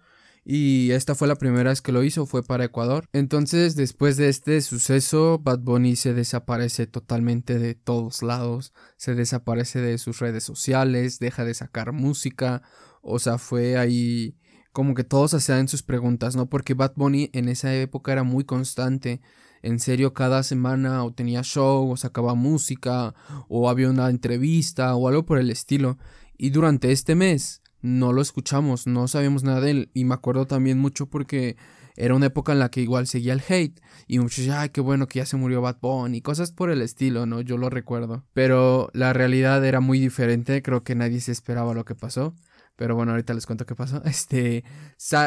y 0.44 0.90
esta 0.90 1.14
fue 1.14 1.26
la 1.26 1.36
primera 1.36 1.70
vez 1.70 1.80
que 1.80 1.92
lo 1.92 2.04
hizo, 2.04 2.26
fue 2.26 2.42
para 2.42 2.64
Ecuador. 2.64 3.06
Entonces, 3.14 3.76
después 3.76 4.18
de 4.18 4.28
este 4.28 4.60
suceso, 4.60 5.38
Bad 5.38 5.60
Bunny 5.60 5.96
se 5.96 6.12
desaparece 6.12 6.86
totalmente 6.86 7.58
de 7.58 7.74
todos 7.74 8.22
lados, 8.22 8.74
se 8.98 9.14
desaparece 9.14 9.80
de 9.80 9.96
sus 9.96 10.18
redes 10.18 10.44
sociales, 10.44 11.18
deja 11.18 11.44
de 11.46 11.54
sacar 11.54 11.92
música, 11.92 12.62
o 13.00 13.18
sea, 13.18 13.38
fue 13.38 13.78
ahí 13.78 14.36
como 14.72 14.94
que 14.94 15.04
todos 15.04 15.32
hacían 15.32 15.68
sus 15.68 15.82
preguntas, 15.82 16.36
¿no? 16.36 16.50
Porque 16.50 16.74
Bad 16.74 16.92
Bunny 16.96 17.30
en 17.32 17.48
esa 17.48 17.74
época 17.74 18.12
era 18.12 18.22
muy 18.22 18.44
constante. 18.44 19.22
En 19.64 19.80
serio, 19.80 20.12
cada 20.12 20.42
semana 20.42 21.04
o 21.04 21.14
tenía 21.14 21.42
show, 21.42 21.90
o 21.90 21.96
sacaba 21.96 22.34
música, 22.34 23.14
o 23.48 23.70
había 23.70 23.88
una 23.88 24.10
entrevista, 24.10 24.94
o 24.94 25.08
algo 25.08 25.24
por 25.24 25.38
el 25.38 25.50
estilo. 25.50 25.96
Y 26.36 26.50
durante 26.50 26.92
este 26.92 27.14
mes, 27.14 27.62
no 27.80 28.12
lo 28.12 28.20
escuchamos, 28.20 28.86
no 28.86 29.08
sabíamos 29.08 29.42
nada 29.42 29.62
de 29.62 29.70
él. 29.70 29.90
Y 29.94 30.04
me 30.04 30.12
acuerdo 30.12 30.46
también 30.46 30.78
mucho 30.78 31.06
porque 31.06 31.56
era 31.96 32.14
una 32.14 32.26
época 32.26 32.52
en 32.52 32.58
la 32.58 32.70
que 32.70 32.82
igual 32.82 33.06
seguía 33.06 33.32
el 33.32 33.42
hate. 33.48 33.80
Y 34.06 34.18
muchos 34.18 34.46
ay, 34.50 34.68
qué 34.68 34.82
bueno 34.82 35.08
que 35.08 35.20
ya 35.20 35.26
se 35.26 35.38
murió 35.38 35.62
Bad 35.62 35.78
Bunny. 35.80 36.18
Y 36.18 36.20
cosas 36.20 36.52
por 36.52 36.68
el 36.70 36.82
estilo, 36.82 37.24
¿no? 37.24 37.40
Yo 37.40 37.56
lo 37.56 37.70
recuerdo. 37.70 38.22
Pero 38.34 38.90
la 38.92 39.14
realidad 39.14 39.64
era 39.64 39.80
muy 39.80 39.98
diferente. 39.98 40.60
Creo 40.60 40.84
que 40.84 40.94
nadie 40.94 41.22
se 41.22 41.32
esperaba 41.32 41.72
lo 41.72 41.86
que 41.86 41.94
pasó. 41.94 42.34
Pero 42.76 42.96
bueno, 42.96 43.12
ahorita 43.12 43.32
les 43.32 43.46
cuento 43.46 43.64
qué 43.64 43.74
pasó. 43.74 44.02
Este. 44.04 44.62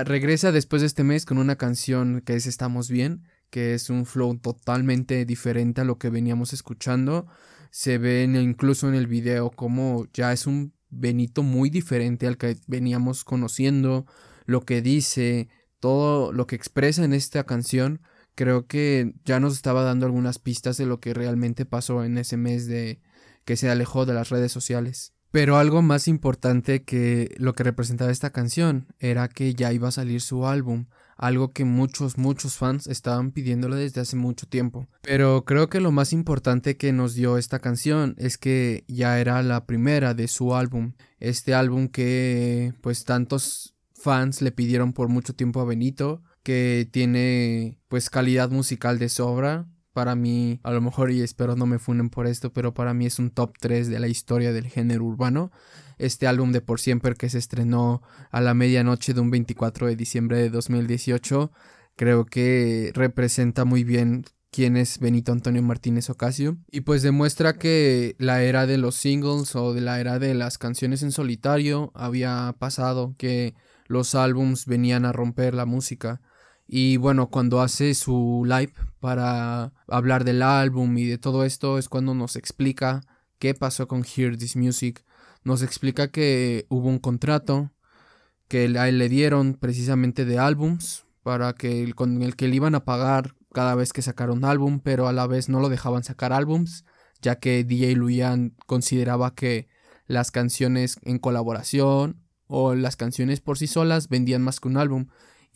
regresa 0.05 0.51
después 0.51 0.83
de 0.83 0.85
este 0.85 1.03
mes 1.03 1.25
con 1.25 1.39
una 1.39 1.55
canción 1.55 2.21
que 2.23 2.35
es 2.35 2.45
Estamos 2.45 2.89
Bien. 2.89 3.23
Que 3.49 3.73
es 3.73 3.89
un 3.89 4.05
flow 4.05 4.37
totalmente 4.37 5.25
diferente 5.25 5.81
a 5.81 5.85
lo 5.85 5.97
que 5.97 6.09
veníamos 6.09 6.53
escuchando. 6.53 7.27
Se 7.71 7.97
ve 7.97 8.23
incluso 8.23 8.87
en 8.87 8.95
el 8.95 9.07
video 9.07 9.51
como 9.51 10.07
ya 10.13 10.33
es 10.33 10.47
un 10.47 10.73
Benito 10.89 11.43
muy 11.43 11.69
diferente 11.69 12.27
al 12.27 12.37
que 12.37 12.57
veníamos 12.67 13.25
conociendo, 13.25 14.05
lo 14.45 14.61
que 14.61 14.81
dice, 14.81 15.49
todo 15.79 16.31
lo 16.31 16.47
que 16.47 16.55
expresa 16.55 17.03
en 17.03 17.13
esta 17.13 17.43
canción, 17.43 18.01
creo 18.35 18.67
que 18.67 19.13
ya 19.25 19.39
nos 19.39 19.53
estaba 19.53 19.83
dando 19.83 20.05
algunas 20.05 20.39
pistas 20.39 20.77
de 20.77 20.85
lo 20.85 20.99
que 20.99 21.13
realmente 21.13 21.65
pasó 21.65 22.05
en 22.05 22.17
ese 22.17 22.37
mes 22.37 22.67
de 22.67 23.01
que 23.43 23.57
se 23.57 23.69
alejó 23.69 24.05
de 24.05 24.13
las 24.13 24.29
redes 24.29 24.51
sociales. 24.51 25.13
Pero 25.31 25.57
algo 25.57 25.81
más 25.81 26.07
importante 26.07 26.83
que 26.83 27.35
lo 27.37 27.53
que 27.53 27.63
representaba 27.63 28.11
esta 28.11 28.29
canción 28.29 28.87
era 28.99 29.27
que 29.27 29.53
ya 29.53 29.73
iba 29.73 29.89
a 29.89 29.91
salir 29.91 30.21
su 30.21 30.47
álbum 30.47 30.85
algo 31.17 31.51
que 31.51 31.65
muchos, 31.65 32.17
muchos 32.17 32.55
fans 32.57 32.87
estaban 32.87 33.31
pidiéndole 33.31 33.75
desde 33.75 34.01
hace 34.01 34.15
mucho 34.15 34.47
tiempo. 34.47 34.87
Pero 35.01 35.43
creo 35.45 35.69
que 35.69 35.81
lo 35.81 35.91
más 35.91 36.13
importante 36.13 36.77
que 36.77 36.93
nos 36.93 37.15
dio 37.15 37.37
esta 37.37 37.59
canción 37.59 38.15
es 38.17 38.37
que 38.37 38.85
ya 38.87 39.19
era 39.19 39.41
la 39.43 39.65
primera 39.65 40.13
de 40.13 40.27
su 40.27 40.55
álbum. 40.55 40.93
Este 41.19 41.53
álbum 41.53 41.87
que 41.87 42.73
pues 42.81 43.03
tantos 43.03 43.75
fans 43.93 44.41
le 44.41 44.51
pidieron 44.51 44.93
por 44.93 45.09
mucho 45.09 45.33
tiempo 45.33 45.59
a 45.59 45.65
Benito, 45.65 46.21
que 46.43 46.87
tiene 46.91 47.79
pues 47.87 48.09
calidad 48.09 48.49
musical 48.51 48.99
de 48.99 49.09
sobra. 49.09 49.67
Para 49.97 50.13
mí, 50.13 50.59
a 50.61 50.69
lo 50.69 50.79
mejor 50.79 51.09
y 51.09 51.21
espero 51.21 51.55
no 51.55 51.65
me 51.65 51.79
funen 51.79 52.11
por 52.11 52.27
esto, 52.27 52.53
pero 52.53 52.71
para 52.71 52.93
mí 52.93 53.07
es 53.07 53.17
un 53.17 53.31
top 53.31 53.55
3 53.59 53.87
de 53.87 53.99
la 53.99 54.07
historia 54.07 54.53
del 54.53 54.67
género 54.67 55.03
urbano 55.03 55.49
este 55.97 56.27
álbum 56.27 56.51
de 56.51 56.61
Por 56.61 56.79
Siempre 56.79 57.15
que 57.15 57.31
se 57.31 57.39
estrenó 57.39 58.03
a 58.29 58.39
la 58.39 58.53
medianoche 58.53 59.15
de 59.15 59.21
un 59.21 59.31
24 59.31 59.87
de 59.87 59.95
diciembre 59.95 60.37
de 60.37 60.51
2018. 60.51 61.51
Creo 61.95 62.25
que 62.27 62.91
representa 62.93 63.65
muy 63.65 63.83
bien 63.83 64.25
quién 64.51 64.77
es 64.77 64.99
Benito 64.99 65.31
Antonio 65.31 65.63
Martínez 65.63 66.11
Ocasio. 66.11 66.57
Y 66.69 66.81
pues 66.81 67.01
demuestra 67.01 67.53
que 67.57 68.15
la 68.19 68.43
era 68.43 68.67
de 68.67 68.77
los 68.77 68.93
singles 68.93 69.55
o 69.55 69.73
de 69.73 69.81
la 69.81 69.99
era 69.99 70.19
de 70.19 70.35
las 70.35 70.59
canciones 70.59 71.01
en 71.01 71.11
solitario 71.11 71.91
había 71.95 72.55
pasado, 72.59 73.15
que 73.17 73.55
los 73.87 74.13
álbums 74.13 74.67
venían 74.67 75.05
a 75.05 75.11
romper 75.11 75.55
la 75.55 75.65
música. 75.65 76.21
Y 76.67 76.97
bueno, 76.97 77.29
cuando 77.29 77.61
hace 77.61 77.93
su 77.93 78.43
live 78.45 78.73
para 78.99 79.73
hablar 79.87 80.25
del 80.25 80.41
álbum 80.41 80.97
y 80.97 81.05
de 81.05 81.17
todo 81.17 81.45
esto 81.45 81.77
es 81.77 81.87
cuando 81.87 82.13
nos 82.13 82.35
explica 82.35 83.01
qué 83.39 83.53
pasó 83.53 83.87
con 83.87 84.03
Hear 84.03 84.37
This 84.37 84.57
Music, 84.57 85.05
nos 85.43 85.61
explica 85.61 86.09
que 86.09 86.65
hubo 86.69 86.89
un 86.89 86.99
contrato 86.99 87.71
que 88.49 88.67
le 88.67 89.09
dieron 89.09 89.53
precisamente 89.53 90.25
de 90.25 90.39
álbums 90.39 91.05
para 91.23 91.53
que 91.53 91.93
con 91.93 92.21
el 92.21 92.35
que 92.35 92.47
le 92.47 92.55
iban 92.55 92.75
a 92.75 92.85
pagar 92.85 93.35
cada 93.53 93.75
vez 93.75 93.93
que 93.93 94.01
sacara 94.01 94.33
un 94.33 94.45
álbum, 94.45 94.79
pero 94.81 95.07
a 95.07 95.13
la 95.13 95.25
vez 95.25 95.49
no 95.49 95.59
lo 95.59 95.69
dejaban 95.69 96.03
sacar 96.03 96.33
álbums, 96.33 96.85
ya 97.21 97.39
que 97.39 97.63
DJ 97.63 97.95
Luyan 97.95 98.55
consideraba 98.65 99.33
que 99.35 99.67
las 100.05 100.31
canciones 100.31 100.97
en 101.03 101.19
colaboración 101.19 102.21
o 102.47 102.75
las 102.75 102.95
canciones 102.95 103.41
por 103.41 103.57
sí 103.57 103.67
solas 103.67 104.09
vendían 104.09 104.41
más 104.41 104.59
que 104.59 104.67
un 104.67 104.77
álbum. 104.77 105.07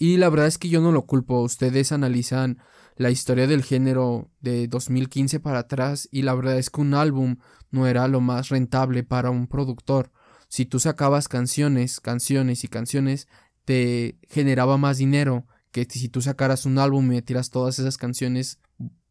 Y 0.02 0.18
la 0.18 0.30
verdad 0.30 0.48
es 0.48 0.58
que 0.58 0.68
yo 0.68 0.82
no 0.82 0.92
lo 0.92 1.06
culpo, 1.06 1.44
ustedes 1.44 1.92
analizan 1.92 2.58
la 2.96 3.12
historia 3.12 3.46
del 3.46 3.62
género 3.62 4.32
de 4.40 4.68
2015 4.68 5.40
para 5.40 5.60
atrás 5.60 6.10
y 6.12 6.24
la 6.24 6.34
verdad 6.34 6.58
es 6.58 6.72
que 6.72 6.82
un 6.82 6.96
álbum 6.96 7.38
no 7.70 7.86
era 7.86 8.08
lo 8.08 8.20
más 8.20 8.50
rentable 8.50 9.04
para 9.04 9.30
un 9.30 9.46
productor. 9.46 10.12
Si 10.48 10.66
tú 10.66 10.80
sacabas 10.80 11.28
canciones, 11.28 12.00
canciones 12.00 12.64
y 12.64 12.68
canciones, 12.68 13.28
te 13.64 14.18
generaba 14.28 14.76
más 14.78 14.98
dinero 14.98 15.46
que 15.70 15.86
si 15.88 16.10
tú 16.10 16.20
sacaras 16.24 16.66
un 16.66 16.80
álbum 16.80 17.06
y 17.06 17.10
metieras 17.10 17.52
todas 17.52 17.78
esas 17.78 18.00
canciones 18.00 18.60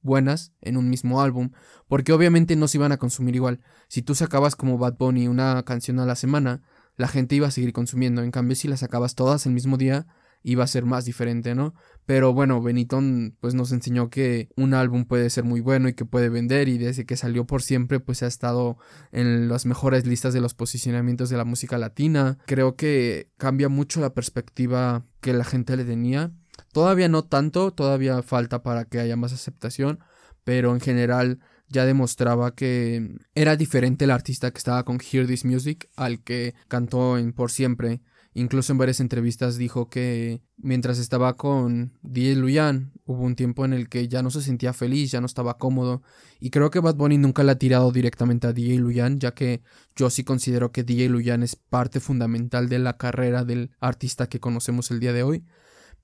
buenas 0.03 0.55
en 0.61 0.77
un 0.77 0.91
mismo 0.91 1.23
álbum, 1.23 1.53
porque 1.87 2.13
obviamente 2.13 2.57
no 2.57 2.67
se 2.67 2.79
iban 2.79 2.91
a 2.91 2.99
consumir 2.99 3.37
igual. 3.37 3.61
Si 3.87 4.03
tú 4.03 4.17
sacabas 4.17 4.57
como 4.57 4.77
Bad 4.77 4.97
Bunny 4.99 5.29
una 5.29 5.63
canción 5.63 6.01
a 6.01 6.05
la 6.05 6.17
semana, 6.17 6.63
la 6.97 7.07
gente 7.07 7.37
iba 7.37 7.47
a 7.47 7.53
seguir 7.53 7.73
consumiendo. 7.73 8.25
En 8.25 8.33
cambio, 8.33 8.57
si 8.57 8.67
las 8.67 8.81
sacabas 8.81 9.15
todas 9.15 9.47
el 9.47 9.53
mismo 9.53 9.77
día, 9.77 10.09
iba 10.43 10.65
a 10.65 10.69
ser 10.69 10.85
más 10.85 11.05
diferente, 11.05 11.55
¿no? 11.55 11.75
Pero 12.07 12.33
bueno, 12.33 12.61
Benitón 12.63 13.37
pues 13.41 13.55
nos 13.55 13.73
enseñó 13.73 14.11
que 14.11 14.49
un 14.57 14.75
álbum 14.75 15.05
puede 15.05 15.31
ser 15.31 15.45
muy 15.45 15.61
bueno 15.61 15.89
y 15.89 15.95
que 15.95 16.05
puede 16.05 16.29
vender 16.29 16.69
y 16.69 16.79
desde 16.79 17.07
que 17.07 17.17
salió 17.17 17.47
por 17.47 17.63
siempre 17.63 18.01
pues 18.01 18.23
ha 18.23 18.27
estado 18.27 18.79
en 19.13 19.49
las 19.49 19.67
mejores 19.67 20.07
listas 20.07 20.35
de 20.35 20.41
los 20.41 20.55
posicionamientos 20.55 21.31
de 21.31 21.37
la 21.37 21.45
música 21.45 21.79
latina. 21.79 22.39
Creo 22.47 22.75
que 22.75 23.31
cambia 23.37 23.69
mucho 23.69 24.01
la 24.01 24.15
perspectiva 24.15 25.07
que 25.21 25.33
la 25.33 25.45
gente 25.45 25.77
le 25.77 25.85
tenía. 25.85 26.33
Todavía 26.73 27.09
no 27.09 27.25
tanto, 27.25 27.73
todavía 27.73 28.23
falta 28.23 28.63
para 28.63 28.85
que 28.85 29.01
haya 29.01 29.17
más 29.17 29.33
aceptación, 29.33 30.01
pero 30.45 30.73
en 30.73 30.81
general 30.81 31.41
ya 31.69 31.87
demostraba 31.87 32.55
que 32.55 33.17
era 33.35 33.57
diferente 33.57 34.05
el 34.05 34.11
artista 34.11 34.51
que 34.51 34.59
estaba 34.59 34.85
con 34.85 34.99
Hear 35.01 35.27
This 35.27 35.45
Music 35.45 35.89
al 35.97 36.23
que 36.23 36.55
cantó 36.69 37.17
en 37.17 37.33
Por 37.33 37.51
Siempre. 37.51 38.03
Incluso 38.33 38.71
en 38.73 38.79
varias 38.79 39.01
entrevistas 39.01 39.57
dijo 39.57 39.89
que 39.89 40.41
mientras 40.57 40.99
estaba 40.99 41.37
con 41.37 41.99
DJ 42.03 42.37
Luyan 42.37 42.93
hubo 43.05 43.25
un 43.25 43.35
tiempo 43.35 43.65
en 43.65 43.73
el 43.73 43.89
que 43.89 44.07
ya 44.07 44.23
no 44.23 44.31
se 44.31 44.41
sentía 44.41 44.73
feliz, 44.73 45.11
ya 45.11 45.21
no 45.21 45.27
estaba 45.27 45.59
cómodo. 45.59 46.03
Y 46.39 46.51
creo 46.51 46.71
que 46.71 46.79
Bad 46.79 46.95
Bunny 46.95 47.19
nunca 47.19 47.43
le 47.43 47.51
ha 47.51 47.59
tirado 47.59 47.91
directamente 47.91 48.47
a 48.47 48.53
DJ 48.53 48.79
Luyan, 48.79 49.19
ya 49.19 49.35
que 49.35 49.63
yo 49.97 50.11
sí 50.11 50.23
considero 50.23 50.71
que 50.71 50.85
DJ 50.85 51.09
Luyan 51.09 51.43
es 51.43 51.57
parte 51.57 51.99
fundamental 51.99 52.69
de 52.69 52.79
la 52.79 52.97
carrera 52.97 53.45
del 53.45 53.73
artista 53.81 54.29
que 54.29 54.39
conocemos 54.39 54.93
el 54.93 55.01
día 55.01 55.13
de 55.13 55.25
hoy. 55.25 55.45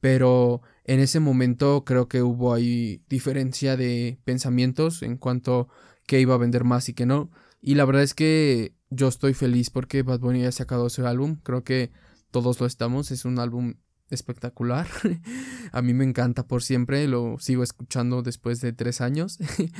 Pero 0.00 0.62
en 0.84 0.98
ese 0.98 1.20
momento 1.20 1.84
creo 1.84 2.08
que 2.08 2.22
hubo 2.22 2.52
ahí 2.52 3.02
diferencia 3.08 3.76
de 3.76 4.18
pensamientos 4.24 5.02
en 5.02 5.16
cuanto 5.16 5.68
que 6.06 6.20
iba 6.20 6.34
a 6.34 6.38
vender 6.38 6.64
más 6.64 6.88
y 6.88 6.94
que 6.94 7.06
no. 7.06 7.30
Y 7.60 7.76
la 7.76 7.84
verdad 7.84 8.02
es 8.02 8.14
que 8.14 8.74
yo 8.90 9.06
estoy 9.08 9.32
feliz 9.32 9.70
porque 9.70 10.02
Bad 10.02 10.20
Bunny 10.20 10.44
ha 10.44 10.52
sacado 10.52 10.88
ese 10.88 11.06
álbum. 11.06 11.36
Creo 11.42 11.64
que 11.64 11.90
todos 12.30 12.60
lo 12.60 12.66
estamos, 12.66 13.10
es 13.10 13.24
un 13.24 13.38
álbum 13.38 13.74
espectacular. 14.10 14.86
a 15.72 15.82
mí 15.82 15.94
me 15.94 16.04
encanta 16.04 16.46
por 16.46 16.62
siempre, 16.62 17.06
lo 17.08 17.38
sigo 17.38 17.62
escuchando 17.62 18.22
después 18.22 18.60
de 18.60 18.72
tres 18.72 19.00
años. 19.00 19.38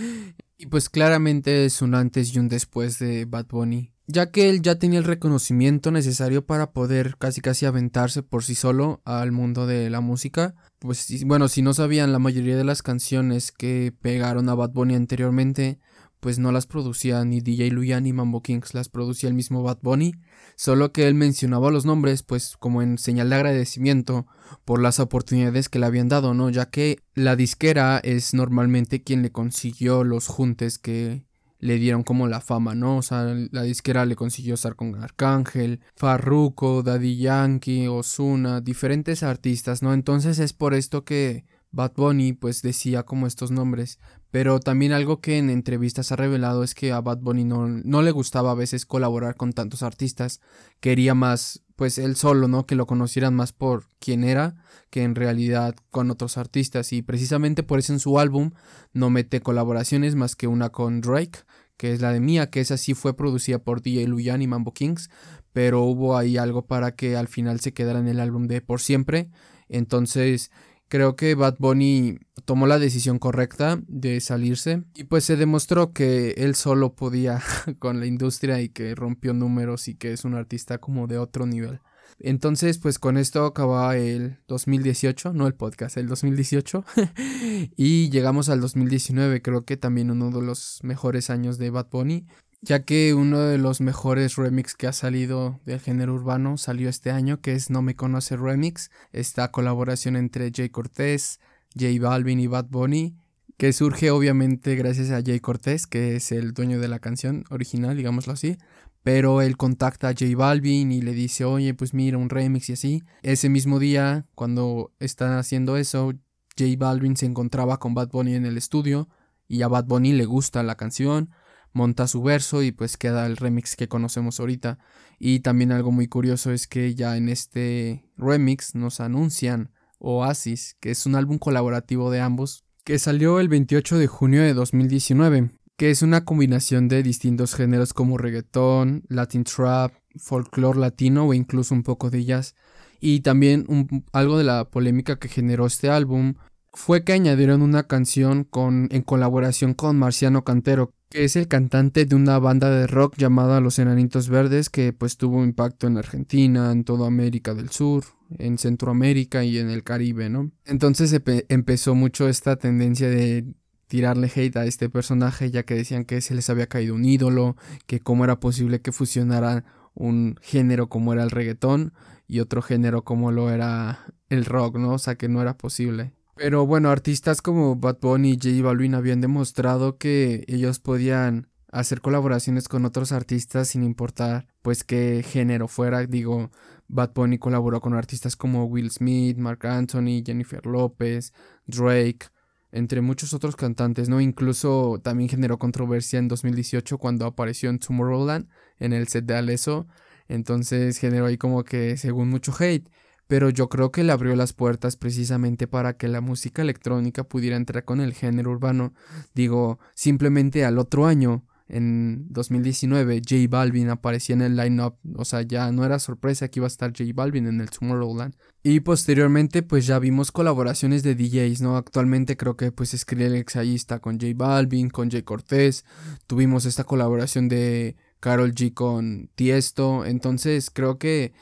y 0.58 0.66
pues 0.66 0.88
claramente 0.88 1.64
es 1.64 1.82
un 1.82 1.94
antes 1.94 2.34
y 2.34 2.38
un 2.38 2.48
después 2.48 2.98
de 2.98 3.24
Bad 3.24 3.46
Bunny. 3.46 3.92
Ya 4.08 4.30
que 4.30 4.48
él 4.48 4.62
ya 4.62 4.78
tenía 4.78 5.00
el 5.00 5.04
reconocimiento 5.04 5.90
necesario 5.90 6.46
para 6.46 6.70
poder 6.70 7.16
casi 7.18 7.40
casi 7.40 7.66
aventarse 7.66 8.22
por 8.22 8.44
sí 8.44 8.54
solo 8.54 9.02
al 9.04 9.32
mundo 9.32 9.66
de 9.66 9.90
la 9.90 10.00
música. 10.00 10.54
Pues 10.78 11.24
bueno, 11.24 11.48
si 11.48 11.60
no 11.60 11.74
sabían 11.74 12.12
la 12.12 12.20
mayoría 12.20 12.56
de 12.56 12.62
las 12.62 12.82
canciones 12.82 13.50
que 13.50 13.92
pegaron 14.00 14.48
a 14.48 14.54
Bad 14.54 14.70
Bunny 14.70 14.94
anteriormente, 14.94 15.80
pues 16.26 16.40
no 16.40 16.50
las 16.50 16.66
producía 16.66 17.24
ni 17.24 17.40
DJ 17.40 17.70
Luyan 17.70 18.02
ni 18.02 18.12
Mambo 18.12 18.42
Kings, 18.42 18.74
las 18.74 18.88
producía 18.88 19.28
el 19.28 19.36
mismo 19.36 19.62
Bad 19.62 19.78
Bunny, 19.80 20.16
solo 20.56 20.90
que 20.90 21.06
él 21.06 21.14
mencionaba 21.14 21.70
los 21.70 21.86
nombres 21.86 22.24
pues 22.24 22.56
como 22.58 22.82
en 22.82 22.98
señal 22.98 23.30
de 23.30 23.36
agradecimiento 23.36 24.26
por 24.64 24.82
las 24.82 24.98
oportunidades 24.98 25.68
que 25.68 25.78
le 25.78 25.86
habían 25.86 26.08
dado, 26.08 26.34
¿no? 26.34 26.50
Ya 26.50 26.68
que 26.68 26.98
la 27.14 27.36
disquera 27.36 28.00
es 28.02 28.34
normalmente 28.34 29.04
quien 29.04 29.22
le 29.22 29.30
consiguió 29.30 30.02
los 30.02 30.26
juntes 30.26 30.80
que 30.80 31.22
le 31.60 31.76
dieron 31.76 32.02
como 32.02 32.26
la 32.26 32.40
fama, 32.40 32.74
¿no? 32.74 32.96
O 32.96 33.02
sea, 33.02 33.32
la 33.52 33.62
disquera 33.62 34.04
le 34.04 34.16
consiguió 34.16 34.54
estar 34.54 34.74
con 34.74 34.96
Arcángel, 34.96 35.78
Farruko, 35.94 36.82
Daddy 36.82 37.18
Yankee, 37.18 37.86
Osuna, 37.86 38.60
diferentes 38.60 39.22
artistas, 39.22 39.80
¿no? 39.80 39.94
Entonces 39.94 40.40
es 40.40 40.52
por 40.52 40.74
esto 40.74 41.04
que 41.04 41.44
Bad 41.70 41.92
Bunny 41.94 42.32
pues 42.32 42.62
decía 42.62 43.04
como 43.04 43.26
estos 43.26 43.50
nombres, 43.50 44.00
pero 44.30 44.60
también 44.60 44.92
algo 44.92 45.20
que 45.20 45.38
en 45.38 45.50
entrevistas 45.50 46.12
ha 46.12 46.16
revelado 46.16 46.62
es 46.62 46.74
que 46.74 46.92
a 46.92 47.00
Bad 47.00 47.18
Bunny 47.18 47.44
no, 47.44 47.68
no, 47.68 48.02
le 48.02 48.10
gustaba 48.10 48.50
a 48.50 48.54
veces 48.54 48.86
colaborar 48.86 49.36
con 49.36 49.52
tantos 49.52 49.82
artistas, 49.82 50.40
quería 50.80 51.14
más 51.14 51.62
pues 51.76 51.98
él 51.98 52.16
solo, 52.16 52.48
¿no? 52.48 52.66
Que 52.66 52.74
lo 52.74 52.86
conocieran 52.86 53.34
más 53.34 53.52
por 53.52 53.84
quién 53.98 54.24
era 54.24 54.56
que 54.90 55.02
en 55.02 55.14
realidad 55.14 55.74
con 55.90 56.10
otros 56.10 56.38
artistas. 56.38 56.92
Y 56.92 57.02
precisamente 57.02 57.62
por 57.62 57.78
eso 57.78 57.92
en 57.92 58.00
su 58.00 58.18
álbum 58.18 58.52
no 58.92 59.10
mete 59.10 59.40
colaboraciones 59.40 60.14
más 60.14 60.36
que 60.36 60.46
una 60.46 60.70
con 60.70 61.00
Drake, 61.00 61.40
que 61.76 61.92
es 61.92 62.00
la 62.00 62.12
de 62.12 62.20
Mía, 62.20 62.50
que 62.50 62.60
esa 62.60 62.76
sí 62.76 62.94
fue 62.94 63.16
producida 63.16 63.58
por 63.58 63.82
DJ 63.82 64.06
Luyan 64.06 64.42
y 64.42 64.46
Mambo 64.46 64.72
Kings, 64.72 65.10
pero 65.52 65.82
hubo 65.82 66.16
ahí 66.16 66.36
algo 66.36 66.66
para 66.66 66.94
que 66.94 67.16
al 67.16 67.28
final 67.28 67.60
se 67.60 67.72
quedara 67.72 67.98
en 67.98 68.08
el 68.08 68.20
álbum 68.20 68.46
de 68.46 68.60
Por 68.60 68.80
Siempre, 68.80 69.30
entonces 69.68 70.50
Creo 70.88 71.16
que 71.16 71.34
Bad 71.34 71.56
Bunny 71.58 72.18
tomó 72.44 72.66
la 72.66 72.78
decisión 72.78 73.18
correcta 73.18 73.80
de 73.88 74.20
salirse 74.20 74.84
y 74.94 75.04
pues 75.04 75.24
se 75.24 75.36
demostró 75.36 75.92
que 75.92 76.30
él 76.36 76.54
solo 76.54 76.94
podía 76.94 77.42
con 77.80 77.98
la 77.98 78.06
industria 78.06 78.60
y 78.60 78.68
que 78.68 78.94
rompió 78.94 79.34
números 79.34 79.88
y 79.88 79.96
que 79.96 80.12
es 80.12 80.24
un 80.24 80.34
artista 80.34 80.78
como 80.78 81.06
de 81.06 81.18
otro 81.18 81.46
nivel. 81.46 81.80
Entonces, 82.18 82.78
pues 82.78 82.98
con 82.98 83.18
esto 83.18 83.44
acaba 83.44 83.96
el 83.96 84.38
2018, 84.48 85.34
no 85.34 85.46
el 85.46 85.54
podcast, 85.54 85.96
el 85.96 86.06
2018. 86.08 86.84
y 87.76 88.08
llegamos 88.10 88.48
al 88.48 88.60
2019, 88.60 89.42
creo 89.42 89.64
que 89.64 89.76
también 89.76 90.10
uno 90.10 90.30
de 90.30 90.40
los 90.40 90.78
mejores 90.82 91.30
años 91.30 91.58
de 91.58 91.70
Bad 91.70 91.88
Bunny 91.90 92.26
ya 92.62 92.84
que 92.84 93.14
uno 93.14 93.40
de 93.40 93.58
los 93.58 93.80
mejores 93.80 94.36
remix 94.36 94.74
que 94.74 94.86
ha 94.86 94.92
salido 94.92 95.60
del 95.64 95.80
género 95.80 96.14
urbano 96.14 96.56
salió 96.56 96.88
este 96.88 97.10
año, 97.10 97.40
que 97.40 97.54
es 97.54 97.70
No 97.70 97.82
Me 97.82 97.94
Conoce 97.94 98.36
Remix, 98.36 98.90
esta 99.12 99.50
colaboración 99.50 100.16
entre 100.16 100.50
Jay 100.54 100.68
Cortés, 100.70 101.40
J 101.78 102.00
Balvin 102.00 102.40
y 102.40 102.46
Bad 102.46 102.66
Bunny, 102.70 103.16
que 103.56 103.72
surge 103.72 104.10
obviamente 104.10 104.74
gracias 104.74 105.10
a 105.10 105.22
Jay 105.22 105.40
Cortés, 105.40 105.86
que 105.86 106.16
es 106.16 106.32
el 106.32 106.52
dueño 106.52 106.80
de 106.80 106.88
la 106.88 106.98
canción 106.98 107.44
original, 107.50 107.96
digámoslo 107.96 108.32
así, 108.32 108.56
pero 109.02 109.40
él 109.40 109.56
contacta 109.56 110.08
a 110.08 110.12
J 110.12 110.36
Balvin 110.36 110.90
y 110.90 111.00
le 111.00 111.12
dice, 111.12 111.44
oye, 111.44 111.74
pues 111.74 111.94
mira, 111.94 112.18
un 112.18 112.28
remix 112.28 112.68
y 112.70 112.72
así. 112.72 113.04
Ese 113.22 113.48
mismo 113.48 113.78
día, 113.78 114.26
cuando 114.34 114.92
están 114.98 115.38
haciendo 115.38 115.76
eso, 115.76 116.12
J 116.58 116.70
Balvin 116.76 117.16
se 117.16 117.26
encontraba 117.26 117.78
con 117.78 117.94
Bad 117.94 118.08
Bunny 118.08 118.34
en 118.34 118.46
el 118.46 118.56
estudio 118.56 119.08
y 119.46 119.62
a 119.62 119.68
Bad 119.68 119.84
Bunny 119.84 120.12
le 120.12 120.24
gusta 120.24 120.62
la 120.62 120.76
canción, 120.76 121.30
monta 121.76 122.08
su 122.08 122.22
verso 122.22 122.62
y 122.62 122.72
pues 122.72 122.96
queda 122.96 123.26
el 123.26 123.36
remix 123.36 123.76
que 123.76 123.86
conocemos 123.86 124.40
ahorita. 124.40 124.78
Y 125.18 125.40
también 125.40 125.72
algo 125.72 125.92
muy 125.92 126.08
curioso 126.08 126.50
es 126.50 126.66
que 126.66 126.94
ya 126.94 127.16
en 127.16 127.28
este 127.28 128.10
remix 128.16 128.74
nos 128.74 128.98
anuncian 129.00 129.70
Oasis, 129.98 130.76
que 130.80 130.90
es 130.90 131.06
un 131.06 131.14
álbum 131.14 131.38
colaborativo 131.38 132.10
de 132.10 132.20
ambos, 132.20 132.64
que 132.84 132.98
salió 132.98 133.40
el 133.40 133.48
28 133.48 133.98
de 133.98 134.06
junio 134.06 134.42
de 134.42 134.54
2019, 134.54 135.50
que 135.76 135.90
es 135.90 136.02
una 136.02 136.24
combinación 136.24 136.88
de 136.88 137.02
distintos 137.02 137.54
géneros 137.54 137.92
como 137.92 138.16
reggaetón, 138.16 139.04
latin 139.08 139.44
trap, 139.44 139.92
folclore 140.16 140.78
latino 140.78 141.26
o 141.26 141.34
incluso 141.34 141.74
un 141.74 141.82
poco 141.82 142.10
de 142.10 142.24
jazz. 142.24 142.54
Y 143.00 143.20
también 143.20 143.66
algo 144.12 144.38
de 144.38 144.44
la 144.44 144.70
polémica 144.70 145.18
que 145.18 145.28
generó 145.28 145.66
este 145.66 145.90
álbum 145.90 146.34
fue 146.72 147.04
que 147.04 147.12
añadieron 147.12 147.62
una 147.62 147.86
canción 147.86 148.44
con, 148.44 148.88
en 148.90 149.02
colaboración 149.02 149.74
con 149.74 149.98
Marciano 149.98 150.44
Cantero, 150.44 150.92
que 151.08 151.24
es 151.24 151.36
el 151.36 151.48
cantante 151.48 152.04
de 152.04 152.14
una 152.14 152.38
banda 152.38 152.70
de 152.70 152.86
rock 152.86 153.16
llamada 153.16 153.60
Los 153.60 153.78
Enanitos 153.78 154.28
Verdes, 154.28 154.70
que 154.70 154.92
pues 154.92 155.16
tuvo 155.16 155.44
impacto 155.44 155.86
en 155.86 155.98
Argentina, 155.98 156.72
en 156.72 156.84
toda 156.84 157.06
América 157.06 157.54
del 157.54 157.70
Sur, 157.70 158.04
en 158.38 158.58
Centroamérica 158.58 159.44
y 159.44 159.58
en 159.58 159.70
el 159.70 159.84
Caribe, 159.84 160.28
¿no? 160.28 160.50
Entonces 160.64 161.18
empezó 161.48 161.94
mucho 161.94 162.28
esta 162.28 162.56
tendencia 162.56 163.08
de 163.08 163.46
tirarle 163.86 164.30
hate 164.34 164.56
a 164.56 164.66
este 164.66 164.88
personaje, 164.90 165.50
ya 165.50 165.62
que 165.62 165.74
decían 165.74 166.04
que 166.04 166.20
se 166.20 166.34
les 166.34 166.50
había 166.50 166.66
caído 166.66 166.94
un 166.94 167.04
ídolo, 167.04 167.56
que 167.86 168.00
cómo 168.00 168.24
era 168.24 168.40
posible 168.40 168.80
que 168.80 168.90
fusionara 168.90 169.64
un 169.94 170.36
género 170.42 170.88
como 170.88 171.12
era 171.12 171.22
el 171.22 171.30
reggaetón 171.30 171.92
y 172.26 172.40
otro 172.40 172.62
género 172.62 173.04
como 173.04 173.30
lo 173.30 173.50
era 173.50 174.12
el 174.28 174.44
rock, 174.44 174.76
¿no? 174.76 174.94
O 174.94 174.98
sea, 174.98 175.14
que 175.14 175.28
no 175.28 175.40
era 175.40 175.56
posible. 175.56 176.12
Pero 176.36 176.66
bueno, 176.66 176.90
artistas 176.90 177.40
como 177.40 177.76
Bad 177.76 177.96
Bunny 178.02 178.32
y 178.32 178.36
J 178.36 178.62
Balvin 178.62 178.94
habían 178.94 179.22
demostrado 179.22 179.96
que 179.96 180.44
ellos 180.48 180.80
podían 180.80 181.48
hacer 181.72 182.02
colaboraciones 182.02 182.68
con 182.68 182.84
otros 182.84 183.10
artistas 183.10 183.68
sin 183.68 183.82
importar 183.82 184.46
pues 184.60 184.84
qué 184.84 185.24
género 185.26 185.66
fuera. 185.66 186.04
Digo, 186.04 186.50
Bad 186.88 187.14
Bunny 187.14 187.38
colaboró 187.38 187.80
con 187.80 187.94
artistas 187.94 188.36
como 188.36 188.66
Will 188.66 188.90
Smith, 188.90 189.38
Mark 189.38 189.66
Anthony, 189.66 190.22
Jennifer 190.24 190.66
López, 190.66 191.32
Drake, 191.66 192.26
entre 192.70 193.00
muchos 193.00 193.32
otros 193.32 193.56
cantantes, 193.56 194.10
¿no? 194.10 194.20
Incluso 194.20 195.00
también 195.02 195.30
generó 195.30 195.58
controversia 195.58 196.18
en 196.18 196.28
2018 196.28 196.98
cuando 196.98 197.24
apareció 197.24 197.70
en 197.70 197.78
Tomorrowland 197.78 198.46
en 198.78 198.92
el 198.92 199.08
set 199.08 199.24
de 199.24 199.36
Aleso. 199.36 199.86
Entonces 200.28 200.98
generó 200.98 201.24
ahí 201.24 201.38
como 201.38 201.64
que 201.64 201.96
según 201.96 202.28
mucho 202.28 202.52
hate 202.58 202.90
pero 203.26 203.50
yo 203.50 203.68
creo 203.68 203.90
que 203.90 204.04
le 204.04 204.12
abrió 204.12 204.36
las 204.36 204.52
puertas 204.52 204.96
precisamente 204.96 205.66
para 205.66 205.96
que 205.96 206.08
la 206.08 206.20
música 206.20 206.62
electrónica 206.62 207.24
pudiera 207.24 207.56
entrar 207.56 207.84
con 207.84 208.00
el 208.00 208.14
género 208.14 208.50
urbano. 208.50 208.92
Digo, 209.34 209.78
simplemente 209.94 210.64
al 210.64 210.78
otro 210.78 211.06
año, 211.06 211.44
en 211.68 212.26
2019, 212.30 213.22
J 213.28 213.36
Balvin 213.48 213.88
aparecía 213.88 214.36
en 214.36 214.42
el 214.42 214.56
line-up, 214.56 214.98
o 215.16 215.24
sea, 215.24 215.42
ya 215.42 215.72
no 215.72 215.84
era 215.84 215.98
sorpresa 215.98 216.48
que 216.48 216.60
iba 216.60 216.66
a 216.66 216.68
estar 216.68 216.92
J 216.96 217.10
Balvin 217.12 217.48
en 217.48 217.60
el 217.60 217.70
Tomorrowland. 217.70 218.36
Y 218.62 218.80
posteriormente, 218.80 219.62
pues 219.62 219.86
ya 219.86 219.98
vimos 219.98 220.30
colaboraciones 220.30 221.02
de 221.02 221.16
DJs, 221.16 221.62
¿no? 221.62 221.76
Actualmente 221.76 222.36
creo 222.36 222.56
que 222.56 222.70
pues 222.70 222.90
Skrillex 222.96 223.56
ahí 223.56 223.74
está 223.74 223.98
con 223.98 224.20
J 224.20 224.32
Balvin, 224.36 224.90
con 224.90 225.10
Jay 225.10 225.22
Cortés, 225.22 225.84
tuvimos 226.28 226.66
esta 226.66 226.84
colaboración 226.84 227.48
de 227.48 227.96
Carol 228.20 228.54
G 228.54 228.72
con 228.72 229.28
Tiesto, 229.34 230.04
entonces 230.04 230.70
creo 230.70 230.98
que 230.98 231.32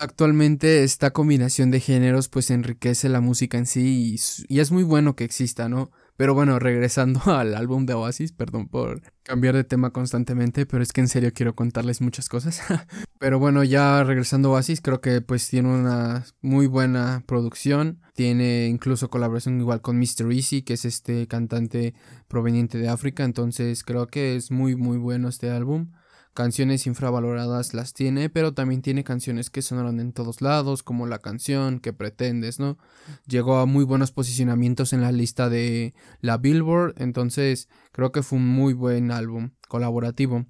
actualmente 0.00 0.82
esta 0.82 1.12
combinación 1.12 1.70
de 1.70 1.78
géneros 1.78 2.28
pues 2.28 2.50
enriquece 2.50 3.08
la 3.08 3.20
música 3.20 3.58
en 3.58 3.66
sí 3.66 4.16
y, 4.48 4.58
es 4.60 4.72
muy 4.72 4.82
bueno 4.82 5.14
que 5.14 5.24
exista, 5.24 5.68
¿no? 5.68 5.90
Pero 6.16 6.34
bueno, 6.34 6.58
regresando 6.58 7.20
al 7.26 7.54
álbum 7.54 7.86
de 7.86 7.94
Oasis, 7.94 8.32
perdón 8.32 8.68
por 8.68 9.02
cambiar 9.22 9.54
de 9.54 9.64
tema 9.64 9.90
constantemente, 9.90 10.66
pero 10.66 10.82
es 10.82 10.92
que 10.92 11.00
en 11.00 11.08
serio 11.08 11.32
quiero 11.34 11.54
contarles 11.54 12.00
muchas 12.00 12.28
cosas. 12.28 12.60
pero 13.18 13.38
bueno, 13.38 13.62
ya 13.62 14.02
regresando 14.04 14.48
a 14.48 14.52
Oasis, 14.52 14.80
creo 14.80 15.00
que 15.00 15.20
pues 15.20 15.48
tiene 15.48 15.68
una 15.68 16.24
muy 16.40 16.66
buena 16.66 17.22
producción. 17.26 18.00
Tiene 18.14 18.66
incluso 18.66 19.08
colaboración 19.08 19.60
igual 19.60 19.80
con 19.80 19.98
Mr. 19.98 20.30
Easy, 20.32 20.62
que 20.62 20.74
es 20.74 20.84
este 20.84 21.26
cantante 21.26 21.94
proveniente 22.28 22.78
de 22.78 22.88
África. 22.88 23.24
Entonces 23.24 23.84
creo 23.84 24.06
que 24.08 24.36
es 24.36 24.50
muy 24.50 24.76
muy 24.76 24.98
bueno 24.98 25.28
este 25.28 25.50
álbum 25.50 25.90
canciones 26.34 26.86
infravaloradas 26.86 27.74
las 27.74 27.92
tiene, 27.92 28.30
pero 28.30 28.54
también 28.54 28.82
tiene 28.82 29.04
canciones 29.04 29.50
que 29.50 29.62
sonaron 29.62 30.00
en 30.00 30.12
todos 30.12 30.40
lados, 30.40 30.82
como 30.82 31.06
la 31.06 31.18
canción 31.18 31.80
que 31.80 31.92
pretendes, 31.92 32.58
¿no? 32.58 32.78
Llegó 33.26 33.58
a 33.58 33.66
muy 33.66 33.84
buenos 33.84 34.12
posicionamientos 34.12 34.92
en 34.92 35.00
la 35.00 35.12
lista 35.12 35.48
de 35.48 35.94
la 36.20 36.38
Billboard, 36.38 36.94
entonces 36.98 37.68
creo 37.92 38.12
que 38.12 38.22
fue 38.22 38.38
un 38.38 38.46
muy 38.48 38.72
buen 38.72 39.10
álbum 39.10 39.50
colaborativo. 39.68 40.46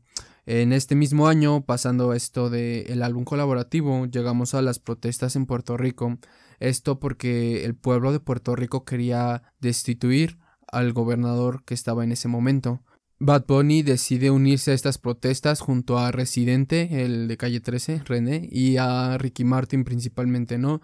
En 0.46 0.72
este 0.72 0.94
mismo 0.94 1.28
año, 1.28 1.64
pasando 1.64 2.12
esto 2.12 2.50
del 2.50 3.02
álbum 3.02 3.24
colaborativo, 3.24 4.06
llegamos 4.06 4.54
a 4.54 4.62
las 4.62 4.78
protestas 4.78 5.36
en 5.36 5.46
Puerto 5.46 5.76
Rico. 5.76 6.18
Esto 6.58 6.98
porque 6.98 7.64
el 7.64 7.74
pueblo 7.76 8.10
de 8.10 8.20
Puerto 8.20 8.56
Rico 8.56 8.84
quería 8.84 9.42
destituir 9.60 10.38
al 10.66 10.92
gobernador 10.92 11.62
que 11.64 11.74
estaba 11.74 12.04
en 12.04 12.12
ese 12.12 12.28
momento. 12.28 12.82
Bad 13.22 13.44
Bunny 13.46 13.82
decide 13.82 14.30
unirse 14.30 14.70
a 14.70 14.74
estas 14.74 14.96
protestas 14.96 15.60
junto 15.60 15.98
a 15.98 16.10
Residente, 16.10 17.04
el 17.04 17.28
de 17.28 17.36
calle 17.36 17.60
13, 17.60 18.02
René, 18.06 18.48
y 18.50 18.78
a 18.78 19.18
Ricky 19.18 19.44
Martin 19.44 19.84
principalmente, 19.84 20.56
¿no? 20.56 20.80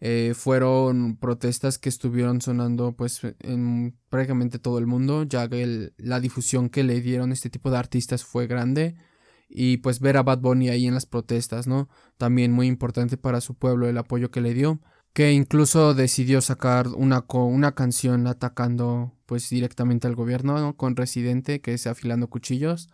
Eh, 0.00 0.34
fueron 0.36 1.16
protestas 1.16 1.78
que 1.78 1.88
estuvieron 1.88 2.42
sonando 2.42 2.92
pues 2.92 3.22
en 3.40 3.96
prácticamente 4.10 4.58
todo 4.58 4.78
el 4.78 4.86
mundo, 4.86 5.22
ya 5.22 5.48
que 5.48 5.92
la 5.96 6.20
difusión 6.20 6.68
que 6.68 6.84
le 6.84 7.00
dieron 7.00 7.32
este 7.32 7.48
tipo 7.48 7.70
de 7.70 7.78
artistas 7.78 8.22
fue 8.22 8.46
grande 8.46 8.94
y 9.48 9.78
pues 9.78 10.00
ver 10.00 10.18
a 10.18 10.22
Bad 10.22 10.40
Bunny 10.40 10.68
ahí 10.68 10.86
en 10.86 10.92
las 10.94 11.06
protestas, 11.06 11.66
¿no? 11.66 11.88
También 12.18 12.52
muy 12.52 12.66
importante 12.66 13.16
para 13.16 13.40
su 13.40 13.54
pueblo 13.54 13.88
el 13.88 13.96
apoyo 13.96 14.30
que 14.30 14.42
le 14.42 14.52
dio 14.52 14.78
que 15.18 15.32
incluso 15.32 15.94
decidió 15.94 16.40
sacar 16.40 16.86
una, 16.86 17.24
una 17.28 17.72
canción 17.72 18.28
atacando 18.28 19.16
pues 19.26 19.50
directamente 19.50 20.06
al 20.06 20.14
gobierno 20.14 20.76
con 20.76 20.94
Residente 20.94 21.60
que 21.60 21.74
es 21.74 21.88
afilando 21.88 22.28
cuchillos. 22.28 22.88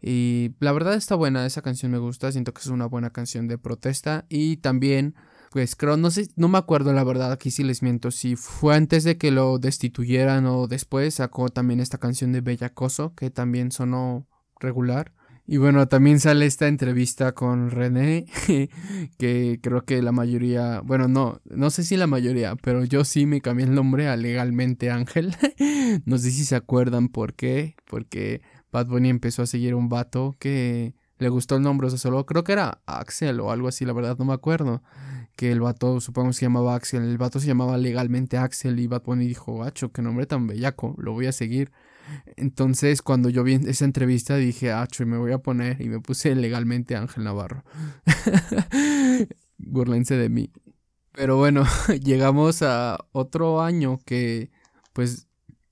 Y 0.00 0.54
la 0.60 0.72
verdad 0.72 0.94
está 0.94 1.14
buena 1.14 1.44
esa 1.44 1.60
canción 1.60 1.92
me 1.92 1.98
gusta 1.98 2.32
siento 2.32 2.54
que 2.54 2.62
es 2.62 2.68
una 2.68 2.86
buena 2.86 3.10
canción 3.10 3.48
de 3.48 3.58
protesta. 3.58 4.24
Y 4.30 4.56
también 4.56 5.14
pues 5.50 5.76
creo 5.76 5.98
no 5.98 6.10
sé 6.10 6.28
no 6.36 6.48
me 6.48 6.56
acuerdo 6.56 6.94
la 6.94 7.04
verdad 7.04 7.32
aquí 7.32 7.50
sí 7.50 7.64
les 7.64 7.82
miento 7.82 8.12
si 8.12 8.34
fue 8.34 8.74
antes 8.74 9.04
de 9.04 9.18
que 9.18 9.30
lo 9.30 9.58
destituyeran 9.58 10.46
o 10.46 10.68
después 10.68 11.16
sacó 11.16 11.50
también 11.50 11.80
esta 11.80 11.98
canción 11.98 12.32
de 12.32 12.40
Bellacoso 12.40 13.14
que 13.14 13.28
también 13.28 13.72
sonó 13.72 14.26
regular 14.58 15.12
y 15.50 15.56
bueno, 15.56 15.88
también 15.88 16.20
sale 16.20 16.44
esta 16.44 16.68
entrevista 16.68 17.32
con 17.32 17.70
René, 17.70 18.26
que 19.18 19.58
creo 19.62 19.82
que 19.82 20.02
la 20.02 20.12
mayoría, 20.12 20.82
bueno, 20.82 21.08
no, 21.08 21.40
no 21.46 21.70
sé 21.70 21.84
si 21.84 21.96
la 21.96 22.06
mayoría, 22.06 22.54
pero 22.56 22.84
yo 22.84 23.02
sí 23.02 23.24
me 23.24 23.40
cambié 23.40 23.64
el 23.64 23.74
nombre 23.74 24.08
a 24.08 24.16
Legalmente 24.16 24.90
Ángel. 24.90 25.34
no 26.04 26.18
sé 26.18 26.32
si 26.32 26.44
se 26.44 26.54
acuerdan 26.54 27.08
por 27.08 27.32
qué, 27.32 27.76
porque 27.86 28.42
Bad 28.70 28.88
Bunny 28.88 29.08
empezó 29.08 29.40
a 29.40 29.46
seguir 29.46 29.74
un 29.74 29.88
vato 29.88 30.36
que 30.38 30.94
le 31.16 31.30
gustó 31.30 31.56
el 31.56 31.62
nombre, 31.62 31.86
o 31.86 31.90
sea, 31.90 31.98
solo 31.98 32.26
creo 32.26 32.44
que 32.44 32.52
era 32.52 32.82
Axel 32.84 33.40
o 33.40 33.50
algo 33.50 33.68
así, 33.68 33.86
la 33.86 33.94
verdad 33.94 34.18
no 34.18 34.26
me 34.26 34.34
acuerdo. 34.34 34.82
Que 35.34 35.50
el 35.50 35.60
vato, 35.60 36.02
supongo 36.02 36.34
se 36.34 36.44
llamaba 36.44 36.74
Axel, 36.74 37.04
el 37.04 37.16
vato 37.16 37.40
se 37.40 37.46
llamaba 37.46 37.78
legalmente 37.78 38.36
Axel 38.36 38.78
y 38.80 38.86
Bad 38.86 39.02
Bunny 39.02 39.26
dijo, 39.26 39.62
acho, 39.64 39.92
qué 39.92 40.02
nombre 40.02 40.26
tan 40.26 40.46
bellaco, 40.46 40.94
lo 40.98 41.14
voy 41.14 41.24
a 41.24 41.32
seguir. 41.32 41.72
Entonces, 42.36 43.02
cuando 43.02 43.28
yo 43.28 43.44
vi 43.44 43.54
esa 43.54 43.84
entrevista, 43.84 44.36
dije, 44.36 44.72
ah, 44.72 44.86
me 45.04 45.18
voy 45.18 45.32
a 45.32 45.38
poner. 45.38 45.80
Y 45.80 45.88
me 45.88 46.00
puse 46.00 46.34
legalmente 46.34 46.96
Ángel 46.96 47.24
Navarro. 47.24 47.64
Burlense 49.58 50.16
de 50.16 50.28
mí. 50.28 50.50
Pero 51.12 51.36
bueno, 51.36 51.64
llegamos 52.02 52.62
a 52.62 52.98
otro 53.12 53.60
año 53.60 53.98
que, 54.04 54.50
pues, 54.92 55.26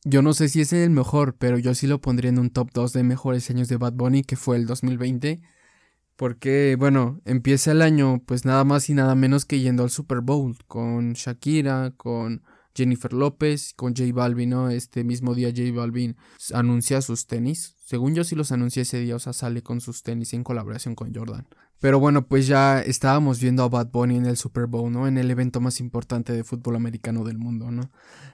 yo 0.05 0.23
no 0.23 0.35
sé 0.35 0.49
si 0.49 0.61
es 0.61 0.73
el 0.73 0.91
mejor, 0.91 1.37
pero 1.37 1.59
yo 1.59 1.75
sí 1.75 1.87
lo 1.87 2.01
pondría 2.01 2.31
en 2.31 2.39
un 2.39 2.51
top 2.51 2.71
2 2.73 2.93
de 2.93 3.03
mejores 3.03 3.51
años 3.51 3.69
de 3.69 3.77
Bad 3.77 3.93
Bunny, 3.95 4.23
que 4.23 4.37
fue 4.37 4.57
el 4.57 4.67
2020. 4.67 5.41
Porque, 6.17 6.77
bueno, 6.79 7.21
empieza 7.25 7.73
el 7.73 7.83
año, 7.83 8.23
pues 8.25 8.45
nada 8.45 8.65
más 8.65 8.89
y 8.89 8.95
nada 8.95 9.15
menos 9.15 9.45
que 9.45 9.61
yendo 9.61 9.83
al 9.83 9.91
Super 9.91 10.21
Bowl, 10.21 10.57
con 10.67 11.13
Shakira, 11.13 11.93
con 11.97 12.43
Jennifer 12.77 13.13
López 13.13 13.73
con 13.75 13.95
J 13.97 14.13
Balvin, 14.13 14.51
¿no? 14.51 14.69
Este 14.69 15.03
mismo 15.03 15.35
día 15.35 15.49
J 15.49 15.73
Balvin 15.75 16.17
anuncia 16.53 17.01
sus 17.01 17.27
tenis. 17.27 17.75
Según 17.85 18.15
yo 18.15 18.25
sí 18.25 18.35
los 18.35 18.53
anuncié 18.53 18.83
ese 18.83 19.01
día, 19.01 19.17
o 19.17 19.19
sea, 19.19 19.33
sale 19.33 19.63
con 19.63 19.81
sus 19.81 20.03
tenis 20.03 20.35
en 20.35 20.45
colaboración 20.45 20.95
con 20.95 21.15
Jordan. 21.15 21.47
Pero 21.79 22.01
bueno, 22.01 22.27
pues 22.27 22.47
ya 22.47 22.81
estábamos 22.81 23.41
viendo 23.41 23.63
a 23.63 23.69
Bad 23.69 23.91
Bunny 23.91 24.17
en 24.17 24.27
el 24.27 24.37
Super 24.37 24.67
Bowl, 24.67 24.91
¿no? 24.91 25.07
En 25.07 25.19
el 25.19 25.31
evento 25.31 25.61
más 25.61 25.81
importante 25.81 26.33
de 26.33 26.43
fútbol 26.43 26.77
americano 26.77 27.25
del 27.25 27.39
mundo, 27.39 27.71
¿no? 27.71 27.91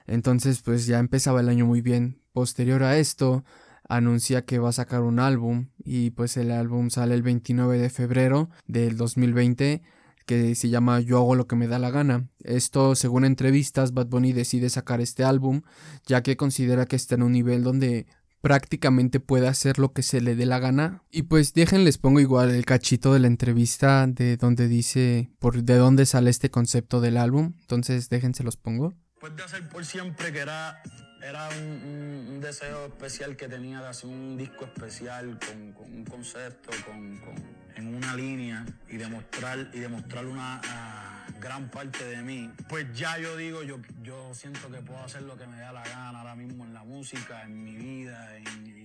Entonces, 0.07 0.61
pues 0.61 0.85
ya 0.85 0.99
empezaba 0.99 1.41
el 1.41 1.49
año 1.49 1.65
muy 1.65 1.81
bien. 1.81 2.21
Posterior 2.31 2.83
a 2.83 2.97
esto, 2.97 3.43
anuncia 3.87 4.45
que 4.45 4.59
va 4.59 4.69
a 4.69 4.73
sacar 4.73 5.01
un 5.01 5.19
álbum 5.19 5.67
y 5.83 6.11
pues 6.11 6.37
el 6.37 6.51
álbum 6.51 6.89
sale 6.89 7.15
el 7.15 7.21
29 7.21 7.77
de 7.77 7.89
febrero 7.89 8.49
del 8.65 8.97
2020 8.97 9.83
que 10.25 10.55
se 10.55 10.69
llama 10.69 10.99
Yo 10.99 11.17
hago 11.17 11.35
lo 11.35 11.47
que 11.47 11.55
me 11.55 11.67
da 11.67 11.79
la 11.79 11.91
gana. 11.91 12.27
Esto, 12.43 12.95
según 12.95 13.25
entrevistas, 13.25 13.93
Bad 13.93 14.07
Bunny 14.07 14.33
decide 14.33 14.69
sacar 14.69 15.01
este 15.01 15.23
álbum, 15.23 15.61
ya 16.05 16.23
que 16.23 16.37
considera 16.37 16.85
que 16.85 16.95
está 16.95 17.15
en 17.15 17.23
un 17.23 17.31
nivel 17.33 17.63
donde 17.63 18.05
prácticamente 18.41 19.21
puede 19.21 19.47
hacer 19.47 19.79
lo 19.79 19.93
que 19.93 20.03
se 20.03 20.19
le 20.19 20.35
dé 20.35 20.45
la 20.45 20.59
gana. 20.59 21.01
Y 21.11 21.23
pues 21.23 21.53
déjenles 21.53 21.97
pongo 21.97 22.19
igual 22.19 22.49
el 22.51 22.65
cachito 22.65 23.13
de 23.13 23.19
la 23.19 23.27
entrevista 23.27 24.05
de 24.05 24.35
donde 24.35 24.67
dice 24.67 25.29
por 25.39 25.63
de 25.63 25.75
dónde 25.77 26.05
sale 26.05 26.29
este 26.29 26.51
concepto 26.51 26.99
del 26.99 27.15
álbum. 27.15 27.53
Entonces 27.61 28.09
déjense 28.09 28.43
los 28.43 28.57
pongo. 28.57 28.93
Después 29.13 29.35
de 29.37 29.43
hacer 29.43 29.69
por 29.69 29.85
siempre, 29.85 30.33
que 30.33 30.39
era, 30.39 30.81
era 31.25 31.47
un 31.57 32.41
deseo 32.41 32.87
especial 32.87 33.37
que 33.37 33.47
tenía 33.47 33.79
de 33.81 33.87
hacer 33.87 34.09
un 34.09 34.35
disco 34.37 34.65
especial 34.65 35.39
con, 35.39 35.71
con 35.71 35.93
un 35.93 36.03
concepto, 36.03 36.69
con, 36.85 37.17
con- 37.19 37.62
en 37.75 37.95
una 37.95 38.15
línea 38.15 38.65
y 38.89 38.97
demostrar, 38.97 39.69
y 39.73 39.79
demostrar 39.79 40.25
una 40.25 40.61
ah, 40.63 41.25
gran 41.39 41.69
parte 41.69 42.05
de 42.05 42.21
mí. 42.21 42.51
Pues 42.69 42.87
ya 42.93 43.17
yo 43.17 43.35
digo, 43.37 43.63
yo, 43.63 43.79
yo 44.01 44.33
siento 44.33 44.69
que 44.71 44.79
puedo 44.79 45.03
hacer 45.03 45.23
lo 45.23 45.37
que 45.37 45.47
me 45.47 45.57
da 45.59 45.71
la 45.71 45.83
gana 45.83 46.19
ahora 46.19 46.35
mismo 46.35 46.65
en 46.65 46.73
la 46.73 46.83
música, 46.83 47.43
en 47.43 47.63
mi 47.63 47.75
vida, 47.75 48.37
en, 48.37 48.83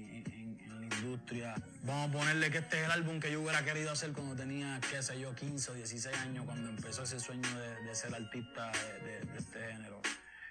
la 0.68 0.96
industria. 0.96 1.54
Vamos 1.84 2.08
a 2.08 2.12
ponerle 2.12 2.50
que 2.50 2.58
este 2.58 2.80
es 2.80 2.84
el 2.86 2.90
álbum 2.90 3.20
que 3.20 3.30
yo 3.30 3.40
hubiera 3.40 3.64
querido 3.64 3.92
hacer 3.92 4.12
cuando 4.12 4.34
tenía, 4.34 4.80
qué 4.90 5.02
sé 5.02 5.20
yo, 5.20 5.34
15 5.34 5.70
o 5.70 5.74
16 5.74 6.16
años, 6.16 6.44
cuando 6.44 6.68
empezó 6.70 7.04
ese 7.04 7.20
sueño 7.20 7.48
de, 7.84 7.94
ser 7.94 8.14
artista 8.14 8.72
de 9.04 9.38
este 9.38 9.72
género. 9.72 10.00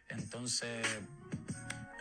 Entonces, 0.09 0.85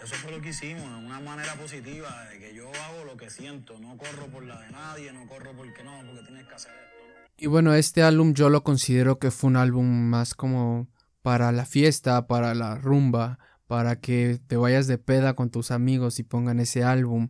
eso 0.07 0.15
fue 0.15 0.31
lo 0.31 0.41
que 0.41 0.51
hicimos, 0.51 0.85
una 0.85 1.19
manera 1.19 1.55
positiva, 1.55 2.27
de 2.31 2.39
que 2.39 2.55
yo 2.55 2.69
hago 2.69 3.05
lo 3.05 3.17
que 3.17 3.29
siento, 3.29 3.77
no 3.81 3.97
corro 3.97 4.27
por 4.29 4.45
la 4.45 4.61
de 4.61 4.71
nadie, 4.71 5.13
no 5.13 5.27
corro 5.27 5.51
porque 5.57 5.83
no, 5.83 6.01
porque 6.07 6.23
tienes 6.23 6.47
que 6.47 6.55
hacer 6.55 6.73
esto. 6.73 7.33
Y 7.37 7.47
bueno, 7.49 7.75
este 7.75 8.05
álbum 8.05 8.33
yo 8.33 8.49
lo 8.49 8.63
considero 8.63 9.19
que 9.19 9.33
fue 9.33 9.51
un 9.51 9.57
álbum 9.57 9.85
más 9.85 10.35
como 10.35 10.89
para 11.23 11.51
la 11.51 11.67
fiesta, 11.67 12.29
para 12.29 12.55
la 12.55 12.77
rumba, 12.77 13.41
para 13.67 14.01
que 14.01 14.41
te 14.47 14.57
vayas 14.57 14.87
de 14.87 14.99
peda 14.99 15.35
con 15.35 15.51
tus 15.51 15.73
amigos 15.73 16.21
y 16.21 16.23
pongan 16.23 16.61
ese 16.61 16.85
álbum. 16.85 17.29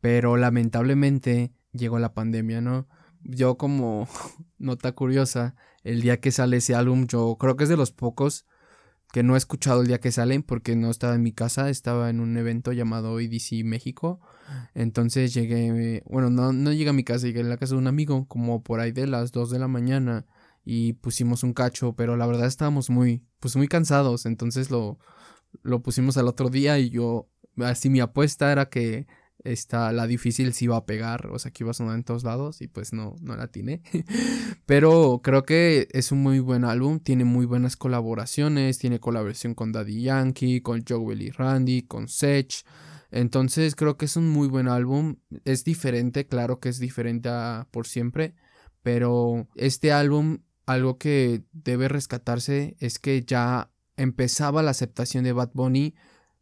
Pero 0.00 0.38
lamentablemente 0.38 1.52
llegó 1.72 1.98
la 1.98 2.14
pandemia, 2.14 2.62
¿no? 2.62 2.88
Yo 3.22 3.58
como 3.58 4.08
nota 4.58 4.92
curiosa, 4.92 5.56
el 5.82 6.00
día 6.00 6.20
que 6.20 6.32
sale 6.32 6.56
ese 6.56 6.74
álbum, 6.74 7.06
yo 7.06 7.36
creo 7.38 7.56
que 7.56 7.64
es 7.64 7.70
de 7.70 7.76
los 7.76 7.92
pocos 7.92 8.46
que 9.14 9.22
no 9.22 9.36
he 9.36 9.38
escuchado 9.38 9.82
el 9.82 9.86
día 9.86 10.00
que 10.00 10.10
salen 10.10 10.42
porque 10.42 10.74
no 10.74 10.90
estaba 10.90 11.14
en 11.14 11.22
mi 11.22 11.30
casa, 11.30 11.70
estaba 11.70 12.10
en 12.10 12.18
un 12.18 12.36
evento 12.36 12.72
llamado 12.72 13.20
EDC 13.20 13.64
México. 13.64 14.20
Entonces 14.74 15.32
llegué, 15.32 16.02
bueno, 16.06 16.30
no, 16.30 16.52
no 16.52 16.72
llegué 16.72 16.90
a 16.90 16.92
mi 16.92 17.04
casa, 17.04 17.28
llegué 17.28 17.42
a 17.42 17.44
la 17.44 17.56
casa 17.56 17.74
de 17.74 17.78
un 17.78 17.86
amigo 17.86 18.26
como 18.26 18.64
por 18.64 18.80
ahí 18.80 18.90
de 18.90 19.06
las 19.06 19.30
2 19.30 19.50
de 19.50 19.60
la 19.60 19.68
mañana 19.68 20.26
y 20.64 20.94
pusimos 20.94 21.44
un 21.44 21.52
cacho, 21.52 21.94
pero 21.94 22.16
la 22.16 22.26
verdad 22.26 22.48
estábamos 22.48 22.90
muy, 22.90 23.22
pues 23.38 23.54
muy 23.54 23.68
cansados, 23.68 24.26
entonces 24.26 24.72
lo, 24.72 24.98
lo 25.62 25.80
pusimos 25.80 26.16
al 26.16 26.26
otro 26.26 26.50
día 26.50 26.80
y 26.80 26.90
yo, 26.90 27.28
así 27.58 27.90
mi 27.90 28.00
apuesta 28.00 28.50
era 28.50 28.68
que 28.68 29.06
esta, 29.44 29.92
la 29.92 30.06
difícil 30.06 30.54
sí 30.54 30.64
iba 30.64 30.76
a 30.76 30.86
pegar, 30.86 31.26
o 31.26 31.38
sea, 31.38 31.50
que 31.50 31.62
iba 31.62 31.70
a 31.70 31.74
sonar 31.74 31.94
en 31.94 32.02
todos 32.02 32.24
lados 32.24 32.62
y 32.62 32.66
pues 32.66 32.94
no, 32.94 33.14
no 33.20 33.36
la 33.36 33.48
tiene. 33.48 33.82
Pero 34.66 35.20
creo 35.22 35.44
que 35.44 35.86
es 35.92 36.10
un 36.12 36.22
muy 36.22 36.40
buen 36.40 36.64
álbum, 36.64 36.98
tiene 36.98 37.24
muy 37.24 37.44
buenas 37.44 37.76
colaboraciones, 37.76 38.78
tiene 38.78 39.00
colaboración 39.00 39.54
con 39.54 39.70
Daddy 39.70 40.02
Yankee, 40.02 40.62
con 40.62 40.82
Joel 40.88 41.22
y 41.22 41.30
Randy, 41.30 41.82
con 41.82 42.08
Sech. 42.08 42.64
Entonces 43.10 43.76
creo 43.76 43.98
que 43.98 44.06
es 44.06 44.16
un 44.16 44.30
muy 44.30 44.48
buen 44.48 44.66
álbum. 44.66 45.16
Es 45.44 45.62
diferente, 45.62 46.26
claro 46.26 46.58
que 46.58 46.70
es 46.70 46.78
diferente 46.78 47.28
por 47.70 47.86
siempre. 47.86 48.34
Pero 48.82 49.46
este 49.54 49.92
álbum, 49.92 50.38
algo 50.66 50.96
que 50.98 51.44
debe 51.52 51.88
rescatarse 51.88 52.76
es 52.80 52.98
que 52.98 53.22
ya 53.24 53.70
empezaba 53.96 54.62
la 54.62 54.70
aceptación 54.70 55.22
de 55.24 55.32
Bad 55.32 55.50
Bunny 55.52 55.94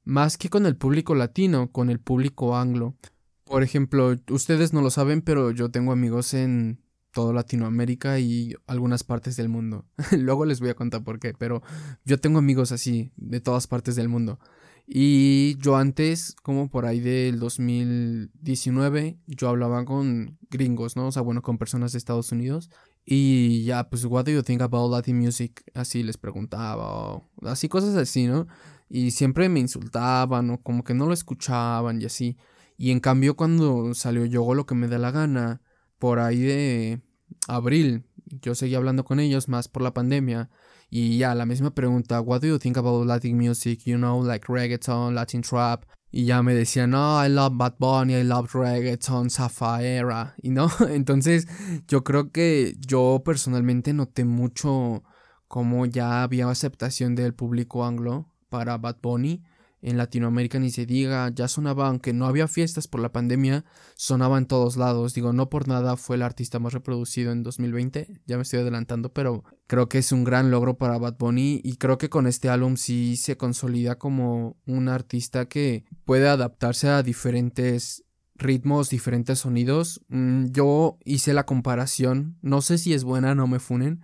más 0.05 0.37
que 0.39 0.49
con 0.49 0.67
el 0.67 0.77
público 0.77 1.15
latino, 1.15 1.71
con 1.71 1.91
el 1.91 2.01
público 2.01 2.57
anglo. 2.57 2.97
Por 3.45 3.63
ejemplo, 3.63 4.17
ustedes 4.31 4.73
no 4.73 4.83
lo 4.83 4.91
saben, 4.91 5.23
pero 5.23 5.51
yo 5.51 5.71
tengo 5.71 5.93
amigos 5.93 6.35
en 6.35 6.81
toda 7.13 7.33
Latinoamérica 7.33 8.19
y 8.19 8.55
algunas 8.67 9.05
partes 9.05 9.37
del 9.37 9.49
mundo. 9.49 9.85
Luego 10.19 10.45
les 10.45 10.61
voy 10.61 10.71
a 10.71 10.75
contar 10.75 11.05
por 11.05 11.19
qué, 11.19 11.35
pero 11.35 11.63
yo 12.05 12.19
tengo 12.19 12.39
amigos 12.39 12.73
así 12.73 13.13
de 13.17 13.41
todas 13.41 13.67
partes 13.67 13.95
del 13.97 14.09
mundo. 14.09 14.39
Y 14.87 15.57
yo 15.59 15.77
antes, 15.77 16.35
como 16.43 16.69
por 16.69 16.87
ahí 16.87 17.01
del 17.01 17.39
2019, 17.39 19.19
yo 19.27 19.49
hablaba 19.49 19.85
con 19.85 20.39
gringos, 20.51 20.97
¿no? 20.97 21.07
O 21.07 21.13
sea, 21.13 21.23
bueno, 21.23 21.41
con 21.41 21.57
personas 21.57 21.93
de 21.93 21.99
Estados 21.99 22.33
Unidos. 22.33 22.69
Y 23.05 23.65
ya, 23.65 23.89
pues, 23.89 24.05
what 24.05 24.25
do 24.25 24.33
you 24.33 24.43
think 24.43 24.61
about 24.61 24.91
Latin 24.91 25.19
music? 25.19 25.65
Así 25.75 26.03
les 26.03 26.19
preguntaba, 26.19 27.15
o 27.15 27.31
así 27.43 27.69
cosas 27.69 27.95
así, 27.97 28.27
¿no? 28.27 28.47
Y 28.95 29.13
siempre 29.13 29.49
me 29.49 29.59
insultaban, 29.59 30.51
o 30.51 30.63
como 30.63 30.85
que 30.85 30.93
no 30.93 31.07
lo 31.07 31.15
escuchaban 31.15 32.03
y 32.03 32.05
así. 32.05 32.37
Y 32.77 32.91
en 32.91 33.01
cambio, 33.01 33.37
cuando 33.37 33.95
salió 33.95 34.27
Yo 34.27 34.43
hago 34.43 34.55
lo 34.55 34.67
que 34.67 34.75
me 34.75 34.87
da 34.87 34.99
la 34.99 35.11
gana, 35.11 35.63
por 35.99 36.19
ahí 36.19 36.43
de 36.43 37.01
abril, 37.49 38.05
yo 38.27 38.55
seguía 38.55 38.77
hablando 38.77 39.03
con 39.03 39.19
ellos 39.19 39.49
más 39.49 39.69
por 39.69 39.81
la 39.81 39.95
pandemia. 39.95 40.51
Y 40.91 41.17
ya, 41.17 41.35
la 41.35 41.47
misma 41.47 41.75
pregunta, 41.75 42.21
what 42.21 42.43
do 42.43 42.49
you 42.49 42.59
think 42.59 42.77
about 42.77 43.07
Latin 43.07 43.39
music? 43.39 43.81
You 43.87 43.97
know, 43.97 44.23
like 44.23 44.47
reggaeton, 44.47 45.15
Latin 45.15 45.41
trap. 45.41 45.87
Y 46.11 46.27
ya 46.27 46.43
me 46.43 46.55
decían, 46.55 46.91
no, 46.91 47.25
I 47.25 47.31
love 47.31 47.57
Bad 47.57 47.77
Bunny, 47.79 48.13
I 48.13 48.25
love 48.25 48.53
reggaeton, 48.53 49.31
Zafaera. 49.31 50.35
Y 50.43 50.51
no, 50.51 50.71
entonces 50.91 51.49
yo 51.89 52.05
creo 52.05 52.31
que 52.31 52.77
yo 52.79 53.23
personalmente 53.25 53.95
noté 53.95 54.27
mucho 54.27 55.03
cómo 55.49 55.87
ya 55.87 56.23
había 56.23 56.51
aceptación 56.51 57.15
del 57.15 57.33
público 57.33 57.87
anglo 57.87 58.32
para 58.53 58.77
Bad 58.77 58.99
Bunny. 59.03 59.43
En 59.81 59.97
Latinoamérica 59.97 60.61
ni 60.61 60.71
se 60.71 60.85
diga, 60.87 61.29
ya 61.35 61.49
sonaba, 61.49 61.89
aunque 61.89 62.13
no 62.13 62.27
había 62.27 62.47
fiestas 62.47 62.87
por 62.87 63.01
la 63.01 63.11
pandemia, 63.11 63.65
sonaba 63.97 64.37
en 64.39 64.47
todos 64.47 64.77
lados. 64.77 65.15
Digo, 65.15 65.33
no 65.33 65.49
por 65.49 65.67
nada 65.67 65.97
fue 65.97 66.17
el 66.17 66.23
artista 66.23 66.61
más 66.61 66.75
reproducido 66.75 67.33
en 67.33 67.43
2020, 67.43 68.21
ya 68.27 68.37
me 68.37 68.43
estoy 68.43 68.61
adelantando, 68.61 69.13
pero 69.13 69.43
creo 69.67 69.89
que 69.89 69.99
es 69.99 70.13
un 70.13 70.23
gran 70.23 70.53
logro 70.53 70.77
para 70.77 70.99
Bad 70.99 71.17
Bunny 71.19 71.61
y 71.65 71.79
creo 71.79 71.99
que 71.99 72.11
con 72.11 72.29
este 72.29 72.49
álbum 72.49 72.77
sí 72.77 73.17
se 73.17 73.37
consolida 73.37 73.99
como 73.99 74.57
un 74.67 74.89
artista 74.89 75.47
que 75.47 75.85
puede 76.05 76.29
adaptarse 76.29 76.89
a 76.89 77.03
diferentes 77.03 78.05
ritmos, 78.37 78.91
diferentes 78.91 79.41
sonidos. 79.41 80.03
Mm, 80.09 80.53
Yo 80.53 80.99
hice 81.05 81.33
la 81.33 81.47
comparación, 81.47 82.37
no 82.43 82.61
sé 82.61 82.79
si 82.79 82.93
es 82.93 83.03
buena, 83.03 83.35
no 83.35 83.49
me 83.49 83.59
funen, 83.59 84.03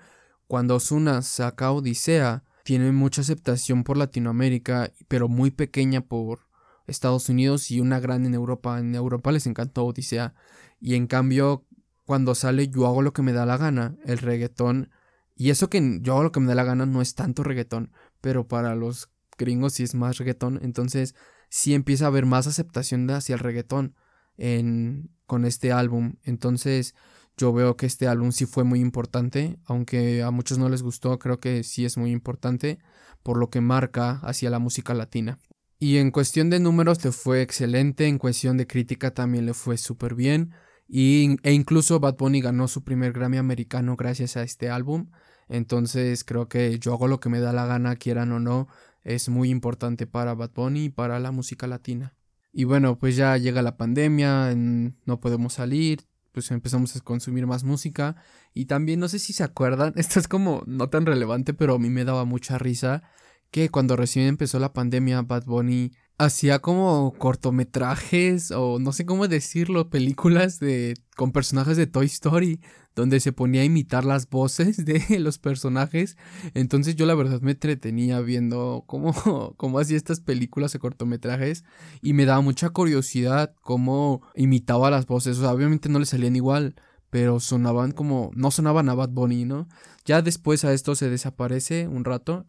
cuando 0.49 0.77
Ozuna 0.77 1.23
saca 1.23 1.71
Odisea 1.71 2.43
tiene 2.69 2.93
mucha 2.93 3.23
aceptación 3.23 3.83
por 3.83 3.97
Latinoamérica, 3.97 4.93
pero 5.09 5.27
muy 5.27 5.51
pequeña 5.51 6.03
por 6.03 6.41
Estados 6.87 7.31
Unidos 7.31 7.71
y 7.71 7.81
una 7.81 7.99
gran 7.99 8.27
en 8.27 8.35
Europa. 8.35 8.79
En 8.79 8.95
Europa 8.95 9.33
les 9.33 9.47
encantó 9.47 9.87
Odisea. 9.87 10.35
Y 10.79 10.95
en 10.95 11.07
cambio, 11.07 11.65
cuando 12.05 12.35
sale 12.35 12.69
Yo 12.69 12.87
hago 12.87 13.01
lo 13.01 13.15
que 13.15 13.23
me 13.23 13.33
da 13.33 13.47
la 13.47 13.57
gana, 13.57 13.97
el 14.05 14.19
reggaetón. 14.19 14.91
Y 15.35 15.49
eso 15.49 15.71
que 15.71 16.01
yo 16.03 16.13
hago 16.13 16.25
lo 16.25 16.31
que 16.31 16.41
me 16.41 16.49
da 16.49 16.55
la 16.55 16.65
gana 16.65 16.85
no 16.85 17.01
es 17.01 17.15
tanto 17.15 17.43
reggaetón, 17.43 17.91
pero 18.21 18.49
para 18.49 18.75
los 18.75 19.09
gringos 19.39 19.73
sí 19.73 19.85
es 19.85 19.95
más 19.95 20.19
reggaetón. 20.19 20.61
Entonces 20.63 21.15
sí 21.49 21.73
empieza 21.73 22.05
a 22.05 22.09
haber 22.09 22.27
más 22.27 22.47
aceptación 22.47 23.11
hacia 23.11 23.33
el 23.33 23.39
reggaetón 23.39 23.95
en, 24.37 25.09
con 25.25 25.47
este 25.47 25.73
álbum. 25.73 26.17
Entonces 26.23 26.95
yo 27.39 27.53
veo 27.53 27.77
que 27.77 27.87
este 27.87 28.07
álbum 28.07 28.33
sí 28.33 28.45
fue 28.45 28.65
muy 28.65 28.81
importante, 28.81 29.59
aunque 29.65 30.23
a 30.23 30.31
muchos 30.31 30.59
no 30.59 30.69
les 30.69 30.83
gustó, 30.83 31.19
creo 31.19 31.41
que 31.41 31.63
sí 31.63 31.85
es 31.85 31.97
muy 31.97 32.11
importante 32.11 32.79
por 33.23 33.39
lo 33.39 33.49
que 33.49 33.61
marca 33.61 34.21
hacia 34.23 34.51
la 34.51 34.59
música 34.59 34.93
latina. 34.93 35.39
Y 35.79 35.99
en 35.99 36.11
cuestión 36.11 36.51
de 36.51 36.59
números 36.59 37.05
le 37.05 37.13
fue 37.13 37.41
excelente, 37.41 38.07
en 38.07 38.19
cuestión 38.19 38.57
de 38.57 38.67
crítica 38.67 39.13
también 39.13 39.47
le 39.47 39.55
fue 39.55 39.79
súper 39.79 40.15
bien. 40.15 40.53
Y, 40.89 41.37
e 41.43 41.53
incluso 41.53 42.01
Bad 42.01 42.17
Bunny 42.17 42.41
ganó 42.41 42.67
su 42.67 42.83
primer 42.83 43.13
Grammy 43.13 43.37
americano 43.37 43.95
gracias 43.97 44.37
a 44.37 44.43
este 44.43 44.71
álbum. 44.71 45.11
Entonces 45.49 46.25
creo 46.25 46.49
que 46.49 46.79
yo 46.79 46.93
hago 46.93 47.07
lo 47.07 47.21
que 47.21 47.29
me 47.29 47.41
da 47.41 47.53
la 47.53 47.67
gana, 47.67 47.97
quieran 47.97 48.33
o 48.33 48.41
no, 48.41 48.69
es 49.03 49.29
muy 49.29 49.51
importante 49.51 50.07
para 50.07 50.35
Bad 50.35 50.51
Bunny 50.55 50.85
y 50.85 50.89
para 50.91 51.21
la 51.21 51.31
música 51.31 51.67
latina. 51.67 52.17
Y 52.53 52.65
bueno, 52.65 52.99
pues 52.99 53.15
ya 53.15 53.37
llega 53.37 53.63
la 53.63 53.77
pandemia, 53.77 54.55
no 54.57 55.21
podemos 55.21 55.55
salir, 55.55 56.01
pues 56.33 56.51
empezamos 56.51 56.95
a 56.97 57.01
consumir 57.01 57.47
más 57.47 57.65
música. 57.65 58.17
Y 58.55 58.67
también, 58.67 59.01
no 59.01 59.09
sé 59.09 59.19
si 59.19 59.33
se 59.33 59.45
acuerdan, 59.45 59.93
esto 59.97 60.21
es 60.21 60.29
como 60.29 60.63
no 60.67 60.89
tan 60.89 61.07
relevante, 61.07 61.55
pero 61.55 61.75
a 61.75 61.79
mí 61.79 61.91
me 61.91 62.05
daba 62.05 62.25
mucha 62.25 62.59
risa 62.59 63.03
que 63.51 63.71
cuando 63.71 63.97
recién 63.97 64.27
empezó 64.27 64.59
la 64.59 64.73
pandemia, 64.73 65.23
Bad 65.23 65.45
Bunny 65.47 65.93
hacía 66.19 66.59
como 66.59 67.15
cortometrajes 67.17 68.51
o 68.51 68.79
no 68.81 68.93
sé 68.93 69.07
cómo 69.07 69.29
decirlo, 69.29 69.89
películas 69.89 70.59
de 70.59 70.95
con 71.17 71.33
personajes 71.33 71.77
de 71.77 71.87
Toy 71.87 72.07
Story 72.07 72.61
donde 72.99 73.21
se 73.21 73.33
ponía 73.33 73.63
a 73.63 73.65
imitar 73.65 74.05
las 74.05 74.29
voces 74.29 74.85
de 74.85 75.21
los 75.21 75.39
personajes. 75.39 76.17
Entonces 76.55 76.97
yo 76.97 77.07
la 77.07 77.15
verdad 77.15 77.41
me 77.41 77.53
entretenía 77.53 78.21
viendo 78.21 78.85
cómo, 78.87 79.15
cómo 79.57 79.79
hacía 79.79 79.97
estas 79.97 80.21
películas 80.21 80.73
de 80.73 80.81
cortometrajes 80.81 81.65
y 82.03 82.13
me 82.13 82.27
daba 82.27 82.41
mucha 82.41 82.71
curiosidad 82.71 83.55
cómo 83.63 84.23
imitaba 84.35 84.91
las 84.91 85.07
voces. 85.07 85.39
O 85.39 85.43
sea, 85.43 85.53
obviamente 85.53 85.89
no 85.89 86.01
le 86.01 86.07
salían 86.07 86.35
igual, 86.35 86.75
pero 87.11 87.39
sonaban 87.39 87.93
como, 87.93 88.33
no 88.35 88.51
sonaban 88.51 88.89
a 88.89 88.95
Bad 88.95 89.11
Bunny, 89.11 89.45
¿no? 89.45 89.69
Ya 90.05 90.21
después 90.21 90.65
a 90.65 90.73
esto 90.73 90.97
se 90.97 91.09
desaparece 91.09 91.87
un 91.87 92.05
rato, 92.05 92.47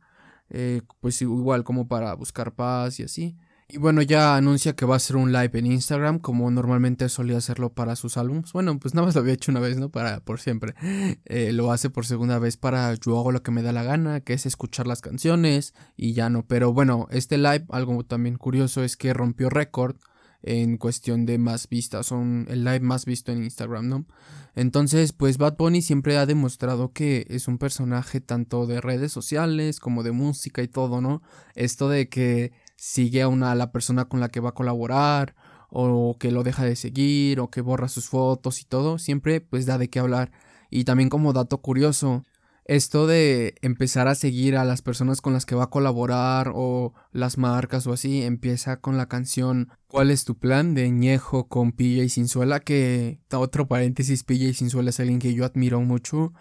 eh, 0.50 0.82
pues 1.00 1.22
igual 1.22 1.64
como 1.64 1.88
para 1.88 2.14
buscar 2.16 2.56
paz 2.56 3.00
y 3.00 3.04
así. 3.04 3.38
Y 3.72 3.78
bueno, 3.78 4.02
ya 4.02 4.36
anuncia 4.36 4.76
que 4.76 4.88
va 4.88 4.96
a 4.96 4.98
hacer 4.98 5.16
un 5.16 5.32
live 5.32 5.52
en 5.54 5.68
Instagram, 5.68 6.18
como 6.18 6.50
normalmente 6.50 7.08
solía 7.08 7.38
hacerlo 7.38 7.72
para 7.72 7.96
sus 7.96 8.18
álbumes. 8.18 8.52
Bueno, 8.52 8.80
pues 8.80 8.96
nada 8.96 9.06
más 9.06 9.14
lo 9.14 9.22
había 9.22 9.36
hecho 9.36 9.52
una 9.52 9.60
vez, 9.60 9.78
¿no? 9.78 9.90
Para 9.90 10.22
por 10.22 10.40
siempre. 10.40 10.74
Eh, 11.26 11.54
lo 11.54 11.72
hace 11.72 11.92
por 11.92 12.06
segunda 12.08 12.40
vez 12.40 12.58
para 12.58 12.94
yo 12.96 13.20
hago 13.20 13.32
lo 13.32 13.44
que 13.44 13.52
me 13.52 13.62
da 13.62 13.72
la 13.72 13.84
gana, 13.84 14.22
que 14.22 14.34
es 14.34 14.48
escuchar 14.48 14.88
las 14.88 15.02
canciones 15.02 15.76
y 15.96 16.14
ya 16.14 16.30
no. 16.30 16.46
Pero 16.48 16.74
bueno, 16.74 17.08
este 17.12 17.38
live, 17.38 17.66
algo 17.70 18.04
también 18.04 18.38
curioso 18.38 18.84
es 18.84 18.98
que 18.98 19.14
rompió 19.14 19.50
récord 19.50 19.98
en 20.42 20.78
cuestión 20.78 21.26
de 21.26 21.38
más 21.38 21.68
vistas, 21.70 22.08
son 22.08 22.48
el 22.50 22.64
live 22.64 22.80
más 22.80 23.06
visto 23.06 23.32
en 23.32 23.44
Instagram, 23.44 23.88
¿no? 23.88 24.06
Entonces, 24.56 25.14
pues 25.14 25.38
Bad 25.38 25.58
Bunny 25.58 25.82
siempre 25.82 26.18
ha 26.18 26.26
demostrado 26.26 26.92
que 26.92 27.26
es 27.30 27.48
un 27.48 27.58
personaje 27.58 28.22
tanto 28.22 28.66
de 28.66 28.82
redes 28.82 29.12
sociales 29.12 29.80
como 29.80 30.04
de 30.04 30.12
música 30.12 30.62
y 30.62 30.68
todo, 30.68 31.02
¿no? 31.02 31.22
Esto 31.56 31.90
de 31.90 32.10
que 32.10 32.52
sigue 32.80 33.22
a 33.22 33.28
una 33.28 33.54
la 33.56 33.72
persona 33.72 34.06
con 34.06 34.20
la 34.20 34.30
que 34.30 34.40
va 34.40 34.50
a 34.50 34.54
colaborar 34.54 35.36
o 35.70 36.18
que 36.20 36.32
lo 36.32 36.44
deja 36.44 36.64
de 36.64 36.76
seguir 36.76 37.40
o 37.40 37.50
que 37.50 37.62
borra 37.62 37.90
sus 37.90 38.08
fotos 38.08 38.62
y 38.62 38.66
todo, 38.66 38.98
siempre 38.98 39.42
pues 39.42 39.66
da 39.66 39.78
de 39.78 39.90
qué 39.90 40.00
hablar. 40.00 40.32
Y 40.70 40.86
también 40.86 41.10
como 41.10 41.34
dato 41.34 41.60
curioso, 41.60 42.24
esto 42.66 43.08
de 43.08 43.56
empezar 43.62 44.08
a 44.08 44.16
seguir 44.16 44.56
a 44.56 44.64
las 44.64 44.82
personas 44.82 45.22
con 45.22 45.34
las 45.34 45.46
que 45.46 45.56
va 45.56 45.66
a 45.66 45.70
colaborar 45.70 46.52
o 46.54 46.94
las 47.12 47.38
marcas 47.38 47.86
o 47.88 47.94
así, 47.94 48.24
empieza 48.24 48.78
con 48.78 48.96
la 48.98 49.08
canción 49.08 49.70
¿Cuál 49.88 50.12
es 50.12 50.24
tu 50.24 50.38
plan? 50.38 50.76
de 50.76 50.90
Ñejo 50.90 51.48
con 51.48 51.72
Pilla 51.72 52.04
y 52.04 52.10
Sinzuela, 52.10 52.60
que 52.60 53.20
otro 53.32 53.68
paréntesis, 53.68 54.24
Pilla 54.24 54.48
y 54.48 54.54
Sinzuela 54.54 54.92
es 54.92 55.00
alguien 55.00 55.20
que 55.20 55.34
yo 55.34 55.46
admiro 55.46 55.82
mucho. 55.82 56.34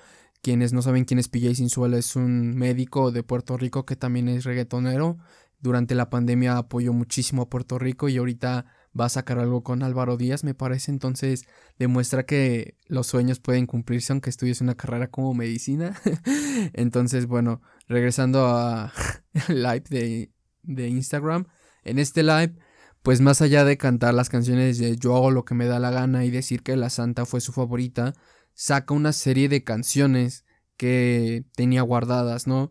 Quienes 0.43 0.73
no 0.73 0.83
saben 0.83 1.05
quién 1.05 1.19
es 1.19 1.29
Pilla 1.29 1.51
y 1.51 1.55
Sinzuela 1.55 1.97
es 1.97 2.15
un 2.15 2.55
médico 2.55 3.11
de 3.11 3.23
Puerto 3.23 3.57
Rico 3.57 3.85
que 3.87 3.97
también 3.97 4.29
es 4.29 4.45
reggaetonero 4.45 5.19
durante 5.61 5.95
la 5.95 6.11
pandemia 6.11 6.57
apoyó 6.57 6.93
muchísimo 6.93 7.43
a 7.43 7.49
Puerto 7.49 7.79
Rico 7.79 8.09
y 8.09 8.17
ahorita 8.17 8.67
va 8.99 9.07
a 9.07 9.11
sacar 9.11 9.39
algo 9.39 9.63
con 9.63 9.83
Álvaro 9.83 10.17
Díaz, 10.17 10.45
me 10.45 10.55
parece. 10.55 10.91
Entonces 10.91 11.45
demuestra 11.79 12.25
que 12.25 12.77
los 12.87 13.07
sueños 13.07 13.41
pueden 13.41 13.67
cumplirse 13.67 14.13
aunque 14.13 14.31
estudies 14.31 14.61
una 14.61 14.75
carrera 14.75 15.09
como 15.11 15.35
medicina. 15.35 15.95
Entonces, 16.73 17.27
bueno, 17.27 17.61
regresando 17.89 18.47
a 18.47 18.93
live 19.49 19.85
de, 19.91 20.33
de 20.63 20.89
Instagram. 20.89 21.47
En 21.85 21.99
este 21.99 22.23
live, 22.23 22.55
pues 23.03 23.21
más 23.21 23.41
allá 23.41 23.65
de 23.65 23.79
cantar 23.79 24.15
las 24.15 24.29
canciones 24.29 24.79
de 24.79 24.97
Yo 24.97 25.17
hago 25.17 25.31
lo 25.31 25.45
que 25.45 25.55
me 25.55 25.67
da 25.67 25.79
la 25.79 25.91
gana 25.91 26.25
y 26.25 26.31
decir 26.31 26.63
que 26.63 26.77
La 26.77 26.91
Santa 26.91 27.25
fue 27.25 27.41
su 27.41 27.53
favorita, 27.53 28.15
saca 28.55 28.95
una 28.95 29.13
serie 29.13 29.49
de 29.49 29.65
canciones 29.65 30.45
que 30.77 31.45
tenía 31.55 31.83
guardadas, 31.83 32.47
¿no? 32.47 32.71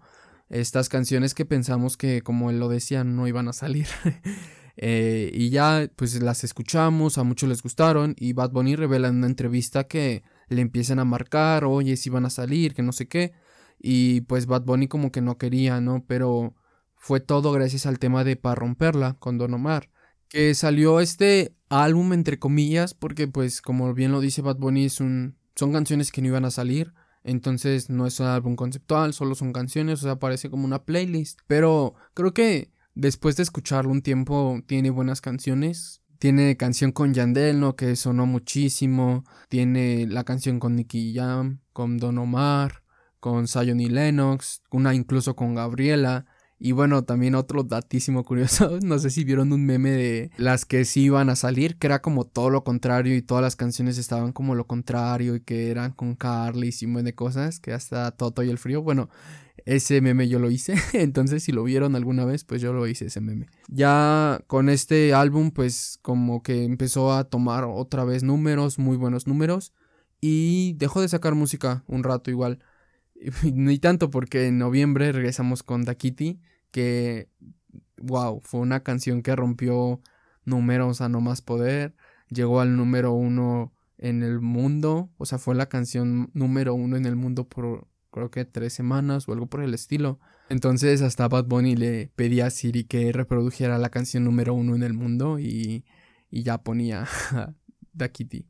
Estas 0.49 0.89
canciones 0.89 1.33
que 1.33 1.45
pensamos 1.45 1.97
que, 1.97 2.21
como 2.21 2.49
él 2.49 2.59
lo 2.59 2.69
decía, 2.69 3.03
no 3.03 3.27
iban 3.27 3.47
a 3.47 3.53
salir. 3.53 3.87
Eh, 4.79 5.31
y 5.33 5.49
ya, 5.49 5.89
pues 5.95 6.21
las 6.21 6.43
escuchamos, 6.43 7.17
a 7.17 7.23
muchos 7.23 7.49
les 7.49 7.63
gustaron. 7.63 8.13
Y 8.15 8.33
Bad 8.33 8.51
Bunny 8.51 8.75
revela 8.75 9.07
en 9.07 9.15
una 9.15 9.25
entrevista 9.25 9.85
que 9.85 10.21
le 10.49 10.61
empiezan 10.61 10.99
a 10.99 11.03
marcar, 11.03 11.65
oye, 11.65 11.97
si 11.97 12.11
van 12.11 12.25
a 12.25 12.29
salir, 12.29 12.75
que 12.75 12.83
no 12.83 12.91
sé 12.91 13.07
qué. 13.07 13.33
Y 13.79 14.21
pues 14.21 14.45
Bad 14.45 14.65
Bunny 14.65 14.87
como 14.87 15.11
que 15.11 15.19
no 15.19 15.39
quería, 15.39 15.81
¿no? 15.81 16.05
Pero 16.05 16.55
fue 16.95 17.19
todo 17.19 17.51
gracias 17.51 17.87
al 17.87 17.97
tema 17.97 18.23
de 18.23 18.35
Pa' 18.35 18.53
romperla 18.53 19.15
con 19.15 19.39
Don 19.39 19.55
Omar. 19.55 19.89
Que 20.29 20.53
salió 20.53 20.99
este 20.99 21.55
álbum, 21.69 22.13
entre 22.13 22.37
comillas, 22.37 22.93
porque 22.93 23.27
pues 23.27 23.63
como 23.63 23.95
bien 23.95 24.11
lo 24.11 24.21
dice 24.21 24.43
Bad 24.43 24.57
Bunny, 24.57 24.89
son 24.89 25.35
canciones 25.55 26.11
que 26.11 26.21
no 26.21 26.27
iban 26.27 26.45
a 26.45 26.51
salir. 26.51 26.93
Entonces 27.28 27.89
no 27.89 28.07
es 28.07 28.21
un 28.21 28.28
álbum 28.28 28.55
conceptual, 28.55 29.13
solo 29.13 29.36
son 29.36 29.51
canciones, 29.51 29.99
o 29.99 30.03
sea, 30.03 30.15
parece 30.17 30.49
como 30.49 30.63
una 30.63 30.86
playlist. 30.86 31.41
Pero 31.45 31.93
creo 32.13 32.34
que 32.34 32.71
después 32.95 33.36
de 33.36 33.43
escucharlo 33.43 33.91
un 33.91 34.01
tiempo 34.01 34.61
tiene 34.65 34.89
buenas 34.91 35.19
canciones. 35.19 36.01
Tiene 36.19 36.55
canción 36.55 36.93
con 36.93 37.13
Yandel, 37.13 37.59
¿no? 37.59 37.75
Que 37.75 37.97
sonó 37.97 38.25
muchísimo. 38.25 39.25
Tiene 39.49 40.07
la 40.07 40.23
canción 40.23 40.59
con 40.59 40.78
Nicky 40.78 41.13
Jam, 41.13 41.59
con 41.73 41.97
Don 41.97 42.17
Omar, 42.17 42.84
con 43.19 43.49
Zion 43.49 43.82
y 43.82 43.89
Lennox, 43.89 44.63
una 44.71 44.95
incluso 44.95 45.36
con 45.36 45.53
Gabriela. 45.53 46.25
Y 46.59 46.71
bueno, 46.71 47.03
también 47.03 47.35
otro 47.35 47.63
datísimo 47.63 48.23
curioso, 48.23 48.79
no 48.83 48.97
sé 48.97 49.11
si 49.11 49.23
vieron 49.23 49.53
un 49.53 49.65
meme 49.65 49.91
de 49.91 50.31
las 50.37 50.65
que 50.65 50.85
sí 50.85 51.03
iban 51.03 51.29
a 51.29 51.35
salir, 51.35 51.77
que 51.77 51.87
era 51.87 52.01
como 52.01 52.25
todo 52.25 52.49
lo 52.49 52.63
contrario 52.63 53.15
y 53.15 53.21
todas 53.21 53.43
las 53.43 53.55
canciones 53.55 53.97
estaban 53.97 54.31
como 54.31 54.55
lo 54.55 54.65
contrario 54.65 55.35
y 55.35 55.41
que 55.41 55.69
eran 55.69 55.91
con 55.91 56.15
Carly 56.15 56.73
y 56.79 56.85
un 56.85 57.03
de 57.03 57.13
cosas, 57.13 57.59
que 57.59 57.73
hasta 57.73 58.09
Toto 58.11 58.41
y 58.41 58.49
el 58.49 58.57
frío, 58.57 58.81
bueno, 58.81 59.09
ese 59.65 60.01
meme 60.01 60.27
yo 60.27 60.39
lo 60.39 60.49
hice, 60.49 60.75
entonces 60.93 61.43
si 61.43 61.51
lo 61.51 61.63
vieron 61.63 61.95
alguna 61.95 62.25
vez, 62.25 62.43
pues 62.43 62.61
yo 62.61 62.73
lo 62.73 62.87
hice 62.87 63.05
ese 63.05 63.21
meme. 63.21 63.47
Ya 63.67 64.41
con 64.47 64.69
este 64.69 65.13
álbum, 65.13 65.51
pues 65.51 65.99
como 66.01 66.41
que 66.41 66.63
empezó 66.63 67.13
a 67.13 67.25
tomar 67.25 67.65
otra 67.65 68.03
vez 68.03 68.23
números, 68.23 68.79
muy 68.79 68.97
buenos 68.97 69.27
números, 69.27 69.73
y 70.21 70.73
dejó 70.77 71.01
de 71.01 71.09
sacar 71.09 71.35
música 71.35 71.83
un 71.87 72.03
rato 72.03 72.31
igual. 72.31 72.59
Ni 73.53 73.80
tanto 73.80 74.09
porque 74.09 74.47
en 74.47 74.57
noviembre 74.57 75.11
regresamos 75.11 75.63
con 75.63 75.86
Da 75.86 75.95
Kitty, 75.95 76.39
que, 76.72 77.30
wow, 77.97 78.41
fue 78.43 78.61
una 78.61 78.82
canción 78.82 79.22
que 79.22 79.36
rompió 79.36 80.01
números 80.45 81.01
a 81.01 81.09
no 81.09 81.22
más 81.22 81.41
poder, 81.41 81.95
llegó 82.30 82.61
al 82.61 82.76
número 82.76 83.13
uno 83.13 83.74
en 83.97 84.24
el 84.24 84.39
mundo, 84.39 85.09
o 85.18 85.26
sea, 85.26 85.39
fue 85.39 85.55
la 85.55 85.70
canción 85.70 86.30
número 86.34 86.74
uno 86.74 86.97
en 86.97 87.05
el 87.05 87.15
mundo 87.15 87.47
por 87.47 87.88
creo 88.11 88.32
que 88.32 88.45
tres 88.45 88.74
semanas 88.74 89.28
o 89.28 89.34
algo 89.34 89.47
por 89.47 89.61
el 89.61 89.74
estilo. 89.74 90.20
Entonces 90.49 91.01
hasta 91.01 91.28
Bad 91.28 91.45
Bunny 91.45 91.76
le 91.76 92.11
pedía 92.15 92.47
a 92.47 92.49
Siri 92.49 92.84
que 92.86 93.11
reprodujera 93.11 93.78
la 93.78 93.89
canción 93.89 94.24
número 94.24 94.53
uno 94.53 94.76
en 94.76 94.84
el 94.84 94.93
mundo 94.93 95.39
y, 95.39 95.86
y 96.32 96.43
ya 96.43 96.57
ponía 96.59 97.05
Da 97.93 98.09
Kitty. 98.09 98.47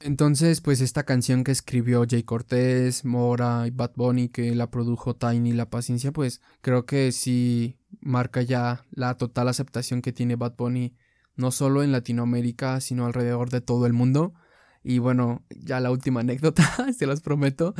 Entonces, 0.00 0.60
pues 0.60 0.80
esta 0.82 1.04
canción 1.04 1.42
que 1.42 1.52
escribió 1.52 2.04
Jay 2.08 2.22
Cortés, 2.22 3.04
Mora 3.04 3.66
y 3.66 3.70
Bad 3.70 3.92
Bunny, 3.96 4.28
que 4.28 4.54
la 4.54 4.70
produjo 4.70 5.16
Tiny 5.16 5.52
La 5.52 5.70
Paciencia, 5.70 6.12
pues 6.12 6.42
creo 6.60 6.84
que 6.84 7.12
sí 7.12 7.78
marca 8.00 8.42
ya 8.42 8.84
la 8.90 9.16
total 9.16 9.48
aceptación 9.48 10.02
que 10.02 10.12
tiene 10.12 10.36
Bad 10.36 10.54
Bunny, 10.56 10.94
no 11.34 11.50
solo 11.50 11.82
en 11.82 11.92
Latinoamérica, 11.92 12.80
sino 12.80 13.06
alrededor 13.06 13.48
de 13.50 13.62
todo 13.62 13.86
el 13.86 13.94
mundo. 13.94 14.34
Y 14.82 14.98
bueno, 14.98 15.42
ya 15.50 15.80
la 15.80 15.90
última 15.90 16.20
anécdota, 16.22 16.64
se 16.92 17.06
las 17.06 17.20
prometo. 17.22 17.74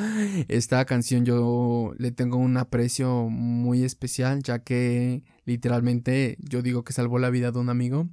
Esta 0.48 0.84
canción 0.86 1.24
yo 1.26 1.92
le 1.98 2.12
tengo 2.12 2.38
un 2.38 2.56
aprecio 2.56 3.28
muy 3.28 3.84
especial, 3.84 4.42
ya 4.42 4.60
que 4.60 5.22
literalmente 5.44 6.38
yo 6.40 6.62
digo 6.62 6.82
que 6.82 6.94
salvó 6.94 7.18
la 7.18 7.30
vida 7.30 7.52
de 7.52 7.58
un 7.58 7.68
amigo. 7.68 8.08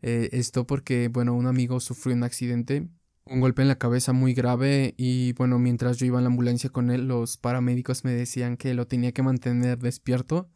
Eh, 0.00 0.30
esto 0.32 0.66
porque, 0.66 1.08
bueno, 1.08 1.34
un 1.34 1.46
amigo 1.46 1.80
sufrió 1.80 2.16
un 2.16 2.24
accidente 2.24 2.88
un 3.24 3.40
golpe 3.40 3.62
en 3.62 3.68
la 3.68 3.78
cabeza 3.78 4.12
muy 4.12 4.34
grave 4.34 4.94
y 4.96 5.32
bueno, 5.34 5.58
mientras 5.58 5.96
yo 5.98 6.06
iba 6.06 6.18
en 6.18 6.24
la 6.24 6.30
ambulancia 6.30 6.70
con 6.70 6.90
él, 6.90 7.06
los 7.06 7.36
paramédicos 7.36 8.04
me 8.04 8.12
decían 8.12 8.56
que 8.56 8.74
lo 8.74 8.86
tenía 8.86 9.12
que 9.12 9.22
mantener 9.22 9.78
despierto. 9.78 10.50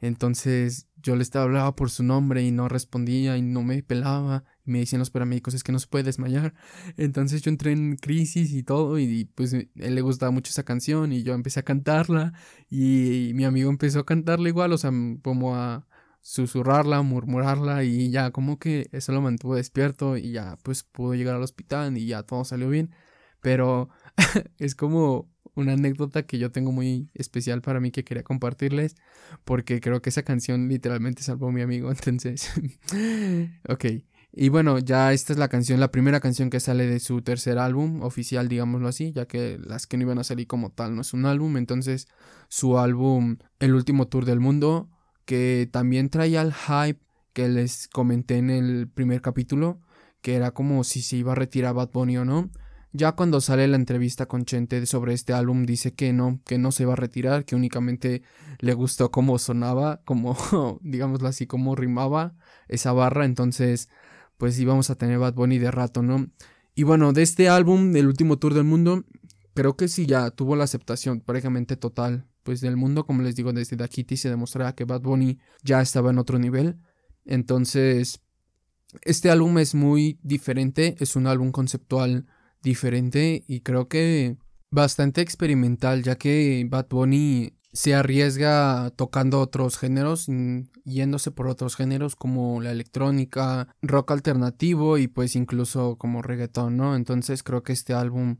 Entonces 0.00 0.88
yo 1.00 1.16
le 1.16 1.24
hablaba 1.34 1.74
por 1.76 1.90
su 1.90 2.02
nombre 2.02 2.42
y 2.42 2.50
no 2.50 2.68
respondía 2.68 3.36
y 3.36 3.42
no 3.42 3.62
me 3.62 3.82
pelaba. 3.82 4.44
Y 4.64 4.70
me 4.70 4.80
decían 4.80 4.98
los 4.98 5.10
paramédicos 5.10 5.54
es 5.54 5.62
que 5.62 5.72
no 5.72 5.78
se 5.78 5.86
puede 5.86 6.04
desmayar. 6.04 6.54
Entonces 6.96 7.42
yo 7.42 7.50
entré 7.50 7.72
en 7.72 7.96
crisis 7.96 8.52
y 8.52 8.62
todo 8.62 8.98
y 8.98 9.24
pues 9.34 9.54
a 9.54 9.58
él 9.58 9.94
le 9.94 10.00
gustaba 10.00 10.30
mucho 10.30 10.50
esa 10.50 10.64
canción 10.64 11.12
y 11.12 11.22
yo 11.22 11.34
empecé 11.34 11.60
a 11.60 11.64
cantarla 11.64 12.32
y 12.68 13.32
mi 13.34 13.44
amigo 13.44 13.70
empezó 13.70 14.00
a 14.00 14.06
cantarla 14.06 14.48
igual, 14.48 14.72
o 14.72 14.78
sea, 14.78 14.90
como 15.22 15.56
a 15.56 15.86
susurrarla, 16.22 17.02
murmurarla 17.02 17.84
y 17.84 18.10
ya 18.10 18.30
como 18.30 18.58
que 18.58 18.88
eso 18.92 19.12
lo 19.12 19.20
mantuvo 19.20 19.56
despierto 19.56 20.16
y 20.16 20.32
ya 20.32 20.56
pues 20.62 20.84
pudo 20.84 21.14
llegar 21.14 21.34
al 21.34 21.42
hospital 21.42 21.98
y 21.98 22.06
ya 22.06 22.22
todo 22.22 22.44
salió 22.44 22.68
bien. 22.70 22.94
Pero 23.40 23.90
es 24.58 24.74
como 24.74 25.28
una 25.54 25.72
anécdota 25.74 26.24
que 26.24 26.38
yo 26.38 26.50
tengo 26.50 26.72
muy 26.72 27.10
especial 27.14 27.60
para 27.60 27.80
mí 27.80 27.90
que 27.90 28.04
quería 28.04 28.22
compartirles 28.22 28.94
porque 29.44 29.80
creo 29.80 30.00
que 30.00 30.10
esa 30.10 30.22
canción 30.22 30.68
literalmente 30.68 31.22
salvó 31.22 31.48
a 31.48 31.52
mi 31.52 31.60
amigo 31.60 31.90
entonces 32.06 32.50
ok 33.68 33.84
y 34.34 34.48
bueno 34.48 34.78
ya 34.78 35.12
esta 35.12 35.34
es 35.34 35.38
la 35.38 35.48
canción 35.48 35.78
la 35.78 35.90
primera 35.90 36.20
canción 36.20 36.48
que 36.48 36.58
sale 36.58 36.86
de 36.86 37.00
su 37.00 37.20
tercer 37.20 37.58
álbum 37.58 38.02
oficial 38.02 38.48
digámoslo 38.48 38.88
así 38.88 39.12
ya 39.12 39.26
que 39.26 39.58
las 39.62 39.86
que 39.86 39.98
no 39.98 40.04
iban 40.04 40.18
a 40.18 40.24
salir 40.24 40.46
como 40.46 40.70
tal 40.70 40.94
no 40.94 41.02
es 41.02 41.12
un 41.12 41.26
álbum 41.26 41.58
entonces 41.58 42.08
su 42.48 42.78
álbum 42.78 43.36
el 43.58 43.74
último 43.74 44.08
tour 44.08 44.24
del 44.24 44.40
mundo 44.40 44.88
que 45.24 45.68
también 45.70 46.08
traía 46.08 46.42
el 46.42 46.52
hype 46.52 47.00
que 47.32 47.48
les 47.48 47.88
comenté 47.88 48.36
en 48.36 48.50
el 48.50 48.88
primer 48.88 49.20
capítulo, 49.22 49.80
que 50.20 50.34
era 50.34 50.52
como 50.52 50.84
si 50.84 51.02
se 51.02 51.16
iba 51.16 51.32
a 51.32 51.36
retirar 51.36 51.74
Bad 51.74 51.90
Bunny 51.92 52.18
o 52.18 52.24
no. 52.24 52.50
Ya 52.92 53.12
cuando 53.12 53.40
sale 53.40 53.66
la 53.68 53.76
entrevista 53.76 54.26
con 54.26 54.44
Chente 54.44 54.84
sobre 54.84 55.14
este 55.14 55.32
álbum 55.32 55.64
dice 55.64 55.94
que 55.94 56.12
no, 56.12 56.40
que 56.44 56.58
no 56.58 56.72
se 56.72 56.84
va 56.84 56.92
a 56.92 56.96
retirar, 56.96 57.46
que 57.46 57.56
únicamente 57.56 58.22
le 58.58 58.74
gustó 58.74 59.10
cómo 59.10 59.38
sonaba, 59.38 60.02
como 60.04 60.36
digámoslo 60.82 61.28
así, 61.28 61.46
cómo 61.46 61.74
rimaba 61.74 62.34
esa 62.68 62.92
barra, 62.92 63.24
entonces 63.24 63.88
pues 64.36 64.58
íbamos 64.58 64.90
a 64.90 64.96
tener 64.96 65.18
Bad 65.18 65.34
Bunny 65.34 65.58
de 65.58 65.70
rato, 65.70 66.02
¿no? 66.02 66.28
Y 66.74 66.82
bueno, 66.82 67.12
de 67.12 67.22
este 67.22 67.48
álbum, 67.48 67.94
el 67.96 68.06
último 68.06 68.38
tour 68.38 68.54
del 68.54 68.64
mundo, 68.64 69.04
creo 69.54 69.76
que 69.76 69.88
sí 69.88 70.06
ya 70.06 70.30
tuvo 70.30 70.56
la 70.56 70.64
aceptación 70.64 71.20
prácticamente 71.20 71.76
total 71.76 72.26
pues 72.42 72.60
del 72.60 72.76
mundo, 72.76 73.04
como 73.06 73.22
les 73.22 73.36
digo, 73.36 73.52
desde 73.52 73.76
Da 73.76 73.88
Kitty 73.88 74.16
se 74.16 74.28
demostraba 74.28 74.74
que 74.74 74.84
Bad 74.84 75.02
Bunny 75.02 75.38
ya 75.62 75.80
estaba 75.80 76.10
en 76.10 76.18
otro 76.18 76.38
nivel. 76.38 76.78
Entonces, 77.24 78.20
este 79.02 79.30
álbum 79.30 79.58
es 79.58 79.74
muy 79.74 80.18
diferente, 80.22 80.96
es 80.98 81.16
un 81.16 81.26
álbum 81.26 81.52
conceptual 81.52 82.26
diferente 82.62 83.44
y 83.46 83.60
creo 83.60 83.88
que 83.88 84.36
bastante 84.70 85.20
experimental, 85.20 86.02
ya 86.02 86.16
que 86.16 86.66
Bad 86.68 86.88
Bunny 86.88 87.54
se 87.72 87.94
arriesga 87.94 88.90
tocando 88.96 89.40
otros 89.40 89.78
géneros, 89.78 90.26
yéndose 90.84 91.30
por 91.30 91.46
otros 91.46 91.74
géneros 91.76 92.16
como 92.16 92.60
la 92.60 92.70
electrónica, 92.70 93.74
rock 93.80 94.10
alternativo 94.10 94.98
y 94.98 95.08
pues 95.08 95.36
incluso 95.36 95.96
como 95.96 96.20
reggaetón, 96.20 96.76
¿no? 96.76 96.94
Entonces 96.96 97.42
creo 97.42 97.62
que 97.62 97.72
este 97.72 97.94
álbum 97.94 98.38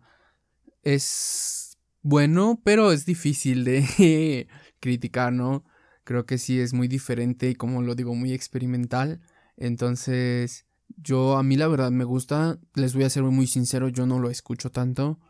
es 0.82 1.62
bueno, 2.03 2.61
pero 2.64 2.92
es 2.92 3.07
difícil 3.07 3.64
de 3.64 4.48
criticar, 4.80 5.32
¿no? 5.32 5.64
Creo 6.05 6.26
que 6.26 6.38
sí 6.38 6.61
es 6.61 6.74
muy 6.74 6.88
diferente 6.88 7.48
y 7.48 7.55
como 7.55 7.82
lo 7.82 7.94
digo, 7.94 8.14
muy 8.14 8.32
experimental. 8.32 9.20
Entonces, 9.57 10.66
yo 10.96 11.36
a 11.36 11.42
mí 11.42 11.57
la 11.57 11.68
verdad 11.68 11.90
me 11.90 12.05
gusta, 12.05 12.59
les 12.74 12.94
voy 12.94 13.05
a 13.05 13.11
ser 13.11 13.22
muy 13.22 13.46
sincero, 13.46 13.88
yo 13.88 14.07
no 14.07 14.18
lo 14.18 14.30
escucho 14.30 14.70
tanto 14.70 15.20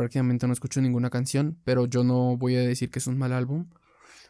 prácticamente 0.00 0.46
no 0.46 0.52
escucho 0.52 0.80
ninguna 0.80 1.10
canción, 1.10 1.58
pero 1.64 1.86
yo 1.86 2.04
no 2.04 2.36
voy 2.36 2.56
a 2.56 2.60
decir 2.60 2.90
que 2.90 2.98
es 3.00 3.06
un 3.06 3.18
mal 3.18 3.32
álbum. 3.32 3.68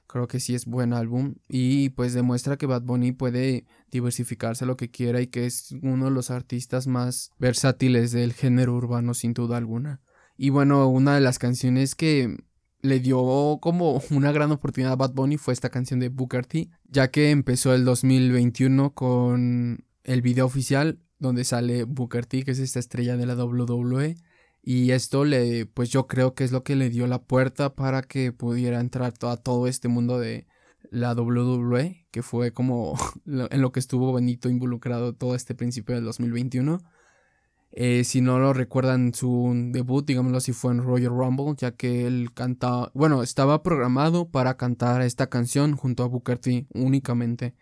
Creo 0.09 0.27
que 0.27 0.41
sí 0.41 0.57
es 0.57 0.67
buen 0.67 0.93
álbum 0.93 1.37
y 1.49 1.91
pues 1.91 2.13
demuestra 2.13 2.57
que 2.57 2.67
Bad 2.67 2.83
Bunny 2.83 3.13
puede 3.13 3.67
diversificarse 3.93 4.67
lo 4.67 4.77
que 4.77 4.91
quiera 4.91 5.21
y 5.21 5.29
que 5.29 5.47
es 5.47 5.73
uno 5.83 6.07
de 6.07 6.11
los 6.11 6.33
artistas 6.33 6.89
más 6.89 7.31
versátiles 7.39 8.11
del 8.11 8.33
género 8.33 8.75
urbano 8.75 9.15
sin 9.15 9.35
duda 9.35 9.57
alguna. 9.57 10.01
Y 10.43 10.49
bueno, 10.49 10.89
una 10.89 11.17
de 11.17 11.21
las 11.21 11.39
canciones 11.39 11.95
que 11.95 12.39
le 12.81 12.99
dio 12.99 13.59
como 13.61 14.01
una 14.11 14.33
gran 14.33 14.51
oportunidad 14.51 14.95
a 14.95 14.97
Bad 14.97 15.13
Bunny 15.13 15.37
fue 15.37 15.53
esta 15.53 15.69
canción 15.69 16.01
de 16.01 16.09
Booker 16.09 16.47
T, 16.47 16.71
ya 16.89 17.11
que 17.11 17.31
empezó 17.31 17.75
el 17.75 17.85
2021 17.85 18.95
con 18.95 19.85
el 20.03 20.23
video 20.23 20.47
oficial 20.47 20.99
donde 21.19 21.45
sale 21.45 21.85
Booker 21.85 22.25
T, 22.25 22.43
que 22.43 22.53
es 22.53 22.59
esta 22.59 22.79
estrella 22.79 23.19
de 23.19 23.27
la 23.27 23.35
WWE 23.35 24.17
y 24.63 24.93
esto 24.93 25.27
le, 25.27 25.67
pues 25.67 25.91
yo 25.91 26.07
creo 26.07 26.35
que 26.35 26.45
es 26.45 26.53
lo 26.53 26.65
que 26.65 26.75
le 26.75 26.89
dio 26.89 27.07
la 27.07 27.23
puerta 27.23 27.75
para 27.75 28.01
que 28.01 28.33
pudiera 28.33 28.81
entrar 28.81 29.13
a 29.21 29.37
todo 29.37 29.67
este 29.67 29.89
mundo 29.89 30.19
de 30.19 30.47
la 30.91 31.13
WWE, 31.13 32.07
que 32.11 32.23
fue 32.23 32.55
como 32.55 32.95
en 33.27 33.61
lo 33.61 33.73
que 33.73 33.81
estuvo 33.81 34.15
Benito 34.15 34.49
involucrado 34.49 35.13
todo 35.13 35.35
este 35.35 35.55
principio 35.55 35.97
del 35.97 36.05
2021. 36.05 36.81
Eh, 37.73 38.03
si 38.05 38.21
no 38.21 38.39
lo 38.39 38.53
recuerdan, 38.53 39.15
su 39.15 39.53
debut, 39.73 40.05
digámoslo 40.05 40.39
así, 40.39 40.53
fue 40.53 40.73
en 40.73 40.83
Royal 40.83 41.13
Rumble, 41.13 41.55
ya 41.57 41.71
que 41.73 42.07
él 42.07 42.33
cantaba, 42.35 42.91
bueno, 42.95 43.23
estaba 43.23 43.63
programado 43.63 44.29
para 44.29 44.57
cantar 44.57 45.03
esta 45.03 45.29
canción 45.29 45.77
junto 45.77 46.03
a 46.03 46.09
Booker 46.09 46.39
T 46.39 46.67
únicamente. 46.75 47.55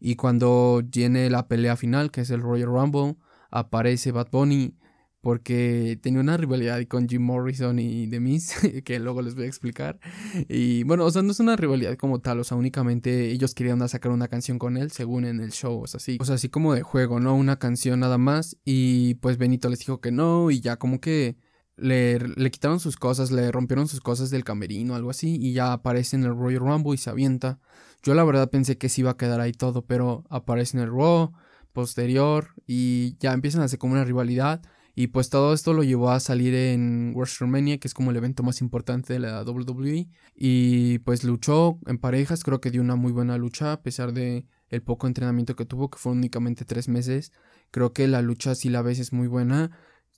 Y 0.00 0.16
cuando 0.16 0.82
viene 0.84 1.30
la 1.30 1.46
pelea 1.46 1.76
final, 1.76 2.10
que 2.10 2.22
es 2.22 2.30
el 2.30 2.42
Royal 2.42 2.68
Rumble, 2.70 3.16
aparece 3.50 4.10
Bad 4.10 4.30
Bunny 4.32 4.74
porque 5.22 5.98
tenía 6.02 6.20
una 6.20 6.36
rivalidad 6.36 6.84
con 6.88 7.08
Jim 7.08 7.22
Morrison 7.22 7.78
y 7.78 8.08
The 8.08 8.18
Miz, 8.18 8.54
que 8.84 8.98
luego 8.98 9.22
les 9.22 9.36
voy 9.36 9.44
a 9.44 9.46
explicar. 9.46 10.00
Y 10.48 10.82
bueno, 10.82 11.04
o 11.06 11.10
sea, 11.10 11.22
no 11.22 11.30
es 11.30 11.38
una 11.38 11.54
rivalidad 11.54 11.96
como 11.96 12.20
tal, 12.20 12.40
o 12.40 12.44
sea, 12.44 12.56
únicamente 12.56 13.30
ellos 13.30 13.54
querían 13.54 13.88
sacar 13.88 14.10
una 14.10 14.26
canción 14.26 14.58
con 14.58 14.76
él, 14.76 14.90
según 14.90 15.24
en 15.24 15.40
el 15.40 15.52
show, 15.52 15.80
o 15.80 15.86
sea, 15.86 15.98
así, 15.98 16.18
o 16.20 16.24
sea, 16.24 16.34
así 16.34 16.48
como 16.48 16.74
de 16.74 16.82
juego, 16.82 17.20
¿no? 17.20 17.36
Una 17.36 17.58
canción 17.60 18.00
nada 18.00 18.18
más, 18.18 18.58
y 18.64 19.14
pues 19.14 19.38
Benito 19.38 19.68
les 19.68 19.78
dijo 19.78 20.00
que 20.00 20.10
no, 20.10 20.50
y 20.50 20.60
ya 20.60 20.76
como 20.76 21.00
que 21.00 21.36
le, 21.76 22.18
le 22.18 22.50
quitaron 22.50 22.80
sus 22.80 22.96
cosas, 22.96 23.30
le 23.30 23.52
rompieron 23.52 23.86
sus 23.86 24.00
cosas 24.00 24.30
del 24.30 24.42
camerino, 24.42 24.96
algo 24.96 25.10
así, 25.10 25.36
y 25.40 25.52
ya 25.52 25.72
aparece 25.72 26.16
en 26.16 26.24
el 26.24 26.36
Royal 26.36 26.60
Rumble 26.60 26.94
y 26.94 26.98
se 26.98 27.10
avienta. 27.10 27.60
Yo 28.02 28.14
la 28.14 28.24
verdad 28.24 28.50
pensé 28.50 28.76
que 28.76 28.88
se 28.88 29.02
iba 29.02 29.12
a 29.12 29.16
quedar 29.16 29.40
ahí 29.40 29.52
todo, 29.52 29.86
pero 29.86 30.24
aparece 30.30 30.76
en 30.76 30.82
el 30.82 30.90
Raw 30.90 31.32
posterior 31.72 32.48
y 32.66 33.16
ya 33.18 33.32
empiezan 33.32 33.62
a 33.62 33.66
hacer 33.66 33.78
como 33.78 33.94
una 33.94 34.04
rivalidad 34.04 34.62
y 34.94 35.08
pues 35.08 35.30
todo 35.30 35.54
esto 35.54 35.72
lo 35.72 35.82
llevó 35.82 36.10
a 36.10 36.20
salir 36.20 36.54
en 36.54 37.14
WrestleMania, 37.14 37.78
que 37.78 37.88
es 37.88 37.94
como 37.94 38.10
el 38.10 38.16
evento 38.16 38.42
más 38.42 38.60
importante 38.60 39.14
de 39.14 39.20
la 39.20 39.42
WWE. 39.42 40.08
Y 40.34 40.98
pues 41.00 41.24
luchó 41.24 41.78
en 41.86 41.98
parejas, 41.98 42.44
creo 42.44 42.60
que 42.60 42.70
dio 42.70 42.82
una 42.82 42.96
muy 42.96 43.12
buena 43.12 43.38
lucha, 43.38 43.72
a 43.72 43.82
pesar 43.82 44.12
de 44.12 44.46
el 44.68 44.82
poco 44.82 45.06
entrenamiento 45.06 45.56
que 45.56 45.64
tuvo, 45.64 45.90
que 45.90 45.98
fue 45.98 46.12
únicamente 46.12 46.64
tres 46.66 46.88
meses. 46.88 47.32
Creo 47.70 47.92
que 47.94 48.06
la 48.06 48.20
lucha, 48.20 48.54
si 48.54 48.68
la 48.68 48.82
ves, 48.82 48.98
es 48.98 49.12
muy 49.12 49.28
buena. 49.28 49.70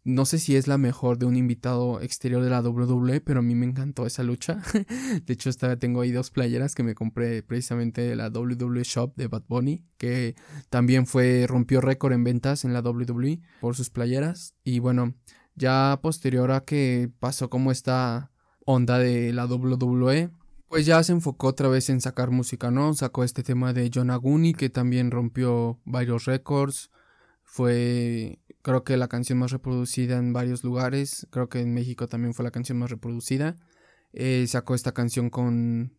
No 0.04 0.26
sé 0.26 0.38
si 0.38 0.54
es 0.54 0.68
la 0.68 0.76
mejor 0.76 1.16
de 1.16 1.24
un 1.24 1.34
invitado 1.34 1.98
exterior 2.02 2.42
de 2.42 2.50
la 2.50 2.60
WWE, 2.60 3.22
pero 3.22 3.40
a 3.40 3.42
mí 3.42 3.54
me 3.54 3.64
encantó 3.64 4.04
esa 4.04 4.22
lucha. 4.22 4.62
de 5.24 5.32
hecho, 5.32 5.50
tengo 5.78 6.02
ahí 6.02 6.12
dos 6.12 6.30
playeras 6.30 6.74
que 6.74 6.82
me 6.82 6.94
compré 6.94 7.42
precisamente 7.42 8.02
de 8.02 8.14
la 8.14 8.28
WWE 8.28 8.82
Shop 8.84 9.14
de 9.16 9.28
Bad 9.28 9.44
Bunny, 9.48 9.82
que 9.96 10.34
también 10.68 11.06
fue 11.06 11.46
rompió 11.48 11.80
récord 11.80 12.12
en 12.12 12.22
ventas 12.22 12.66
en 12.66 12.74
la 12.74 12.80
WWE 12.80 13.40
por 13.62 13.76
sus 13.76 13.88
playeras. 13.88 14.54
Y 14.62 14.78
bueno, 14.78 15.14
ya 15.54 15.98
posterior 16.02 16.52
a 16.52 16.60
que 16.60 17.10
pasó 17.18 17.48
como 17.48 17.70
esta 17.70 18.30
onda 18.66 18.98
de 18.98 19.32
la 19.32 19.46
WWE, 19.46 20.30
pues 20.68 20.84
ya 20.84 21.02
se 21.02 21.12
enfocó 21.12 21.46
otra 21.46 21.68
vez 21.68 21.88
en 21.88 22.02
sacar 22.02 22.30
música, 22.30 22.70
¿no? 22.70 22.92
Sacó 22.92 23.24
este 23.24 23.42
tema 23.42 23.72
de 23.72 23.90
John 23.94 24.10
Aguni, 24.10 24.52
que 24.52 24.68
también 24.68 25.10
rompió 25.10 25.80
varios 25.84 26.26
récords. 26.26 26.90
Fue 27.54 28.40
Creo 28.64 28.82
que 28.82 28.96
la 28.96 29.08
canción 29.08 29.38
más 29.38 29.52
reproducida 29.52 30.16
en 30.16 30.32
varios 30.32 30.64
lugares. 30.64 31.28
Creo 31.30 31.50
que 31.50 31.60
en 31.60 31.74
México 31.74 32.08
también 32.08 32.32
fue 32.32 32.44
la 32.46 32.50
canción 32.50 32.78
más 32.78 32.90
reproducida. 32.90 33.56
Eh, 34.14 34.46
sacó 34.48 34.74
esta 34.74 34.92
canción 34.92 35.28
con 35.28 35.96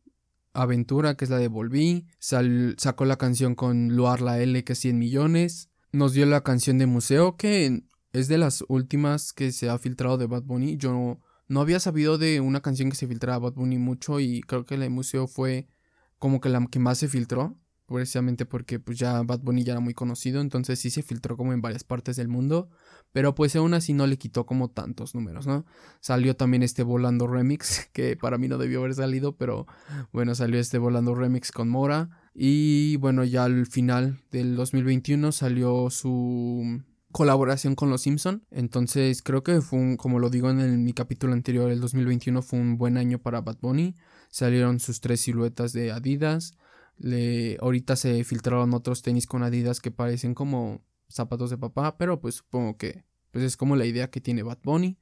Aventura, 0.51 1.15
que 1.15 1.25
es 1.25 1.31
la 1.31 1.37
de 1.37 1.47
Volví. 1.47 2.07
sacó 2.19 3.05
la 3.05 3.17
canción 3.17 3.53
con 3.53 3.95
Luar 3.95 4.21
la 4.21 4.39
L, 4.41 4.63
que 4.63 4.73
es 4.73 4.79
100 4.79 4.97
millones. 4.97 5.69
Nos 5.91 6.13
dio 6.13 6.25
la 6.25 6.41
canción 6.41 6.79
de 6.79 6.87
Museo, 6.87 7.37
que 7.37 7.83
es 8.11 8.27
de 8.27 8.39
las 8.39 8.63
últimas 8.67 9.31
que 9.31 9.51
se 9.51 9.69
ha 9.69 9.77
filtrado 9.77 10.17
de 10.17 10.25
Bad 10.25 10.43
Bunny. 10.43 10.75
Yo 10.75 10.91
no, 10.91 11.21
no 11.47 11.61
había 11.61 11.79
sabido 11.79 12.17
de 12.17 12.41
una 12.41 12.61
canción 12.61 12.89
que 12.89 12.97
se 12.97 13.07
filtraba 13.07 13.37
Bad 13.37 13.53
Bunny 13.53 13.77
mucho 13.77 14.19
y 14.19 14.41
creo 14.41 14.65
que 14.65 14.75
la 14.75 14.85
de 14.85 14.89
Museo 14.89 15.27
fue 15.27 15.69
como 16.17 16.41
que 16.41 16.49
la 16.49 16.65
que 16.65 16.79
más 16.79 16.97
se 16.97 17.07
filtró 17.07 17.59
precisamente 17.87 18.45
porque 18.45 18.79
pues 18.79 18.97
ya 18.97 19.21
Bad 19.23 19.41
Bunny 19.41 19.63
ya 19.63 19.73
era 19.73 19.79
muy 19.79 19.93
conocido, 19.93 20.41
entonces 20.41 20.79
sí 20.79 20.89
se 20.89 21.03
filtró 21.03 21.37
como 21.37 21.53
en 21.53 21.61
varias 21.61 21.83
partes 21.83 22.15
del 22.15 22.27
mundo, 22.27 22.69
pero 23.11 23.35
pues 23.35 23.55
aún 23.55 23.73
así 23.73 23.93
no 23.93 24.07
le 24.07 24.17
quitó 24.17 24.45
como 24.45 24.69
tantos 24.69 25.15
números, 25.15 25.47
¿no? 25.47 25.65
Salió 26.01 26.35
también 26.35 26.63
este 26.63 26.83
Volando 26.83 27.27
Remix, 27.27 27.89
que 27.93 28.17
para 28.17 28.37
mí 28.37 28.47
no 28.47 28.57
debió 28.57 28.79
haber 28.79 28.95
salido, 28.95 29.35
pero 29.37 29.67
bueno, 30.11 30.35
salió 30.35 30.59
este 30.59 30.77
Volando 30.77 31.15
Remix 31.15 31.51
con 31.51 31.69
Mora 31.69 32.09
y 32.33 32.97
bueno, 32.97 33.23
ya 33.23 33.45
al 33.45 33.65
final 33.65 34.19
del 34.31 34.55
2021 34.55 35.31
salió 35.31 35.89
su 35.89 36.81
colaboración 37.15 37.75
con 37.75 37.89
los 37.89 38.01
Simpson. 38.01 38.43
Entonces 38.51 39.21
creo 39.21 39.41
que 39.41 39.61
fue 39.61 39.79
un, 39.79 39.95
como 39.95 40.19
lo 40.19 40.29
digo 40.29 40.49
en 40.49 40.83
mi 40.83 40.91
capítulo 40.91 41.31
anterior, 41.31 41.71
el 41.71 41.79
2021 41.79 42.41
fue 42.41 42.59
un 42.59 42.77
buen 42.77 42.97
año 42.97 43.19
para 43.19 43.39
Bad 43.39 43.59
Bunny. 43.61 43.95
Salieron 44.29 44.81
sus 44.81 44.99
tres 44.99 45.21
siluetas 45.21 45.71
de 45.71 45.93
Adidas, 45.93 46.57
le, 46.97 47.57
ahorita 47.61 47.95
se 47.95 48.23
filtraron 48.23 48.73
otros 48.73 49.01
tenis 49.01 49.27
con 49.27 49.43
Adidas 49.43 49.79
que 49.79 49.91
parecen 49.91 50.33
como 50.33 50.81
zapatos 51.07 51.49
de 51.49 51.57
papá, 51.57 51.97
pero 51.97 52.19
pues 52.19 52.35
supongo 52.35 52.77
que 52.77 53.05
pues 53.31 53.43
es 53.43 53.57
como 53.57 53.75
la 53.75 53.85
idea 53.85 54.09
que 54.09 54.21
tiene 54.21 54.43
Bad 54.43 54.59
Bunny. 54.63 54.97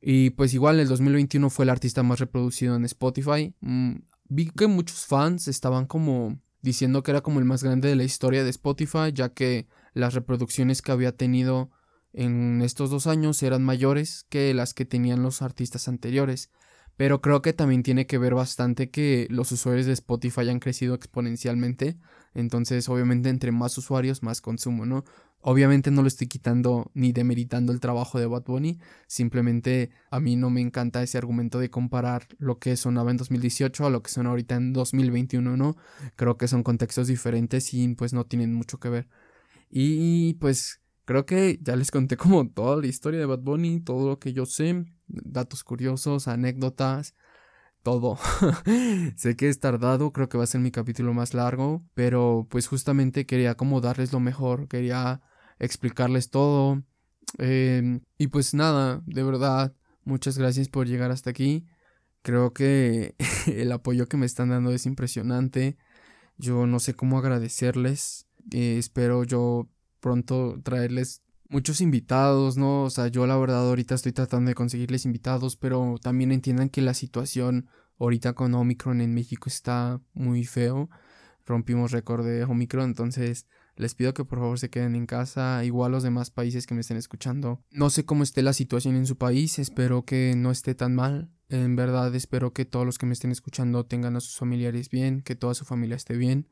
Y 0.00 0.30
pues 0.30 0.54
igual 0.54 0.80
el 0.80 0.88
2021 0.88 1.50
fue 1.50 1.64
el 1.64 1.70
artista 1.70 2.02
más 2.02 2.20
reproducido 2.20 2.76
en 2.76 2.84
Spotify. 2.84 3.54
Mm, 3.60 3.96
vi 4.28 4.50
que 4.50 4.66
muchos 4.66 5.06
fans 5.06 5.48
estaban 5.48 5.86
como 5.86 6.40
diciendo 6.62 7.02
que 7.02 7.10
era 7.10 7.20
como 7.20 7.38
el 7.38 7.44
más 7.44 7.62
grande 7.62 7.88
de 7.88 7.96
la 7.96 8.04
historia 8.04 8.44
de 8.44 8.50
Spotify, 8.50 9.12
ya 9.12 9.30
que 9.30 9.68
las 9.94 10.14
reproducciones 10.14 10.82
que 10.82 10.92
había 10.92 11.16
tenido 11.16 11.70
en 12.12 12.62
estos 12.62 12.90
dos 12.90 13.06
años 13.06 13.42
eran 13.42 13.62
mayores 13.62 14.26
que 14.28 14.52
las 14.54 14.74
que 14.74 14.84
tenían 14.84 15.22
los 15.22 15.42
artistas 15.42 15.88
anteriores. 15.88 16.50
Pero 16.98 17.20
creo 17.20 17.42
que 17.42 17.52
también 17.52 17.84
tiene 17.84 18.08
que 18.08 18.18
ver 18.18 18.34
bastante 18.34 18.90
que 18.90 19.28
los 19.30 19.52
usuarios 19.52 19.86
de 19.86 19.92
Spotify 19.92 20.48
han 20.48 20.58
crecido 20.58 20.96
exponencialmente. 20.96 21.96
Entonces, 22.34 22.88
obviamente, 22.88 23.28
entre 23.28 23.52
más 23.52 23.78
usuarios, 23.78 24.24
más 24.24 24.40
consumo, 24.40 24.84
¿no? 24.84 25.04
Obviamente 25.40 25.92
no 25.92 26.02
lo 26.02 26.08
estoy 26.08 26.26
quitando 26.26 26.90
ni 26.94 27.12
demeritando 27.12 27.72
el 27.72 27.78
trabajo 27.78 28.18
de 28.18 28.26
Bad 28.26 28.42
Bunny. 28.42 28.80
Simplemente 29.06 29.90
a 30.10 30.18
mí 30.18 30.34
no 30.34 30.50
me 30.50 30.60
encanta 30.60 31.00
ese 31.00 31.18
argumento 31.18 31.60
de 31.60 31.70
comparar 31.70 32.26
lo 32.38 32.58
que 32.58 32.76
sonaba 32.76 33.12
en 33.12 33.16
2018 33.16 33.86
a 33.86 33.90
lo 33.90 34.02
que 34.02 34.10
suena 34.10 34.30
ahorita 34.30 34.56
en 34.56 34.72
2021, 34.72 35.56
¿no? 35.56 35.76
Creo 36.16 36.36
que 36.36 36.48
son 36.48 36.64
contextos 36.64 37.06
diferentes 37.06 37.72
y 37.74 37.94
pues 37.94 38.12
no 38.12 38.26
tienen 38.26 38.52
mucho 38.54 38.80
que 38.80 38.88
ver. 38.88 39.08
Y 39.70 40.34
pues 40.34 40.80
creo 41.08 41.24
que 41.24 41.58
ya 41.62 41.74
les 41.74 41.90
conté 41.90 42.18
como 42.18 42.46
toda 42.50 42.76
la 42.76 42.86
historia 42.86 43.18
de 43.18 43.24
Bad 43.24 43.38
Bunny, 43.38 43.80
todo 43.80 44.08
lo 44.08 44.18
que 44.18 44.34
yo 44.34 44.44
sé 44.44 44.84
datos 45.06 45.64
curiosos, 45.64 46.28
anécdotas, 46.28 47.14
todo. 47.82 48.18
sé 49.16 49.34
que 49.34 49.48
es 49.48 49.58
tardado, 49.58 50.12
creo 50.12 50.28
que 50.28 50.36
va 50.36 50.44
a 50.44 50.46
ser 50.46 50.60
mi 50.60 50.70
capítulo 50.70 51.14
más 51.14 51.32
largo, 51.32 51.82
pero 51.94 52.46
pues 52.50 52.66
justamente 52.68 53.24
quería 53.24 53.54
como 53.56 53.80
darles 53.80 54.12
lo 54.12 54.20
mejor, 54.20 54.68
quería 54.68 55.22
explicarles 55.58 56.28
todo. 56.28 56.82
Em, 57.38 58.02
y 58.18 58.26
pues 58.26 58.52
nada, 58.52 59.02
de 59.06 59.22
verdad, 59.22 59.74
muchas 60.04 60.36
gracias 60.36 60.68
por 60.68 60.86
llegar 60.88 61.10
hasta 61.10 61.30
aquí. 61.30 61.64
Creo 62.20 62.52
que 62.52 63.16
el 63.46 63.72
apoyo 63.72 64.08
que 64.08 64.18
me 64.18 64.26
están 64.26 64.50
dando 64.50 64.72
es 64.72 64.84
impresionante. 64.84 65.78
Yo 66.36 66.66
no 66.66 66.80
sé 66.80 66.92
cómo 66.92 67.18
agradecerles. 67.18 68.26
Eh, 68.52 68.76
espero 68.78 69.24
yo 69.24 69.70
pronto 70.00 70.60
traerles 70.62 71.22
muchos 71.48 71.80
invitados, 71.80 72.56
¿no? 72.56 72.84
O 72.84 72.90
sea, 72.90 73.08
yo 73.08 73.26
la 73.26 73.36
verdad 73.36 73.68
ahorita 73.68 73.94
estoy 73.94 74.12
tratando 74.12 74.48
de 74.48 74.54
conseguirles 74.54 75.04
invitados, 75.04 75.56
pero 75.56 75.96
también 76.00 76.32
entiendan 76.32 76.68
que 76.68 76.82
la 76.82 76.94
situación 76.94 77.68
ahorita 77.98 78.34
con 78.34 78.54
Omicron 78.54 79.00
en 79.00 79.14
México 79.14 79.48
está 79.48 80.00
muy 80.12 80.44
feo. 80.44 80.88
Rompimos 81.46 81.92
récord 81.92 82.26
de 82.26 82.44
Omicron, 82.44 82.90
entonces 82.90 83.46
les 83.76 83.94
pido 83.94 84.12
que 84.12 84.24
por 84.24 84.40
favor 84.40 84.58
se 84.58 84.70
queden 84.70 84.96
en 84.96 85.06
casa, 85.06 85.64
igual 85.64 85.92
los 85.92 86.02
demás 86.02 86.30
países 86.30 86.66
que 86.66 86.74
me 86.74 86.80
estén 86.80 86.96
escuchando. 86.96 87.64
No 87.70 87.90
sé 87.90 88.04
cómo 88.04 88.22
esté 88.22 88.42
la 88.42 88.52
situación 88.52 88.96
en 88.96 89.06
su 89.06 89.16
país, 89.16 89.58
espero 89.58 90.04
que 90.04 90.34
no 90.36 90.50
esté 90.50 90.74
tan 90.74 90.94
mal. 90.94 91.30
En 91.48 91.76
verdad 91.76 92.14
espero 92.14 92.52
que 92.52 92.66
todos 92.66 92.84
los 92.84 92.98
que 92.98 93.06
me 93.06 93.14
estén 93.14 93.30
escuchando 93.30 93.86
tengan 93.86 94.16
a 94.16 94.20
sus 94.20 94.36
familiares 94.36 94.90
bien, 94.90 95.22
que 95.22 95.36
toda 95.36 95.54
su 95.54 95.64
familia 95.64 95.96
esté 95.96 96.16
bien. 96.16 96.48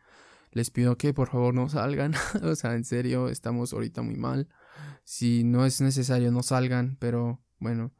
Les 0.57 0.70
pido 0.70 0.96
que 0.96 1.12
por 1.12 1.28
favor 1.28 1.52
no 1.52 1.68
salgan, 1.68 2.14
o 2.42 2.57
sea, 2.57 2.76
en 2.76 2.84
serio, 2.84 3.28
estamos 3.28 3.74
ahorita 3.74 4.00
muy 4.00 4.16
mal. 4.16 4.48
Si 5.04 5.44
no 5.44 5.66
es 5.66 5.82
necesario, 5.82 6.32
no 6.32 6.42
salgan, 6.42 6.96
pero 6.98 7.42
bueno, 7.59 7.92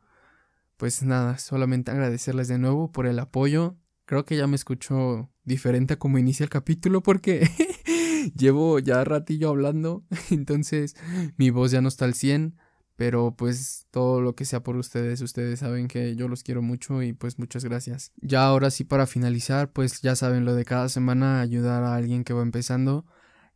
pues 0.78 1.02
nada, 1.02 1.36
solamente 1.36 1.90
agradecerles 1.90 2.48
de 2.48 2.57
nuevo 2.57 2.92
por 2.92 3.07
el 3.07 3.18
apoyo. 3.18 3.76
Creo 4.07 4.24
que 4.24 4.38
ya 4.38 4.46
me 4.46 4.57
escucho 4.57 5.30
diferente 5.44 5.94
a 5.94 5.98
como 5.98 6.16
inicia 6.16 6.44
el 6.44 6.48
capítulo 6.48 7.02
porque 7.02 7.46
llevo 8.34 8.78
ya 8.78 9.04
ratillo 9.04 9.50
hablando, 9.50 10.07
entonces 10.30 10.96
mi 11.36 11.50
voz 11.50 11.72
ya 11.72 11.82
no 11.82 11.88
está 11.88 12.07
al 12.07 12.14
100, 12.14 12.57
pero 12.97 13.34
pues 13.36 13.86
todo 13.90 14.20
lo 14.20 14.34
que 14.34 14.47
sea 14.47 14.62
por 14.62 14.76
ustedes, 14.76 15.20
ustedes 15.20 15.61
saben 15.61 15.86
que 15.86 16.16
yo 16.16 16.28
los 16.28 16.42
quiero 16.42 16.62
mucho 16.62 17.03
y 17.03 17.12
pues 17.12 17.38
muchas 17.38 17.64
gracias. 17.64 18.11
Ya 18.20 18.44
ahora 18.44 18.70
sí 18.70 18.84
para 18.84 19.07
finalizar, 19.07 19.70
pues 19.70 20.01
ya 20.01 20.16
saben 20.16 20.44
lo 20.47 20.55
de 20.55 20.64
cada 20.64 20.88
semana 20.88 21.40
ayudar 21.40 21.84
a 21.84 21.94
alguien 21.94 22.24
que 22.24 22.32
va 22.32 22.42
empezando. 22.42 23.05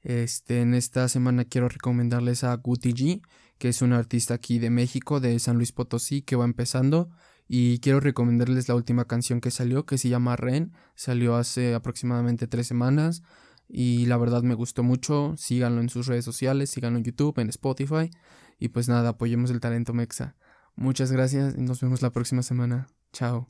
Este, 0.02 0.60
en 0.60 0.74
esta 0.74 1.08
semana 1.08 1.44
quiero 1.44 1.68
recomendarles 1.68 2.44
a 2.44 2.54
Guti 2.54 2.92
G, 2.92 3.22
que 3.58 3.68
es 3.68 3.82
un 3.82 3.94
artista 3.94 4.34
aquí 4.34 4.58
de 4.58 4.70
México, 4.70 5.20
de 5.20 5.38
San 5.38 5.56
Luis 5.56 5.72
Potosí, 5.72 6.22
que 6.22 6.36
va 6.36 6.44
empezando. 6.44 7.10
Y 7.48 7.80
quiero 7.80 7.98
recomendarles 7.98 8.68
la 8.68 8.76
última 8.76 9.06
canción 9.06 9.40
que 9.40 9.50
salió, 9.50 9.84
que 9.84 9.98
se 9.98 10.08
llama 10.08 10.36
Ren. 10.36 10.72
Salió 10.94 11.34
hace 11.34 11.74
aproximadamente 11.74 12.46
tres 12.46 12.66
semanas. 12.68 13.22
Y 13.72 14.06
la 14.06 14.16
verdad 14.16 14.42
me 14.42 14.54
gustó 14.54 14.82
mucho. 14.82 15.34
Síganlo 15.36 15.80
en 15.80 15.88
sus 15.88 16.06
redes 16.06 16.24
sociales, 16.24 16.70
síganlo 16.70 16.98
en 16.98 17.04
YouTube, 17.04 17.38
en 17.38 17.48
Spotify. 17.48 18.10
Y 18.58 18.68
pues 18.68 18.88
nada, 18.88 19.10
apoyemos 19.10 19.50
el 19.50 19.60
talento 19.60 19.94
mexa. 19.94 20.36
Muchas 20.74 21.12
gracias 21.12 21.54
y 21.56 21.60
nos 21.62 21.80
vemos 21.80 22.02
la 22.02 22.10
próxima 22.10 22.42
semana. 22.42 22.88
Chao. 23.12 23.48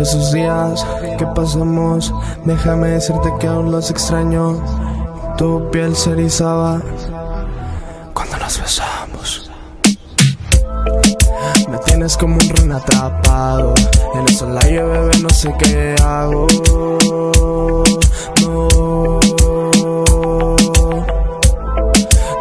Esos 0.00 0.30
días 0.30 0.86
que 1.18 1.26
pasamos, 1.26 2.14
déjame 2.44 2.90
decirte 2.90 3.32
que 3.40 3.48
aún 3.48 3.72
los 3.72 3.90
extraño. 3.90 4.62
Tu 5.36 5.68
piel 5.70 5.96
se 5.96 6.12
erizaba 6.12 6.80
cuando 8.14 8.36
nos 8.38 8.60
besamos. 8.60 9.50
Me 11.68 11.78
tienes 11.78 12.16
como 12.16 12.34
un 12.34 12.48
ren 12.48 12.72
atrapado. 12.72 13.74
En 14.14 14.20
el 14.20 14.36
solayo, 14.36 14.88
bebé, 14.88 15.18
no 15.18 15.30
sé 15.30 15.52
qué 15.58 15.96
hago. 16.00 16.46
No. 18.42 19.18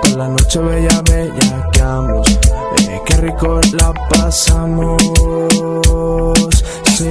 Con 0.03 0.17
la 0.17 0.27
noche 0.27 0.59
bella, 0.59 1.01
bella 1.09 1.69
que 1.71 1.81
amo. 1.81 2.21
Eh, 2.81 3.01
qué 3.07 3.17
rico 3.17 3.59
la 3.73 3.93
pasamos. 4.09 5.01
Tú 6.97 7.03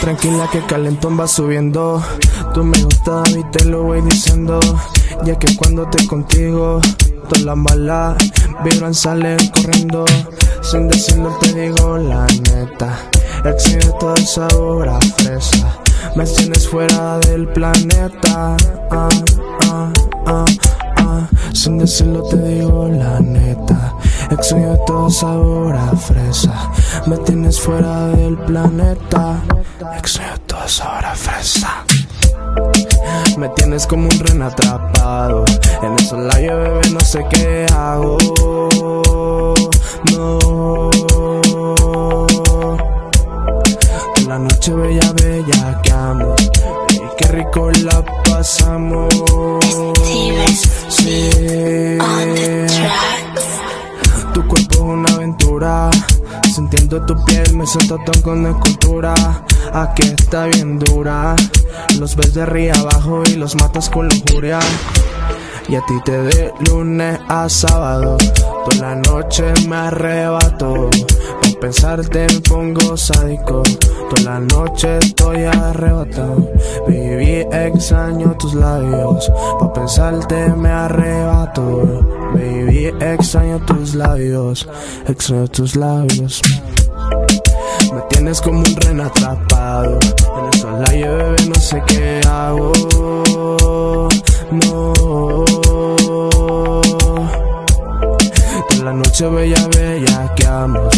tranquila 0.00 0.48
que 0.52 0.58
el 0.58 0.66
calentón 0.66 1.18
va 1.18 1.26
subiendo. 1.26 2.00
Tú 2.52 2.62
me 2.62 2.80
gusta 2.80 3.24
y 3.36 3.42
te 3.50 3.64
lo 3.64 3.82
voy 3.82 4.00
diciendo. 4.02 4.60
Ya 5.24 5.36
que 5.36 5.56
cuando 5.56 5.88
te 5.88 6.06
contigo, 6.06 6.80
todas 7.28 7.42
las 7.42 7.56
malas 7.56 8.16
vibran, 8.62 8.94
salen 8.94 9.36
corriendo. 9.48 10.04
Sin 10.62 10.86
decirlo 10.86 11.36
te 11.40 11.54
digo 11.54 11.98
la 11.98 12.24
neta. 12.26 13.00
Exige 13.44 13.90
todo 13.98 14.14
el 14.14 14.24
sabor 14.24 14.88
a 14.90 15.00
fresa. 15.00 15.80
Me 16.14 16.24
tienes 16.24 16.68
fuera 16.68 17.18
del 17.18 17.48
planeta. 17.48 18.56
Ah, 18.92 19.08
ah, 19.72 19.92
ah, 20.26 20.44
ah. 20.98 21.28
Sin 21.52 21.78
decirlo 21.78 22.22
te 22.28 22.36
digo 22.36 22.88
la 22.88 23.18
neta. 23.18 23.92
Exige 24.34 24.76
todo 24.84 25.08
sabor 25.10 25.76
a 25.76 25.96
fresa. 25.96 26.72
Me 27.06 27.16
tienes 27.18 27.60
fuera 27.60 28.08
del 28.08 28.36
planeta. 28.36 29.40
Exige 29.96 30.24
todo 30.46 30.66
sabor 30.66 31.06
a 31.06 31.14
fresa. 31.14 31.84
Me 33.38 33.48
tienes 33.50 33.86
como 33.86 34.08
un 34.08 34.18
ren 34.18 34.42
atrapado. 34.42 35.44
En 35.82 35.92
el 35.92 36.04
solayo, 36.04 36.56
bebé, 36.56 36.90
no 36.90 37.00
sé 37.00 37.24
qué 37.30 37.64
hago. 37.72 38.18
No. 40.12 40.90
En 44.16 44.28
la 44.28 44.38
noche 44.40 44.72
bella, 44.72 45.12
bella 45.12 45.80
que 45.80 45.92
amo. 45.92 46.34
Y 46.90 47.00
qué 47.18 47.28
rico 47.28 47.70
la 47.84 48.04
pasamos. 48.24 49.14
Sí. 50.88 51.98
Tu 51.98 52.04
cuerpo 52.04 52.40
es 52.64 53.23
una 54.84 55.12
aventura. 55.14 55.90
Sintiendo 56.54 57.04
tu 57.04 57.14
piel 57.24 57.56
me 57.56 57.66
siento 57.66 57.98
tan 58.04 58.20
con 58.22 58.46
escultura. 58.46 59.14
Aquí 59.72 60.02
está 60.08 60.46
bien 60.46 60.78
dura. 60.78 61.34
Los 61.98 62.16
ves 62.16 62.34
de 62.34 62.42
arriba 62.42 62.74
abajo 62.78 63.22
y 63.26 63.36
los 63.36 63.54
matas 63.56 63.88
con 63.90 64.08
lujuria. 64.08 64.60
Y 65.66 65.76
a 65.76 65.80
ti 65.86 65.94
te 66.04 66.12
de 66.12 66.52
lunes 66.68 67.18
a 67.28 67.48
sábado. 67.48 68.16
Toda 68.18 68.76
la 68.76 68.94
noche 68.96 69.44
me 69.66 69.76
arrebato. 69.76 70.90
Por 71.40 71.58
pensarte 71.58 72.26
me 72.32 72.40
pongo 72.40 72.96
sádico. 72.96 73.62
Toda 74.10 74.22
la 74.22 74.40
noche 74.40 74.98
estoy 74.98 75.44
arrebatado. 75.44 76.50
Baby, 76.86 77.46
extraño 77.50 78.36
tus 78.38 78.54
labios. 78.54 79.30
Por 79.58 79.72
pensarte 79.72 80.48
me 80.54 80.68
arrebato. 80.68 82.02
Baby, 82.34 82.92
extraño 83.00 83.58
tus 83.64 83.94
labios. 83.94 84.68
Extraño 85.08 85.48
tus 85.48 85.76
labios. 85.76 86.42
Me 87.94 88.00
tienes 88.10 88.40
como 88.40 88.58
un 88.58 88.76
ren 88.76 89.00
atrapado. 89.00 89.98
En 90.38 90.46
el 90.46 90.60
solayo, 90.60 91.16
bebé, 91.16 91.36
no 91.46 91.54
sé 91.54 91.82
qué 91.86 92.20
hago. 92.28 92.72
No. 94.50 95.53
La 98.84 98.92
noche 98.92 99.26
bella, 99.28 99.66
bella 99.68 100.34
que 100.36 100.46
amo. 100.46 100.90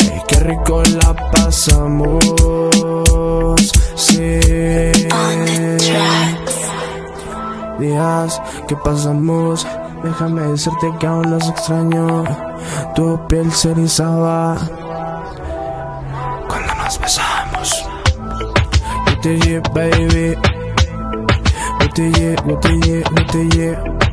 Ey, 0.00 0.22
qué 0.28 0.40
rico 0.40 0.82
la 1.02 1.14
pasamos. 1.32 2.22
Sí. 3.94 4.40
Días 7.78 8.42
que 8.68 8.76
pasamos. 8.76 9.66
Déjame 10.02 10.42
decirte 10.42 10.92
que 10.98 11.06
aún 11.06 11.30
los 11.30 11.48
extraño. 11.48 12.24
Tu 12.94 13.26
piel 13.26 13.50
se 13.52 13.70
erizaba 13.70 14.56
cuando 16.46 16.74
nos 16.74 17.00
besamos. 17.00 17.86
UTG, 19.12 19.62
baby. 19.72 20.36
UTG, 21.84 22.36
UTG, 22.52 23.04
UTG. 23.18 24.09